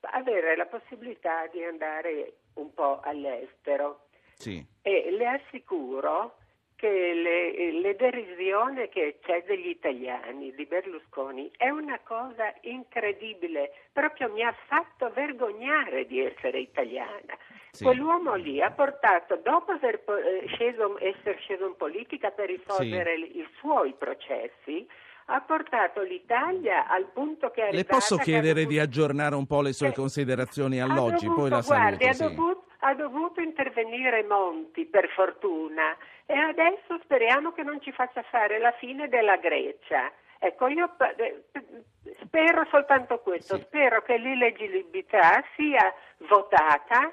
avere 0.00 0.54
la 0.56 0.66
possibilità 0.66 1.46
di 1.46 1.64
andare 1.64 2.34
un 2.54 2.74
po' 2.74 3.00
all'estero. 3.00 4.08
Sì. 4.34 4.62
E 4.82 5.10
le 5.12 5.26
assicuro 5.26 6.36
che 6.80 7.12
le, 7.12 7.78
le 7.78 7.94
derisione 7.94 8.88
che 8.88 9.18
c'è 9.22 9.44
degli 9.46 9.68
italiani 9.68 10.54
di 10.54 10.64
Berlusconi 10.64 11.50
è 11.58 11.68
una 11.68 12.00
cosa 12.02 12.54
incredibile, 12.62 13.72
proprio 13.92 14.32
mi 14.32 14.42
ha 14.42 14.54
fatto 14.66 15.10
vergognare 15.10 16.06
di 16.06 16.24
essere 16.24 16.58
italiana. 16.60 17.36
Sì. 17.70 17.84
Quell'uomo 17.84 18.34
lì 18.34 18.62
ha 18.62 18.70
portato, 18.70 19.36
dopo 19.44 19.72
aver 19.72 20.02
eh, 20.06 20.46
sceso, 20.54 20.96
essere 21.00 21.36
sceso 21.40 21.66
in 21.66 21.76
politica 21.76 22.30
per 22.30 22.46
risolvere 22.46 23.14
sì. 23.16 23.40
i 23.40 23.48
suoi 23.58 23.92
processi, 23.92 24.88
ha 25.26 25.40
portato 25.42 26.00
l'Italia 26.00 26.88
al 26.88 27.10
punto 27.12 27.50
che 27.50 27.68
è 27.68 27.72
Le 27.72 27.84
posso 27.84 28.16
chiedere 28.16 28.64
dovuto... 28.64 28.68
di 28.70 28.78
aggiornare 28.78 29.34
un 29.34 29.46
po' 29.46 29.60
le 29.60 29.74
sue 29.74 29.88
eh, 29.88 29.92
considerazioni 29.92 30.80
all'oggi, 30.80 31.26
dovuto, 31.26 31.42
poi 31.42 31.50
la 31.50 31.60
saluto. 31.62 31.96
Guardi, 31.98 32.14
sì. 32.14 32.22
ha, 32.22 32.28
dovuto, 32.28 32.64
ha 32.78 32.94
dovuto 32.94 33.40
intervenire 33.42 34.24
Monti, 34.24 34.86
per 34.86 35.08
fortuna, 35.10 35.94
e 36.30 36.38
adesso 36.38 36.96
speriamo 37.02 37.50
che 37.50 37.64
non 37.64 37.80
ci 37.80 37.90
faccia 37.90 38.22
fare 38.22 38.60
la 38.60 38.70
fine 38.78 39.08
della 39.08 39.36
Grecia. 39.36 40.12
Ecco, 40.38 40.68
io 40.68 40.88
spero 42.22 42.64
soltanto 42.70 43.18
questo, 43.18 43.56
sì. 43.56 43.62
spero 43.62 44.00
che 44.02 44.16
l'illeggibilità 44.16 45.42
sia 45.56 45.92
votata 46.28 47.12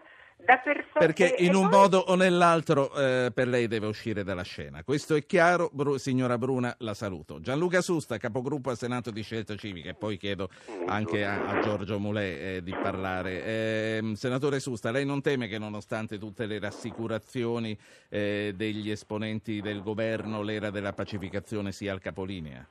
perché 0.93 1.35
in 1.39 1.55
un 1.55 1.69
poi... 1.69 1.79
modo 1.79 1.97
o 1.99 2.15
nell'altro 2.15 2.93
eh, 2.95 3.31
per 3.33 3.47
lei 3.47 3.67
deve 3.67 3.87
uscire 3.87 4.23
dalla 4.23 4.43
scena. 4.43 4.83
Questo 4.83 5.15
è 5.15 5.25
chiaro, 5.25 5.69
Bru- 5.73 5.97
signora 5.97 6.37
Bruna, 6.37 6.73
la 6.79 6.93
saluto. 6.93 7.41
Gianluca 7.41 7.81
Susta, 7.81 8.17
capogruppo 8.17 8.69
al 8.69 8.77
Senato 8.77 9.11
di 9.11 9.21
Scelta 9.21 9.55
Civica, 9.55 9.89
e 9.89 9.93
poi 9.93 10.17
chiedo 10.17 10.49
anche 10.87 11.25
a, 11.25 11.47
a 11.47 11.59
Giorgio 11.59 11.99
Mulè 11.99 12.55
eh, 12.55 12.63
di 12.63 12.71
parlare. 12.71 13.43
Eh, 13.43 14.11
senatore 14.15 14.59
Susta, 14.59 14.91
lei 14.91 15.05
non 15.05 15.21
teme 15.21 15.47
che 15.47 15.59
nonostante 15.59 16.17
tutte 16.17 16.45
le 16.45 16.59
rassicurazioni 16.59 17.77
eh, 18.09 18.53
degli 18.55 18.89
esponenti 18.89 19.59
del 19.61 19.81
governo 19.81 20.41
l'era 20.41 20.69
della 20.69 20.93
pacificazione 20.93 21.71
sia 21.71 21.91
al 21.91 21.99
capolinea? 21.99 22.65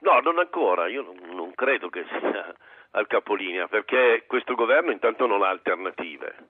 No, 0.00 0.20
non 0.20 0.38
ancora, 0.38 0.88
io 0.88 1.02
non, 1.02 1.34
non 1.34 1.52
credo 1.54 1.88
che 1.88 2.04
sia 2.08 2.54
al 2.94 3.06
capolinea, 3.06 3.68
perché 3.68 4.24
questo 4.26 4.54
governo 4.54 4.90
intanto 4.90 5.26
non 5.26 5.42
ha 5.42 5.48
alternative. 5.48 6.48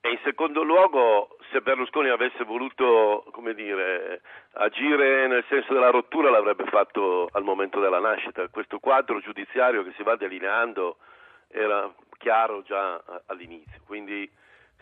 E 0.00 0.10
in 0.10 0.18
secondo 0.22 0.62
luogo, 0.62 1.36
se 1.50 1.60
Berlusconi 1.60 2.08
avesse 2.08 2.44
voluto 2.44 3.24
dire, 3.54 4.20
agire 4.52 5.26
nel 5.26 5.44
senso 5.48 5.72
della 5.72 5.90
rottura, 5.90 6.30
l'avrebbe 6.30 6.64
fatto 6.66 7.28
al 7.32 7.42
momento 7.42 7.80
della 7.80 7.98
nascita. 7.98 8.46
Questo 8.48 8.78
quadro 8.78 9.18
giudiziario 9.20 9.82
che 9.82 9.92
si 9.96 10.02
va 10.02 10.14
delineando 10.14 10.98
era 11.48 11.92
chiaro 12.18 12.62
già 12.62 13.02
all'inizio. 13.26 13.80
Quindi 13.86 14.30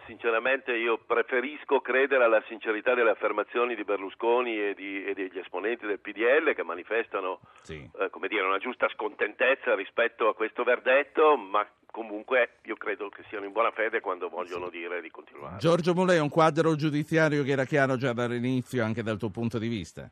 sinceramente 0.07 0.73
io 0.73 0.99
preferisco 0.99 1.81
credere 1.81 2.25
alla 2.25 2.43
sincerità 2.47 2.95
delle 2.95 3.11
affermazioni 3.11 3.75
di 3.75 3.85
Berlusconi 3.85 4.59
e, 4.59 4.75
di, 4.75 5.05
e 5.05 5.15
degli 5.15 5.39
esponenti 5.39 5.87
del 5.87 5.99
PDL 5.99 6.55
che 6.55 6.63
manifestano 6.63 7.41
sì. 7.63 7.75
eh, 7.99 8.11
dire, 8.29 8.43
una 8.43 8.59
giusta 8.59 8.89
scontentezza 8.89 9.75
rispetto 9.75 10.29
a 10.29 10.35
questo 10.35 10.63
verdetto, 10.65 11.37
ma 11.37 11.67
comunque 11.91 12.59
io 12.65 12.77
credo 12.77 13.09
che 13.09 13.25
siano 13.29 13.47
in 13.47 13.53
buona 13.53 13.71
fede 13.71 14.01
quando 14.01 14.29
vogliono 14.29 14.67
sì. 14.71 14.79
dire 14.79 15.01
di 15.01 15.11
continuare. 15.11 15.57
Giorgio 15.59 15.95
Mulè, 15.95 16.19
un 16.21 16.29
quadro 16.29 16.75
giudiziario 16.77 17.43
che 17.43 17.53
era 17.53 17.65
chiaro 17.65 17.97
già 17.97 18.13
dall'inizio 18.13 18.85
anche 18.85 19.03
dal 19.03 19.19
tuo 19.19 19.31
punto 19.31 19.59
di 19.59 19.69
vista? 19.69 20.11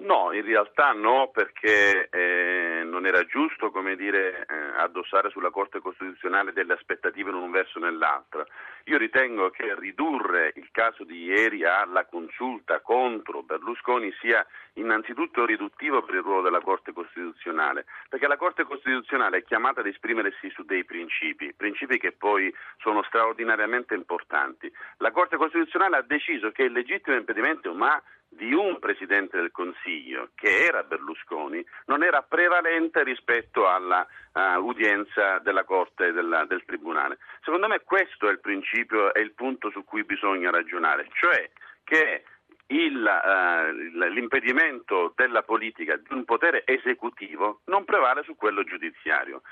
No, 0.00 0.32
in 0.32 0.44
realtà 0.44 0.92
no, 0.92 1.28
perché 1.32 2.08
eh, 2.08 2.82
non 2.84 3.04
era 3.04 3.24
giusto 3.24 3.72
dire, 3.96 4.46
eh, 4.48 4.54
addossare 4.76 5.28
sulla 5.30 5.50
Corte 5.50 5.80
Costituzionale 5.80 6.52
delle 6.52 6.74
aspettative 6.74 7.30
in 7.30 7.36
un 7.36 7.50
verso 7.50 7.78
o 7.78 7.82
nell'altro. 7.82 8.46
Io 8.84 8.96
ritengo 8.96 9.50
che 9.50 9.74
ridurre 9.76 10.52
il 10.54 10.68
caso 10.70 11.02
di 11.02 11.24
ieri 11.24 11.64
alla 11.64 12.06
consulta 12.06 12.80
contro 12.80 13.42
Berlusconi 13.42 14.12
sia 14.20 14.46
innanzitutto 14.74 15.44
riduttivo 15.44 16.02
per 16.02 16.14
il 16.14 16.22
ruolo 16.22 16.42
della 16.42 16.60
Corte 16.60 16.92
Costituzionale, 16.92 17.84
perché 18.08 18.28
la 18.28 18.36
Corte 18.36 18.62
Costituzionale 18.64 19.38
è 19.38 19.44
chiamata 19.44 19.80
ad 19.80 19.86
esprimersi 19.86 20.48
su 20.50 20.62
dei 20.62 20.84
principi, 20.84 21.52
principi 21.54 21.98
che 21.98 22.12
poi 22.12 22.54
sono 22.78 23.02
straordinariamente 23.02 23.94
importanti. 23.94 24.72
La 24.98 25.10
Corte 25.10 25.36
Costituzionale 25.36 25.96
ha 25.96 26.02
deciso 26.02 26.52
che 26.52 26.62
il 26.62 26.72
legittimo 26.72 27.16
impedimento, 27.16 27.74
ma 27.74 28.00
di 28.38 28.54
un 28.54 28.78
Presidente 28.78 29.36
del 29.36 29.50
Consiglio, 29.50 30.30
che 30.36 30.64
era 30.64 30.84
Berlusconi, 30.84 31.62
non 31.86 32.04
era 32.04 32.22
prevalente 32.22 33.02
rispetto 33.02 33.66
all'udienza 33.66 35.36
uh, 35.36 35.42
della 35.42 35.64
Corte 35.64 36.06
e 36.06 36.12
della, 36.12 36.44
del 36.44 36.64
Tribunale. 36.64 37.18
Secondo 37.42 37.66
me 37.66 37.80
questo 37.80 38.28
è 38.28 38.30
il 38.30 38.38
principio 38.38 39.12
e 39.12 39.20
il 39.20 39.32
punto 39.32 39.70
su 39.70 39.84
cui 39.84 40.04
bisogna 40.04 40.50
ragionare, 40.50 41.08
cioè 41.14 41.50
che 41.82 42.22
il, 42.68 43.02
uh, 43.02 44.06
l'impedimento 44.08 45.12
della 45.16 45.42
politica 45.42 45.96
di 45.96 46.14
un 46.14 46.24
potere 46.24 46.62
esecutivo 46.64 47.60
non 47.64 47.84
prevale 47.84 48.22
su 48.22 48.36
quello 48.36 48.62
giudiziario. 48.62 49.42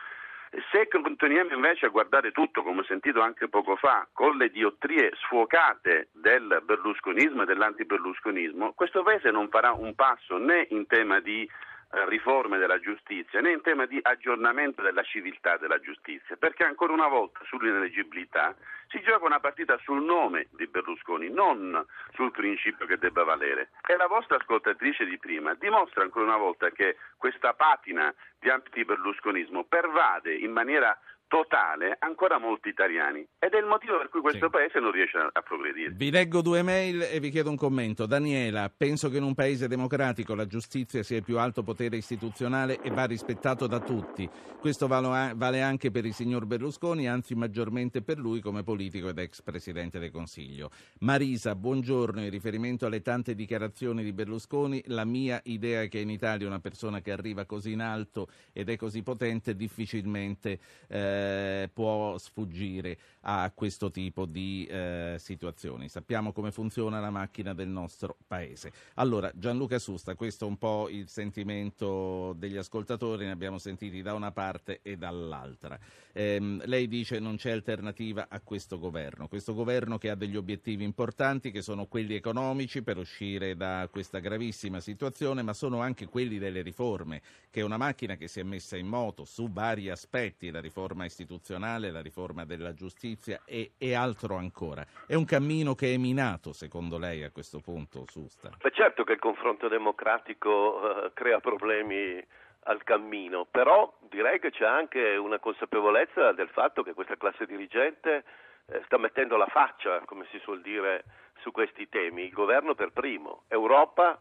Se 0.70 0.88
continuiamo 0.88 1.52
invece 1.54 1.86
a 1.86 1.90
guardare 1.90 2.30
tutto, 2.30 2.62
come 2.62 2.80
ho 2.80 2.84
sentito 2.84 3.20
anche 3.20 3.48
poco 3.48 3.76
fa, 3.76 4.06
con 4.12 4.36
le 4.36 4.50
diottrie 4.50 5.10
sfuocate 5.14 6.08
del 6.12 6.62
berlusconismo 6.64 7.42
e 7.42 7.46
dell'antiberlusconismo, 7.46 8.72
questo 8.72 9.02
Paese 9.02 9.30
non 9.30 9.48
farà 9.48 9.72
un 9.72 9.94
passo 9.94 10.38
né 10.38 10.66
in 10.70 10.86
tema 10.86 11.20
di 11.20 11.42
eh, 11.42 12.08
riforme 12.08 12.58
della 12.58 12.78
giustizia 12.80 13.40
né 13.40 13.52
in 13.52 13.60
tema 13.60 13.86
di 13.86 13.98
aggiornamento 14.02 14.82
della 14.82 15.02
civiltà 15.02 15.56
della 15.56 15.78
giustizia, 15.80 16.36
perché 16.36 16.64
ancora 16.64 16.92
una 16.92 17.08
volta 17.08 17.40
sull'ineleggibilità 17.44 18.54
si 18.88 19.00
gioca 19.02 19.24
una 19.24 19.40
partita 19.40 19.78
sul 19.82 20.02
nome 20.02 20.48
di 20.52 20.66
Berlusconi, 20.66 21.28
non 21.28 21.84
sul 22.14 22.30
principio 22.30 22.86
che 22.86 22.98
debba 22.98 23.24
valere. 23.24 23.70
E 23.86 23.96
la 23.96 24.06
vostra 24.06 24.36
ascoltatrice 24.36 25.04
di 25.04 25.18
prima 25.18 25.54
dimostra 25.54 26.02
ancora 26.02 26.26
una 26.26 26.36
volta 26.36 26.70
che 26.70 26.96
questa 27.16 27.54
patina 27.54 28.14
di 28.38 28.48
anti-berlusconismo 28.48 29.64
pervade 29.64 30.34
in 30.34 30.52
maniera 30.52 30.96
totale 31.28 31.96
ancora 31.98 32.38
molti 32.38 32.68
italiani 32.68 33.26
ed 33.38 33.52
è 33.52 33.58
il 33.58 33.66
motivo 33.66 33.98
per 33.98 34.08
cui 34.08 34.20
questo 34.20 34.46
sì. 34.46 34.50
paese 34.50 34.78
non 34.78 34.92
riesce 34.92 35.18
a, 35.18 35.42
progredire. 35.42 35.90
Vi 35.90 36.10
leggo 36.10 36.40
due 36.40 36.62
mail 36.62 37.02
e 37.02 37.20
vi 37.20 37.30
chiedo 37.30 37.50
un 37.50 37.56
commento. 37.56 38.06
Daniela, 38.06 38.72
penso 38.74 39.08
che 39.08 39.16
in 39.16 39.22
un 39.22 39.34
paese 39.34 39.68
democratico 39.68 40.34
la 40.34 40.46
giustizia 40.46 41.02
sia 41.02 41.18
il 41.18 41.24
più 41.24 41.38
alto 41.38 41.62
potere 41.62 41.96
istituzionale 41.96 42.80
e 42.80 42.90
va 42.90 43.04
rispettato 43.04 43.66
da 43.66 43.80
tutti. 43.80 44.28
Questo 44.60 44.86
vale 44.86 45.62
anche 45.62 45.90
per 45.90 46.04
il 46.04 46.14
signor 46.14 46.46
Berlusconi, 46.46 47.08
anzi 47.08 47.34
maggiormente 47.34 48.02
per 48.02 48.18
lui 48.18 48.40
come 48.40 48.62
politico 48.62 49.08
ed 49.08 49.18
ex 49.18 49.42
presidente 49.42 49.98
del 49.98 50.10
Consiglio. 50.10 50.70
Marisa, 51.00 51.54
buongiorno. 51.54 52.22
In 52.22 52.30
riferimento 52.30 52.86
alle 52.86 53.02
tante 53.02 53.34
dichiarazioni 53.34 54.02
di 54.02 54.12
Berlusconi, 54.12 54.82
la 54.86 55.04
mia 55.04 55.40
idea 55.44 55.82
è 55.82 55.88
che 55.88 55.98
in 55.98 56.10
Italia 56.10 56.46
una 56.46 56.60
persona 56.60 57.00
che 57.00 57.12
arriva 57.12 57.44
così 57.44 57.72
in 57.72 57.80
alto 57.80 58.28
ed 58.52 58.68
è 58.68 58.76
così 58.76 59.02
potente 59.02 59.54
difficilmente 59.54 60.58
eh, 60.88 61.15
eh, 61.16 61.70
può 61.72 62.18
sfuggire 62.18 62.98
a 63.28 63.50
questo 63.54 63.90
tipo 63.90 64.24
di 64.24 64.66
eh, 64.66 65.16
situazioni. 65.18 65.88
Sappiamo 65.88 66.32
come 66.32 66.52
funziona 66.52 67.00
la 67.00 67.10
macchina 67.10 67.54
del 67.54 67.68
nostro 67.68 68.16
paese. 68.26 68.72
Allora, 68.94 69.32
Gianluca 69.34 69.78
Susta, 69.78 70.14
questo 70.14 70.44
è 70.44 70.48
un 70.48 70.58
po' 70.58 70.88
il 70.88 71.08
sentimento 71.08 72.34
degli 72.36 72.56
ascoltatori, 72.56 73.24
ne 73.24 73.32
abbiamo 73.32 73.58
sentiti 73.58 74.02
da 74.02 74.14
una 74.14 74.30
parte 74.30 74.80
e 74.82 74.96
dall'altra. 74.96 75.78
Eh, 76.12 76.58
lei 76.64 76.86
dice 76.88 77.18
non 77.18 77.36
c'è 77.36 77.50
alternativa 77.50 78.26
a 78.28 78.40
questo 78.40 78.78
governo, 78.78 79.28
questo 79.28 79.54
governo 79.54 79.98
che 79.98 80.10
ha 80.10 80.14
degli 80.14 80.36
obiettivi 80.36 80.84
importanti 80.84 81.50
che 81.50 81.62
sono 81.62 81.86
quelli 81.86 82.14
economici 82.14 82.82
per 82.82 82.96
uscire 82.96 83.56
da 83.56 83.88
questa 83.90 84.18
gravissima 84.18 84.80
situazione, 84.80 85.42
ma 85.42 85.52
sono 85.52 85.80
anche 85.80 86.06
quelli 86.06 86.38
delle 86.38 86.62
riforme, 86.62 87.22
che 87.50 87.60
è 87.60 87.64
una 87.64 87.76
macchina 87.76 88.16
che 88.16 88.28
si 88.28 88.40
è 88.40 88.44
messa 88.44 88.76
in 88.76 88.86
moto 88.86 89.24
su 89.24 89.50
vari 89.50 89.90
aspetti, 89.90 90.50
la 90.50 90.60
riforma 90.60 91.05
istituzionale, 91.06 91.90
la 91.90 92.02
riforma 92.02 92.44
della 92.44 92.74
giustizia 92.74 93.40
e, 93.46 93.72
e, 93.78 93.94
altro 93.94 94.36
ancora. 94.36 94.84
È 95.06 95.14
un 95.14 95.24
cammino 95.24 95.74
che 95.74 95.94
è 95.94 95.96
minato, 95.96 96.52
secondo 96.52 96.98
lei, 96.98 97.22
a 97.22 97.30
questo 97.30 97.60
punto, 97.60 98.04
Susta? 98.06 98.50
Beh, 98.60 98.70
certo 98.72 99.04
che 99.04 99.12
il 99.12 99.18
confronto 99.18 99.68
democratico 99.68 101.06
eh, 101.06 101.12
crea 101.14 101.40
problemi 101.40 102.22
al 102.68 102.82
cammino, 102.82 103.46
però 103.50 103.96
direi 104.10 104.38
che 104.38 104.50
c'è 104.50 104.66
anche 104.66 105.16
una 105.16 105.38
consapevolezza 105.38 106.32
del 106.32 106.48
fatto 106.48 106.82
che 106.82 106.94
questa 106.94 107.16
classe 107.16 107.46
dirigente 107.46 108.24
eh, 108.66 108.82
sta 108.84 108.98
mettendo 108.98 109.36
la 109.36 109.46
faccia, 109.46 110.00
come 110.04 110.26
si 110.30 110.38
suol 110.40 110.60
dire, 110.60 111.04
su 111.40 111.50
questi 111.52 111.88
temi. 111.88 112.24
Il 112.24 112.32
governo 112.32 112.74
per 112.74 112.90
primo, 112.90 113.44
Europa, 113.48 114.20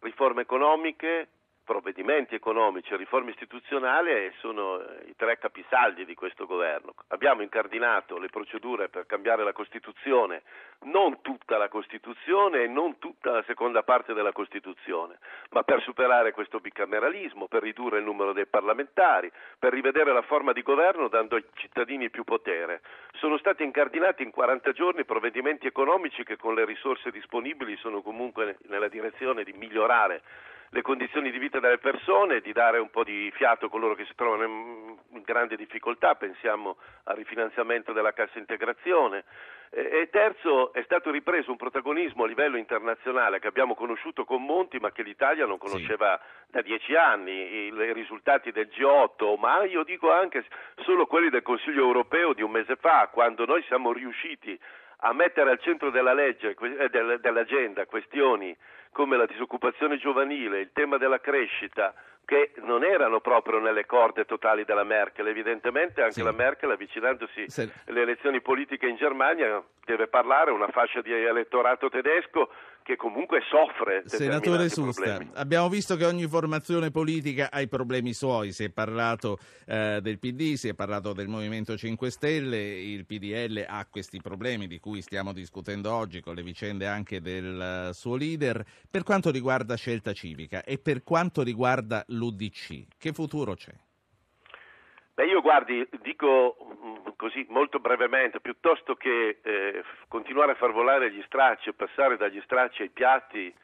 riforme 0.00 0.42
economiche, 0.42 1.28
provvedimenti 1.70 2.34
economici 2.34 2.92
e 2.92 2.96
riforme 2.96 3.30
istituzionali 3.30 4.32
sono 4.40 4.80
eh, 4.80 5.04
i 5.06 5.14
tre 5.14 5.38
capisaldi 5.38 6.04
di 6.04 6.16
questo 6.16 6.44
governo. 6.44 6.94
Abbiamo 7.10 7.42
incardinato 7.42 8.18
le 8.18 8.28
procedure 8.28 8.88
per 8.88 9.06
cambiare 9.06 9.44
la 9.44 9.52
Costituzione, 9.52 10.42
non 10.86 11.20
tutta 11.20 11.58
la 11.58 11.68
Costituzione 11.68 12.64
e 12.64 12.66
non 12.66 12.98
tutta 12.98 13.30
la 13.30 13.44
seconda 13.46 13.84
parte 13.84 14.14
della 14.14 14.32
Costituzione, 14.32 15.18
ma 15.50 15.62
per 15.62 15.80
superare 15.82 16.32
questo 16.32 16.58
bicameralismo, 16.58 17.46
per 17.46 17.62
ridurre 17.62 17.98
il 17.98 18.04
numero 18.04 18.32
dei 18.32 18.46
parlamentari, 18.46 19.30
per 19.56 19.72
rivedere 19.72 20.12
la 20.12 20.22
forma 20.22 20.52
di 20.52 20.62
governo 20.62 21.06
dando 21.06 21.36
ai 21.36 21.44
cittadini 21.54 22.10
più 22.10 22.24
potere. 22.24 22.80
Sono 23.12 23.38
stati 23.38 23.62
incardinati 23.62 24.24
in 24.24 24.32
40 24.32 24.72
giorni 24.72 25.04
provvedimenti 25.04 25.68
economici 25.68 26.24
che 26.24 26.36
con 26.36 26.56
le 26.56 26.64
risorse 26.64 27.12
disponibili 27.12 27.76
sono 27.76 28.02
comunque 28.02 28.58
nella 28.66 28.88
direzione 28.88 29.44
di 29.44 29.52
migliorare 29.52 30.22
le 30.72 30.82
condizioni 30.82 31.32
di 31.32 31.38
vita 31.38 31.58
delle 31.58 31.78
persone, 31.78 32.40
di 32.40 32.52
dare 32.52 32.78
un 32.78 32.90
po' 32.90 33.02
di 33.02 33.30
fiato 33.34 33.66
a 33.66 33.68
coloro 33.68 33.96
che 33.96 34.04
si 34.04 34.14
trovano 34.14 34.44
in 34.44 35.22
grande 35.24 35.56
difficoltà, 35.56 36.14
pensiamo 36.14 36.76
al 37.04 37.16
rifinanziamento 37.16 37.92
della 37.92 38.12
cassa 38.12 38.38
integrazione. 38.38 39.24
E 39.72 40.08
terzo, 40.10 40.72
è 40.72 40.82
stato 40.82 41.10
ripreso 41.10 41.50
un 41.50 41.56
protagonismo 41.56 42.24
a 42.24 42.26
livello 42.26 42.56
internazionale 42.56 43.38
che 43.38 43.46
abbiamo 43.46 43.74
conosciuto 43.74 44.24
con 44.24 44.44
Monti 44.44 44.78
ma 44.78 44.90
che 44.90 45.02
l'Italia 45.02 45.46
non 45.46 45.58
conosceva 45.58 46.18
sì. 46.18 46.52
da 46.52 46.62
dieci 46.62 46.94
anni, 46.94 47.32
i 47.32 47.92
risultati 47.92 48.50
del 48.50 48.68
G8, 48.68 49.38
ma 49.38 49.64
io 49.64 49.84
dico 49.84 50.10
anche 50.10 50.44
solo 50.82 51.06
quelli 51.06 51.30
del 51.30 51.42
Consiglio 51.42 51.84
europeo 51.84 52.32
di 52.32 52.42
un 52.42 52.50
mese 52.50 52.76
fa, 52.76 53.08
quando 53.12 53.44
noi 53.44 53.62
siamo 53.64 53.92
riusciti 53.92 54.58
a 55.02 55.12
mettere 55.12 55.50
al 55.50 55.60
centro 55.60 55.90
della 55.90 56.12
legge, 56.12 56.56
eh, 56.78 57.18
dell'agenda 57.18 57.86
questioni 57.86 58.56
come 58.92 59.16
la 59.16 59.26
disoccupazione 59.26 59.98
giovanile, 59.98 60.60
il 60.60 60.70
tema 60.72 60.96
della 60.96 61.20
crescita, 61.20 61.94
che 62.24 62.52
non 62.62 62.84
erano 62.84 63.20
proprio 63.20 63.58
nelle 63.58 63.86
corde 63.86 64.24
totali 64.24 64.64
della 64.64 64.84
Merkel. 64.84 65.26
Evidentemente 65.26 66.00
anche 66.00 66.14
sì. 66.14 66.22
la 66.22 66.30
Merkel, 66.30 66.70
avvicinandosi 66.70 67.44
sì. 67.48 67.72
alle 67.88 68.02
elezioni 68.02 68.40
politiche 68.40 68.86
in 68.86 68.94
Germania, 68.94 69.60
deve 69.84 70.06
parlare 70.06 70.50
a 70.50 70.54
una 70.54 70.68
fascia 70.68 71.00
di 71.00 71.12
elettorato 71.12 71.88
tedesco 71.88 72.50
che 72.90 72.96
comunque 72.96 73.40
soffre. 73.48 74.02
Senatore 74.06 74.68
Susta, 74.68 75.02
problemi. 75.02 75.30
abbiamo 75.34 75.68
visto 75.68 75.94
che 75.94 76.04
ogni 76.04 76.26
formazione 76.26 76.90
politica 76.90 77.48
ha 77.52 77.60
i 77.60 77.68
problemi 77.68 78.12
suoi, 78.12 78.50
si 78.50 78.64
è 78.64 78.70
parlato 78.70 79.38
eh, 79.66 80.00
del 80.02 80.18
PD, 80.18 80.54
si 80.54 80.66
è 80.66 80.74
parlato 80.74 81.12
del 81.12 81.28
Movimento 81.28 81.76
5 81.76 82.10
Stelle, 82.10 82.58
il 82.58 83.06
PDL 83.06 83.64
ha 83.68 83.86
questi 83.88 84.20
problemi 84.20 84.66
di 84.66 84.80
cui 84.80 85.02
stiamo 85.02 85.32
discutendo 85.32 85.92
oggi 85.92 86.20
con 86.20 86.34
le 86.34 86.42
vicende 86.42 86.88
anche 86.88 87.20
del 87.20 87.90
uh, 87.90 87.92
suo 87.92 88.16
leader. 88.16 88.64
Per 88.90 89.04
quanto 89.04 89.30
riguarda 89.30 89.76
scelta 89.76 90.12
civica 90.12 90.64
e 90.64 90.78
per 90.78 91.04
quanto 91.04 91.42
riguarda 91.42 92.04
l'UDC, 92.08 92.86
che 92.98 93.12
futuro 93.12 93.54
c'è? 93.54 93.72
Beh, 95.20 95.26
io 95.26 95.42
guardi, 95.42 95.86
dico 96.00 96.56
mm, 96.64 97.08
così 97.16 97.44
molto 97.50 97.78
brevemente, 97.78 98.40
piuttosto 98.40 98.94
che 98.94 99.40
eh, 99.42 99.84
continuare 100.08 100.52
a 100.52 100.54
far 100.54 100.72
volare 100.72 101.12
gli 101.12 101.22
stracci 101.26 101.68
e 101.68 101.74
passare 101.74 102.16
dagli 102.16 102.40
stracci 102.40 102.80
ai 102.80 102.88
piatti, 102.88 103.54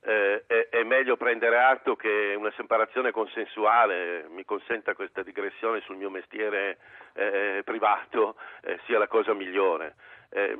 eh, 0.00 0.42
è, 0.44 0.68
è, 0.70 0.82
meglio 0.82 1.16
prendere 1.16 1.62
atto 1.62 1.94
che 1.94 2.34
una 2.36 2.50
separazione 2.56 3.12
consensuale, 3.12 4.26
mi 4.30 4.44
consenta 4.44 4.94
questa 4.94 5.22
digressione 5.22 5.82
sul 5.82 5.98
mio 5.98 6.10
mestiere 6.10 6.78
eh, 7.12 7.62
privato, 7.64 8.34
eh, 8.62 8.80
sia 8.86 8.98
la 8.98 9.06
cosa 9.06 9.34
migliore. 9.34 9.94
Eh, 10.30 10.58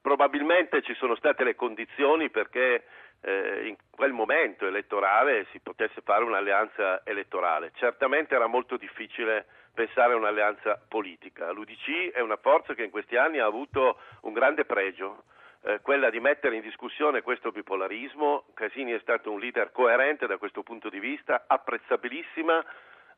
probabilmente 0.00 0.80
ci 0.80 0.94
sono 0.94 1.14
state 1.16 1.44
le 1.44 1.54
condizioni 1.54 2.30
perché 2.30 2.84
eh, 3.22 3.66
in 3.66 3.76
quel 3.90 4.12
momento 4.12 4.66
elettorale 4.66 5.46
si 5.50 5.60
potesse 5.60 6.00
fare 6.02 6.24
un'alleanza 6.24 7.02
elettorale. 7.04 7.72
Certamente 7.74 8.34
era 8.34 8.46
molto 8.46 8.76
difficile 8.76 9.46
pensare 9.74 10.12
a 10.12 10.16
un'alleanza 10.16 10.80
politica. 10.88 11.52
L'UDC 11.52 12.12
è 12.12 12.20
una 12.20 12.36
forza 12.36 12.74
che 12.74 12.84
in 12.84 12.90
questi 12.90 13.16
anni 13.16 13.38
ha 13.38 13.46
avuto 13.46 13.98
un 14.22 14.32
grande 14.32 14.64
pregio, 14.64 15.24
eh, 15.62 15.80
quella 15.82 16.10
di 16.10 16.20
mettere 16.20 16.56
in 16.56 16.62
discussione 16.62 17.22
questo 17.22 17.50
bipolarismo. 17.50 18.46
Casini 18.54 18.92
è 18.92 18.98
stato 19.00 19.30
un 19.30 19.38
leader 19.38 19.70
coerente 19.72 20.26
da 20.26 20.38
questo 20.38 20.62
punto 20.62 20.88
di 20.88 20.98
vista, 20.98 21.44
apprezzabilissima 21.46 22.64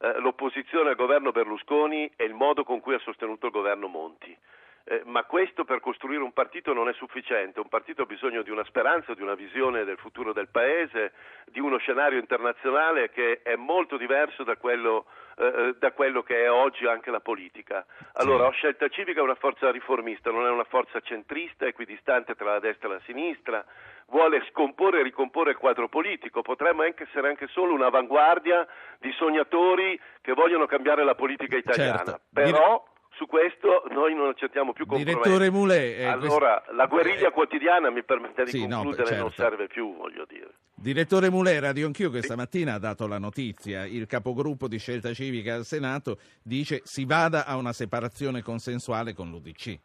eh, 0.01 0.19
l'opposizione 0.19 0.91
al 0.91 0.97
governo 0.97 1.31
Berlusconi 1.31 2.11
e 2.17 2.25
il 2.25 2.35
modo 2.35 2.65
con 2.65 2.81
cui 2.81 2.95
ha 2.95 2.99
sostenuto 2.99 3.47
il 3.47 3.53
governo 3.53 3.87
Monti. 3.87 4.37
Eh, 4.85 5.03
ma 5.05 5.23
questo 5.25 5.65
per 5.65 5.79
costruire 5.81 6.23
un 6.23 6.33
partito 6.33 6.73
non 6.73 6.89
è 6.89 6.93
sufficiente, 6.95 7.61
un 7.61 7.69
partito 7.69 8.03
ha 8.03 8.07
bisogno 8.07 8.43
di 8.43 8.51
una 8.51 8.65
speranza, 8.65 9.15
di 9.15 9.23
una 9.23 9.35
visione 9.35 9.85
del 9.85 9.97
futuro 9.97 10.33
del 10.33 10.49
Paese, 10.49 11.13
di 11.47 11.61
uno 11.61 11.79
scenario 11.79 12.19
internazionale 12.19 13.11
che 13.11 13.43
è 13.43 13.55
molto 13.55 13.97
diverso 13.97 14.43
da 14.43 14.57
quello, 14.57 15.07
eh, 15.37 15.45
eh 15.45 15.75
da 15.79 15.93
quello 15.93 16.23
che 16.23 16.45
è 16.45 16.51
oggi 16.51 16.85
anche 16.87 17.13
la 17.13 17.21
politica. 17.21 17.87
Allora, 18.15 18.47
ho 18.47 18.51
scelta 18.51 18.89
civica 18.89 19.21
è 19.21 19.23
una 19.23 19.37
forza 19.37 19.71
riformista, 19.71 20.31
non 20.33 20.47
è 20.47 20.51
una 20.51 20.65
forza 20.65 20.99
centrista, 21.01 21.65
equidistante 21.65 22.35
tra 22.35 22.53
la 22.53 22.59
destra 22.59 22.89
e 22.89 22.93
la 22.93 23.01
sinistra, 23.05 23.65
vuole 24.07 24.45
scomporre 24.51 25.01
e 25.01 25.03
ricomporre 25.05 25.53
il 25.53 25.57
quadro 25.57 25.89
politico, 25.89 26.43
potremmo 26.43 26.83
anche 26.83 27.05
essere 27.05 27.29
anche 27.29 27.47
solo 27.47 27.73
un'avanguardia 27.73 28.67
di 28.99 29.13
sognatori 29.13 29.99
che 30.21 30.33
vogliono 30.33 30.67
cambiare 30.67 31.05
la 31.05 31.15
politica 31.15 31.57
italiana, 31.57 32.05
certo. 32.05 32.21
però 32.33 32.85
su 33.23 33.27
questo 33.27 33.85
noi 33.91 34.15
non 34.15 34.29
accettiamo 34.29 34.73
più 34.73 34.85
compromessi. 34.87 35.17
Direttore 35.17 35.51
Moulet, 35.51 35.99
eh, 35.99 36.07
allora 36.07 36.57
questo... 36.57 36.75
la 36.75 36.87
guerriglia 36.87 37.29
eh, 37.29 37.31
quotidiana 37.31 37.91
mi 37.91 38.03
permette 38.03 38.45
di 38.45 38.51
sì, 38.51 38.59
concludere 38.59 39.03
no, 39.03 39.07
certo. 39.07 39.23
non 39.23 39.33
serve 39.33 39.67
più, 39.69 39.97
voglio 39.97 40.25
dire. 40.29 40.51
Direttore 40.75 41.31
Moulet, 41.31 41.61
Radio 41.61 41.87
Anch'io 41.87 42.11
questa 42.11 42.33
sì. 42.33 42.39
mattina 42.39 42.75
ha 42.75 42.79
dato 42.79 43.07
la 43.07 43.19
notizia, 43.19 43.85
il 43.85 44.07
capogruppo 44.07 44.67
di 44.67 44.79
Scelta 44.79 45.13
Civica 45.13 45.55
al 45.55 45.65
Senato 45.65 46.19
dice 46.43 46.81
si 46.83 47.05
vada 47.05 47.47
a 47.47 47.57
una 47.57 47.73
separazione 47.73 48.43
consensuale 48.43 49.15
con 49.15 49.31
l'UDC. 49.31 49.79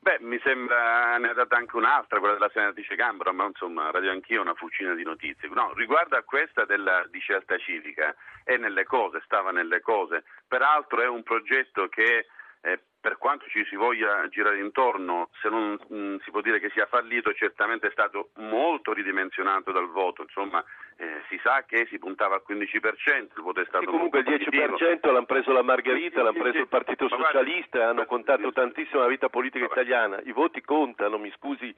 Beh, 0.00 0.18
mi 0.20 0.40
sembra 0.42 1.18
ne 1.18 1.28
ha 1.28 1.34
data 1.34 1.56
anche 1.56 1.76
un'altra, 1.76 2.18
quella 2.18 2.34
della 2.34 2.50
senatrice 2.52 2.94
Gambro, 2.94 3.32
ma 3.32 3.44
insomma, 3.44 3.90
radio 3.90 4.10
anch'io 4.10 4.40
una 4.40 4.54
fucina 4.54 4.94
di 4.94 5.02
notizie. 5.02 5.48
No, 5.48 5.72
riguardo 5.74 6.16
a 6.16 6.22
questa 6.22 6.64
della, 6.64 7.04
di 7.10 7.18
scelta 7.18 7.58
civica, 7.58 8.14
è 8.42 8.56
nelle 8.56 8.84
cose, 8.84 9.20
stava 9.24 9.50
nelle 9.50 9.80
cose. 9.80 10.24
Peraltro 10.46 11.02
è 11.02 11.08
un 11.08 11.22
progetto 11.22 11.88
che 11.88 12.26
eh, 12.62 12.80
per 13.00 13.16
quanto 13.16 13.46
ci 13.48 13.64
si 13.66 13.76
voglia 13.76 14.26
girare 14.28 14.58
intorno, 14.58 15.30
se 15.40 15.48
non 15.48 15.78
mh, 15.88 15.96
mm, 15.96 16.16
si 16.24 16.30
può 16.30 16.40
dire 16.40 16.58
che 16.58 16.70
sia 16.70 16.86
fallito, 16.86 17.32
certamente 17.32 17.86
è 17.86 17.90
stato 17.90 18.30
molto 18.36 18.92
ridimensionato 18.92 19.70
dal 19.70 19.88
voto, 19.88 20.22
insomma 20.22 20.62
eh, 20.96 21.22
si 21.28 21.38
sa 21.42 21.64
che 21.64 21.86
si 21.88 21.98
puntava 21.98 22.34
al 22.34 22.42
15%, 22.46 23.36
il 23.36 23.42
voto 23.42 23.60
è 23.60 23.64
stato 23.66 23.84
sì, 23.84 23.90
comunque 23.90 24.20
il 24.20 24.26
10% 24.26 25.12
l'hanno 25.12 25.24
preso 25.26 25.52
la 25.52 25.62
Margherita, 25.62 26.18
sì, 26.18 26.24
l'hanno 26.24 26.38
preso 26.38 26.56
sì, 26.56 26.62
il 26.62 26.68
Partito 26.68 27.08
Socialista, 27.08 27.78
guarda, 27.78 27.90
hanno 27.90 28.06
contato 28.06 28.52
tantissimo 28.52 29.00
la 29.00 29.08
vita 29.08 29.28
politica 29.28 29.66
italiana, 29.66 30.20
i 30.24 30.32
voti 30.32 30.60
contano, 30.60 31.18
mi 31.18 31.32
scusi 31.36 31.74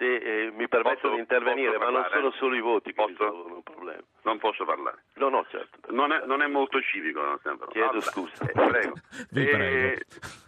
se 0.00 0.16
eh, 0.16 0.50
mi 0.52 0.66
permetto 0.66 1.02
posso, 1.02 1.14
di 1.14 1.20
intervenire, 1.20 1.76
ma 1.76 1.90
non 1.90 2.06
sono 2.10 2.30
solo 2.32 2.54
i 2.54 2.60
voti 2.60 2.88
che 2.88 2.94
posso, 2.94 3.10
risolvono 3.10 3.56
il 3.58 3.62
problema. 3.62 4.02
Non 4.22 4.38
posso 4.38 4.64
parlare. 4.64 5.02
No, 5.16 5.28
no, 5.28 5.46
certo. 5.50 5.92
Non 5.92 6.10
è, 6.10 6.24
non 6.24 6.40
è 6.40 6.46
molto 6.46 6.80
civico, 6.80 7.20
no, 7.20 7.38
Chiedo 7.68 7.86
Vabbè, 7.86 8.00
scusa. 8.00 8.44
Eh, 8.46 8.52
prego. 8.52 8.94
Vi 9.28 9.44
prego. 9.44 9.62
Eh, 9.62 10.04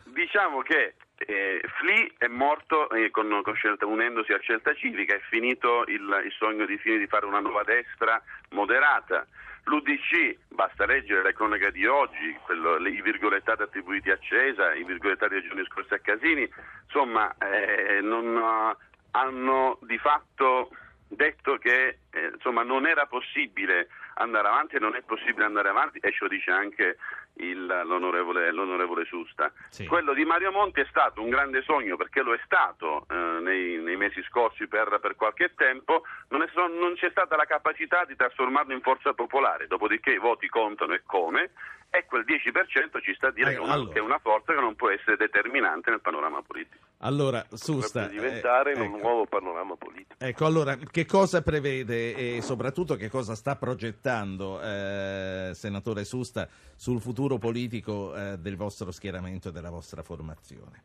diciamo 0.06 0.62
che 0.62 0.94
eh, 1.16 1.60
Fli 1.78 2.14
è 2.16 2.28
morto 2.28 2.88
eh, 2.90 3.10
con, 3.10 3.40
con 3.42 3.54
scelta, 3.54 3.84
unendosi 3.84 4.32
a 4.32 4.38
Scelta 4.38 4.72
Civica, 4.74 5.14
è 5.14 5.20
finito 5.28 5.84
il, 5.86 6.22
il 6.24 6.32
sogno 6.32 6.64
di 6.64 6.78
Fini 6.78 6.96
di 6.96 7.06
fare 7.06 7.26
una 7.26 7.40
nuova 7.40 7.62
destra 7.62 8.22
moderata. 8.50 9.26
L'UDC, 9.64 10.38
basta 10.48 10.86
leggere 10.86 11.22
la 11.22 11.32
cronaca 11.32 11.70
di 11.70 11.86
oggi, 11.86 12.36
quello, 12.46 12.78
i 12.78 13.02
virgolettati 13.02 13.62
attribuiti 13.62 14.10
a 14.10 14.18
Cesa, 14.18 14.74
i 14.74 14.82
virgolettati 14.82 15.34
dei 15.34 15.46
giorni 15.46 15.64
scorsi 15.66 15.92
a 15.92 16.00
Casini, 16.00 16.50
insomma 16.86 17.32
eh, 17.38 18.00
non, 18.00 18.74
hanno 19.12 19.78
di 19.82 19.98
fatto 19.98 20.70
detto 21.08 21.58
che 21.58 21.98
eh, 22.10 22.30
insomma, 22.34 22.62
non 22.62 22.86
era 22.86 23.06
possibile 23.06 23.88
andare 24.14 24.48
avanti 24.48 24.76
e 24.76 24.78
non 24.78 24.94
è 24.94 25.02
possibile 25.02 25.44
andare 25.44 25.68
avanti 25.68 25.98
e 25.98 26.10
ce 26.12 26.18
lo 26.20 26.28
dice 26.28 26.50
anche 26.50 26.96
il, 27.34 27.64
l'onorevole, 27.64 28.50
l'onorevole, 28.52 29.04
Susta. 29.04 29.52
Sì. 29.68 29.86
Quello 29.86 30.12
di 30.12 30.24
Mario 30.24 30.52
Monti 30.52 30.80
è 30.80 30.86
stato 30.88 31.22
un 31.22 31.30
grande 31.30 31.62
sogno 31.62 31.96
perché 31.96 32.22
lo 32.22 32.34
è 32.34 32.40
stato 32.44 33.06
eh, 33.10 33.40
nei, 33.40 33.78
nei, 33.78 33.96
mesi 33.96 34.22
scorsi 34.24 34.66
per, 34.66 34.98
per 35.00 35.16
qualche 35.16 35.52
tempo, 35.54 36.02
non, 36.28 36.42
è, 36.42 36.46
non, 36.54 36.94
c'è 36.94 37.10
stata 37.10 37.36
la 37.36 37.46
capacità 37.46 38.04
di 38.04 38.16
trasformarlo 38.16 38.72
in 38.72 38.80
forza 38.80 39.14
popolare, 39.14 39.66
dopodiché 39.66 40.12
i 40.12 40.18
voti 40.18 40.48
contano 40.48 40.94
e 40.94 41.02
come 41.04 41.52
e 41.90 42.06
quel 42.06 42.24
10% 42.24 43.02
ci 43.02 43.14
sta 43.14 43.28
a 43.28 43.32
dire 43.32 43.52
eh, 43.52 43.56
allora. 43.56 43.92
che, 43.92 43.98
è 43.98 44.02
una 44.02 44.18
forza 44.18 44.54
che 44.54 44.60
non 44.60 44.74
può 44.76 44.88
essere 44.88 45.16
determinante 45.16 45.90
nel 45.90 46.00
panorama 46.00 46.40
politico. 46.42 46.86
Allora, 47.04 47.44
Susta... 47.52 48.02
Dovrebbe 48.02 48.20
diventare 48.20 48.72
eh, 48.72 48.80
un 48.80 48.94
ecco. 48.94 48.96
nuovo 48.98 49.26
panorama 49.26 49.76
politico. 49.76 50.14
Ecco, 50.18 50.46
allora, 50.46 50.76
che 50.76 51.04
cosa 51.04 51.42
prevede 51.42 52.14
e 52.14 52.42
soprattutto 52.42 52.94
che 52.94 53.08
cosa 53.08 53.34
sta 53.34 53.56
progettando, 53.56 54.60
eh, 54.62 55.50
senatore 55.54 56.04
Susta, 56.04 56.48
sul 56.76 57.00
futuro 57.00 57.38
politico 57.38 58.14
eh, 58.14 58.38
del 58.38 58.56
vostro 58.56 58.90
schieramento 58.92 59.48
e 59.48 59.52
della 59.52 59.70
vostra 59.70 60.02
formazione? 60.02 60.84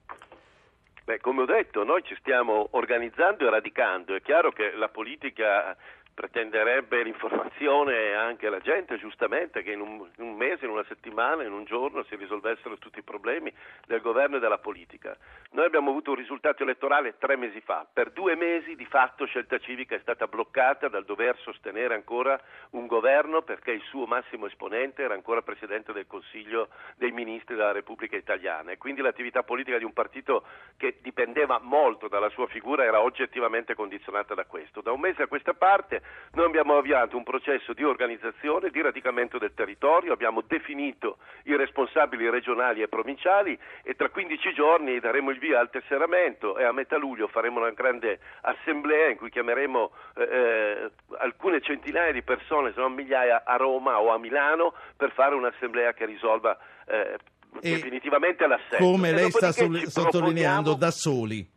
Beh, 1.03 1.19
come 1.21 1.43
ho 1.43 1.45
detto, 1.45 1.83
noi 1.85 2.03
ci 2.03 2.17
stiamo 2.19 2.67
organizzando 2.71 3.47
e 3.47 3.49
radicando. 3.49 4.13
È 4.15 4.21
chiaro 4.21 4.51
che 4.51 4.71
la 4.75 4.89
politica 4.89 5.77
pretenderebbe 6.17 7.03
l'informazione 7.03 8.15
anche 8.15 8.47
alla 8.47 8.59
gente, 8.59 8.97
giustamente, 8.97 9.61
che 9.61 9.73
in 9.73 9.81
un, 9.81 10.09
in 10.17 10.23
un, 10.23 10.35
mese, 10.35 10.65
in 10.65 10.71
una 10.71 10.83
settimana, 10.87 11.43
in 11.43 11.51
un 11.51 11.63
giorno 11.63 12.03
si 12.05 12.15
risolvessero 12.15 12.79
tutti 12.79 12.97
i 12.97 13.03
problemi 13.03 13.53
del 13.85 14.01
governo 14.01 14.37
e 14.37 14.39
della 14.39 14.57
politica. 14.57 15.15
Noi 15.51 15.65
abbiamo 15.65 15.91
avuto 15.91 16.09
un 16.09 16.15
risultato 16.15 16.63
elettorale 16.63 17.19
tre 17.19 17.35
mesi 17.35 17.61
fa. 17.61 17.85
Per 17.93 18.09
due 18.09 18.35
mesi 18.35 18.75
di 18.75 18.85
fatto 18.85 19.25
Scelta 19.25 19.59
Civica 19.59 19.93
è 19.93 19.99
stata 19.99 20.25
bloccata 20.25 20.87
dal 20.87 21.05
dover 21.05 21.37
sostenere 21.37 21.93
ancora 21.93 22.41
un 22.71 22.87
governo 22.87 23.43
perché 23.43 23.69
il 23.69 23.83
suo 23.83 24.07
massimo 24.07 24.47
esponente 24.47 25.03
era 25.03 25.13
ancora 25.13 25.43
Presidente 25.43 25.93
del 25.93 26.07
Consiglio 26.07 26.69
dei 26.95 27.11
Ministri 27.11 27.53
della 27.55 27.71
Repubblica 27.71 28.15
Italiana 28.15 28.71
e 28.71 28.79
quindi 28.79 29.01
l'attività 29.01 29.43
politica 29.43 29.77
di 29.77 29.83
un 29.83 29.93
partito 29.93 30.45
che 30.77 30.97
dipendeva 30.99 31.59
molto 31.59 32.07
dalla 32.07 32.29
sua 32.29 32.47
figura 32.47 32.83
era 32.83 33.01
oggettivamente 33.01 33.75
condizionata 33.75 34.33
da 34.33 34.45
questo. 34.45 34.81
Da 34.81 34.91
un 34.91 34.99
mese 34.99 35.21
a 35.21 35.27
questa 35.27 35.53
parte 35.53 36.05
noi 36.33 36.45
abbiamo 36.45 36.77
avviato 36.77 37.17
un 37.17 37.23
processo 37.23 37.73
di 37.73 37.83
organizzazione, 37.83 38.69
di 38.69 38.81
radicamento 38.81 39.39
del 39.39 39.53
territorio, 39.55 40.13
abbiamo 40.13 40.41
definito 40.45 41.17
i 41.45 41.55
responsabili 41.55 42.29
regionali 42.29 42.81
e 42.81 42.87
provinciali 42.87 43.57
e 43.81 43.95
tra 43.95 44.09
15 44.09 44.53
giorni 44.53 44.99
daremo 44.99 45.31
il 45.31 45.39
via 45.39 45.59
al 45.59 45.71
tesseramento 45.71 46.57
e 46.57 46.63
a 46.63 46.71
metà 46.71 46.97
luglio 46.97 47.27
faremo 47.27 47.59
una 47.59 47.71
grande 47.71 48.19
assemblea 48.41 49.09
in 49.09 49.17
cui 49.17 49.31
chiameremo 49.31 49.91
eh, 50.15 50.23
eh 50.23 50.91
alcune 51.17 51.61
centinaia 51.61 52.11
di 52.11 52.21
persone, 52.21 52.71
se 52.73 52.79
non 52.79 52.93
migliaia, 52.93 53.43
a 53.43 53.55
Roma 53.55 53.99
o 53.99 54.13
a 54.13 54.19
Milano 54.19 54.73
per 54.95 55.11
fare 55.13 55.33
un'assemblea 55.33 55.93
che 55.93 56.05
risolva 56.05 56.57
eh, 56.85 57.17
definitivamente 57.61 58.45
l'assetto. 58.45 58.83
Come 58.83 59.11
lei 59.11 59.31
sta 59.31 59.51
sottolineando 59.51 60.75
da 60.75 60.91
soli. 60.91 61.55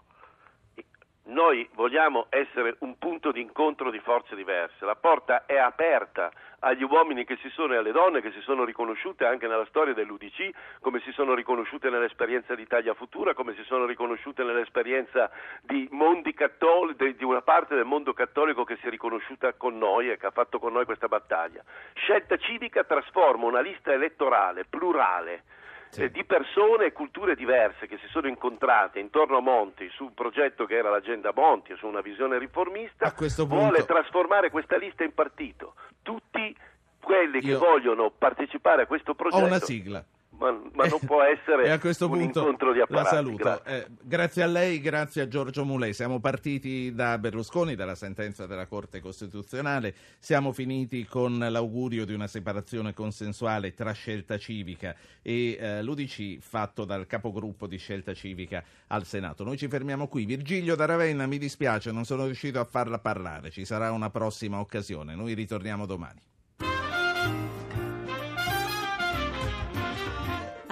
Noi 1.31 1.69
vogliamo 1.75 2.27
essere 2.29 2.75
un 2.81 2.99
punto 2.99 3.31
di 3.31 3.41
incontro 3.41 3.93
di 3.93 4.01
forze 4.01 4.35
diverse, 4.35 4.85
la 4.85 4.97
porta 4.97 5.47
è 5.47 5.57
aperta 5.59 6.33
agli 6.59 6.83
uomini 6.83 7.25
che 7.25 7.39
si 7.41 7.49
sono 7.51 7.73
e 7.73 7.77
alle 7.77 7.93
donne 7.93 8.21
che 8.21 8.33
si 8.33 8.41
sono 8.41 8.65
riconosciute 8.65 9.25
anche 9.25 9.47
nella 9.47 9.65
storia 9.67 9.95
dell'UDC, 9.95 10.51
come 10.81 10.99
si 11.05 11.13
sono 11.13 11.35
riconosciute 11.35 11.89
nell'esperienza 11.89 12.57
di 12.57 12.63
Italia 12.63 12.95
Futura, 12.95 13.33
come 13.35 13.55
si 13.55 13.63
sono 13.63 13.87
riconosciute 13.87 14.43
nell'esperienza 14.43 15.31
di, 15.63 15.89
cattoli, 16.35 17.15
di 17.15 17.25
una 17.25 17.43
parte 17.43 17.77
del 17.77 17.85
mondo 17.85 18.13
cattolico 18.13 18.65
che 18.65 18.77
si 18.81 18.89
è 18.89 18.91
riconosciuta 18.91 19.53
con 19.53 19.79
noi 19.79 20.11
e 20.11 20.17
che 20.17 20.27
ha 20.27 20.33
fatto 20.33 20.59
con 20.59 20.73
noi 20.73 20.85
questa 20.85 21.07
battaglia. 21.07 21.63
Scelta 21.95 22.39
civica 22.39 22.83
trasforma 22.83 23.47
una 23.47 23.61
lista 23.61 23.93
elettorale 23.93 24.65
plurale 24.65 25.45
sì. 25.91 26.03
eh, 26.03 26.11
di 26.11 26.25
persone 26.25 26.87
e 26.87 26.93
culture 26.93 27.35
diverse 27.35 27.87
che 27.87 27.99
si 27.99 28.07
sono 28.09 28.29
incontrate 28.29 28.99
intorno 28.99 29.39
a 29.39 29.41
Monti 29.41 29.89
su 29.91 30.05
un 30.05 30.15
progetto 30.15 30.65
che 30.65 30.77
era 30.77 30.91
l'agenda 30.91 31.33
Monti, 31.35 31.75
su 31.77 31.87
una 31.87 32.01
visione 32.01 32.39
riformista, 32.39 33.13
vuole 33.47 33.85
trasformare 33.85 34.51
questa 34.51 34.77
lista 34.77 35.05
in 35.05 35.13
partito. 35.13 35.75
Tutti 36.03 36.57
quelli 37.01 37.41
che 37.41 37.55
vogliono 37.57 38.11
partecipare 38.11 38.83
a 38.83 38.87
questo 38.87 39.15
progetto... 39.15 39.43
Ho 39.43 39.47
una 39.47 39.59
sigla 39.59 40.05
ma, 40.41 40.59
ma 40.73 40.87
non 40.87 40.99
può 41.01 41.23
essere 41.23 41.65
e 41.69 41.71
a 41.71 41.79
questo 41.79 42.07
un 42.07 42.19
punto 42.19 42.41
incontro 42.41 42.73
di 42.73 42.81
apparati. 42.81 43.05
La 43.05 43.11
saluto. 43.11 43.43
Grazie. 43.45 43.77
Eh, 43.77 43.87
grazie. 44.03 44.43
a 44.43 44.47
lei, 44.47 44.81
grazie 44.81 45.23
a 45.23 45.29
Giorgio 45.29 45.65
Mulei. 45.65 45.93
Siamo 45.93 46.19
partiti 46.19 46.95
da 46.95 47.19
Berlusconi, 47.19 47.75
dalla 47.75 47.95
sentenza 47.95 48.47
della 48.47 48.67
Corte 48.67 49.01
Costituzionale, 49.01 49.95
siamo 50.19 50.53
finiti 50.53 51.05
con 51.05 51.39
l'augurio 51.39 52.07
di 52.07 52.15
una 52.15 52.27
separazione 52.27 52.95
consensuale 52.95 53.75
tra 53.75 53.93
scelta 53.93 54.39
civica 54.39 54.97
e 55.21 55.59
eh, 55.61 55.83
l'UDC 55.83 56.39
fatto 56.41 56.85
dal 56.87 57.07
capogruppo 57.07 57.67
di 57.67 57.77
scelta 57.77 58.15
civica 58.15 58.65
al 58.89 59.05
Senato. 59.05 59.45
Noi 59.45 59.59
ci 59.59 59.69
fermiamo 59.69 60.09
qui. 60.09 60.25
Virgilio 60.25 60.75
da 60.75 60.87
Ravenna, 60.87 61.27
mi 61.27 61.39
dispiace, 61.39 61.93
non 61.93 62.05
sono 62.05 62.25
riuscito 62.25 62.59
a 62.59 62.65
farla 62.65 62.99
parlare, 62.99 63.51
ci 63.51 63.67
sarà 63.67 63.93
una 63.93 64.09
prossima 64.09 64.59
occasione. 64.59 65.15
Noi 65.15 65.35
ritorniamo 65.35 65.85
domani. 65.85 66.21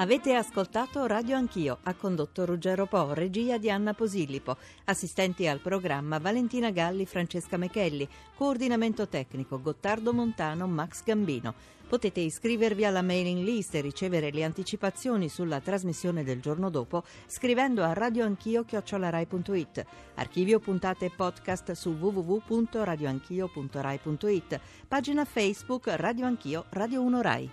Avete 0.01 0.35
ascoltato 0.35 1.05
Radio 1.07 1.35
Anch'io, 1.35 1.79
ha 1.83 1.93
condotto 1.93 2.45
Ruggero 2.45 2.87
Po, 2.87 3.15
regia 3.15 3.59
di 3.59 3.69
Anna 3.69 3.95
Posillipo, 3.95 4.57
assistenti 4.85 5.49
al 5.49 5.59
programma 5.59 6.19
Valentina 6.19 6.71
Galli, 6.71 7.05
Francesca 7.05 7.57
Mechelli, 7.57 8.09
coordinamento 8.37 9.09
tecnico 9.09 9.61
Gottardo 9.61 10.13
Montano, 10.13 10.69
Max 10.69 11.03
Gambino. 11.03 11.53
Potete 11.89 12.21
iscrivervi 12.21 12.85
alla 12.85 13.03
mailing 13.03 13.43
list 13.43 13.75
e 13.75 13.81
ricevere 13.81 14.31
le 14.31 14.45
anticipazioni 14.45 15.29
sulla 15.29 15.59
trasmissione 15.59 16.23
del 16.23 16.41
giorno 16.41 16.71
dopo 16.71 17.03
scrivendo 17.27 17.83
a 17.83 17.93
radioanchio.it. 17.93 19.85
Archivio 20.15 20.61
puntate 20.61 21.07
e 21.07 21.11
podcast 21.11 21.73
su 21.73 21.91
www.radioanchio.rai.it. 21.91 24.61
Pagina 24.87 25.25
Facebook 25.25 25.89
Radio 25.89 26.27
Anch'io 26.27 26.67
Radio 26.69 27.03
1 27.03 27.21
Rai. 27.21 27.51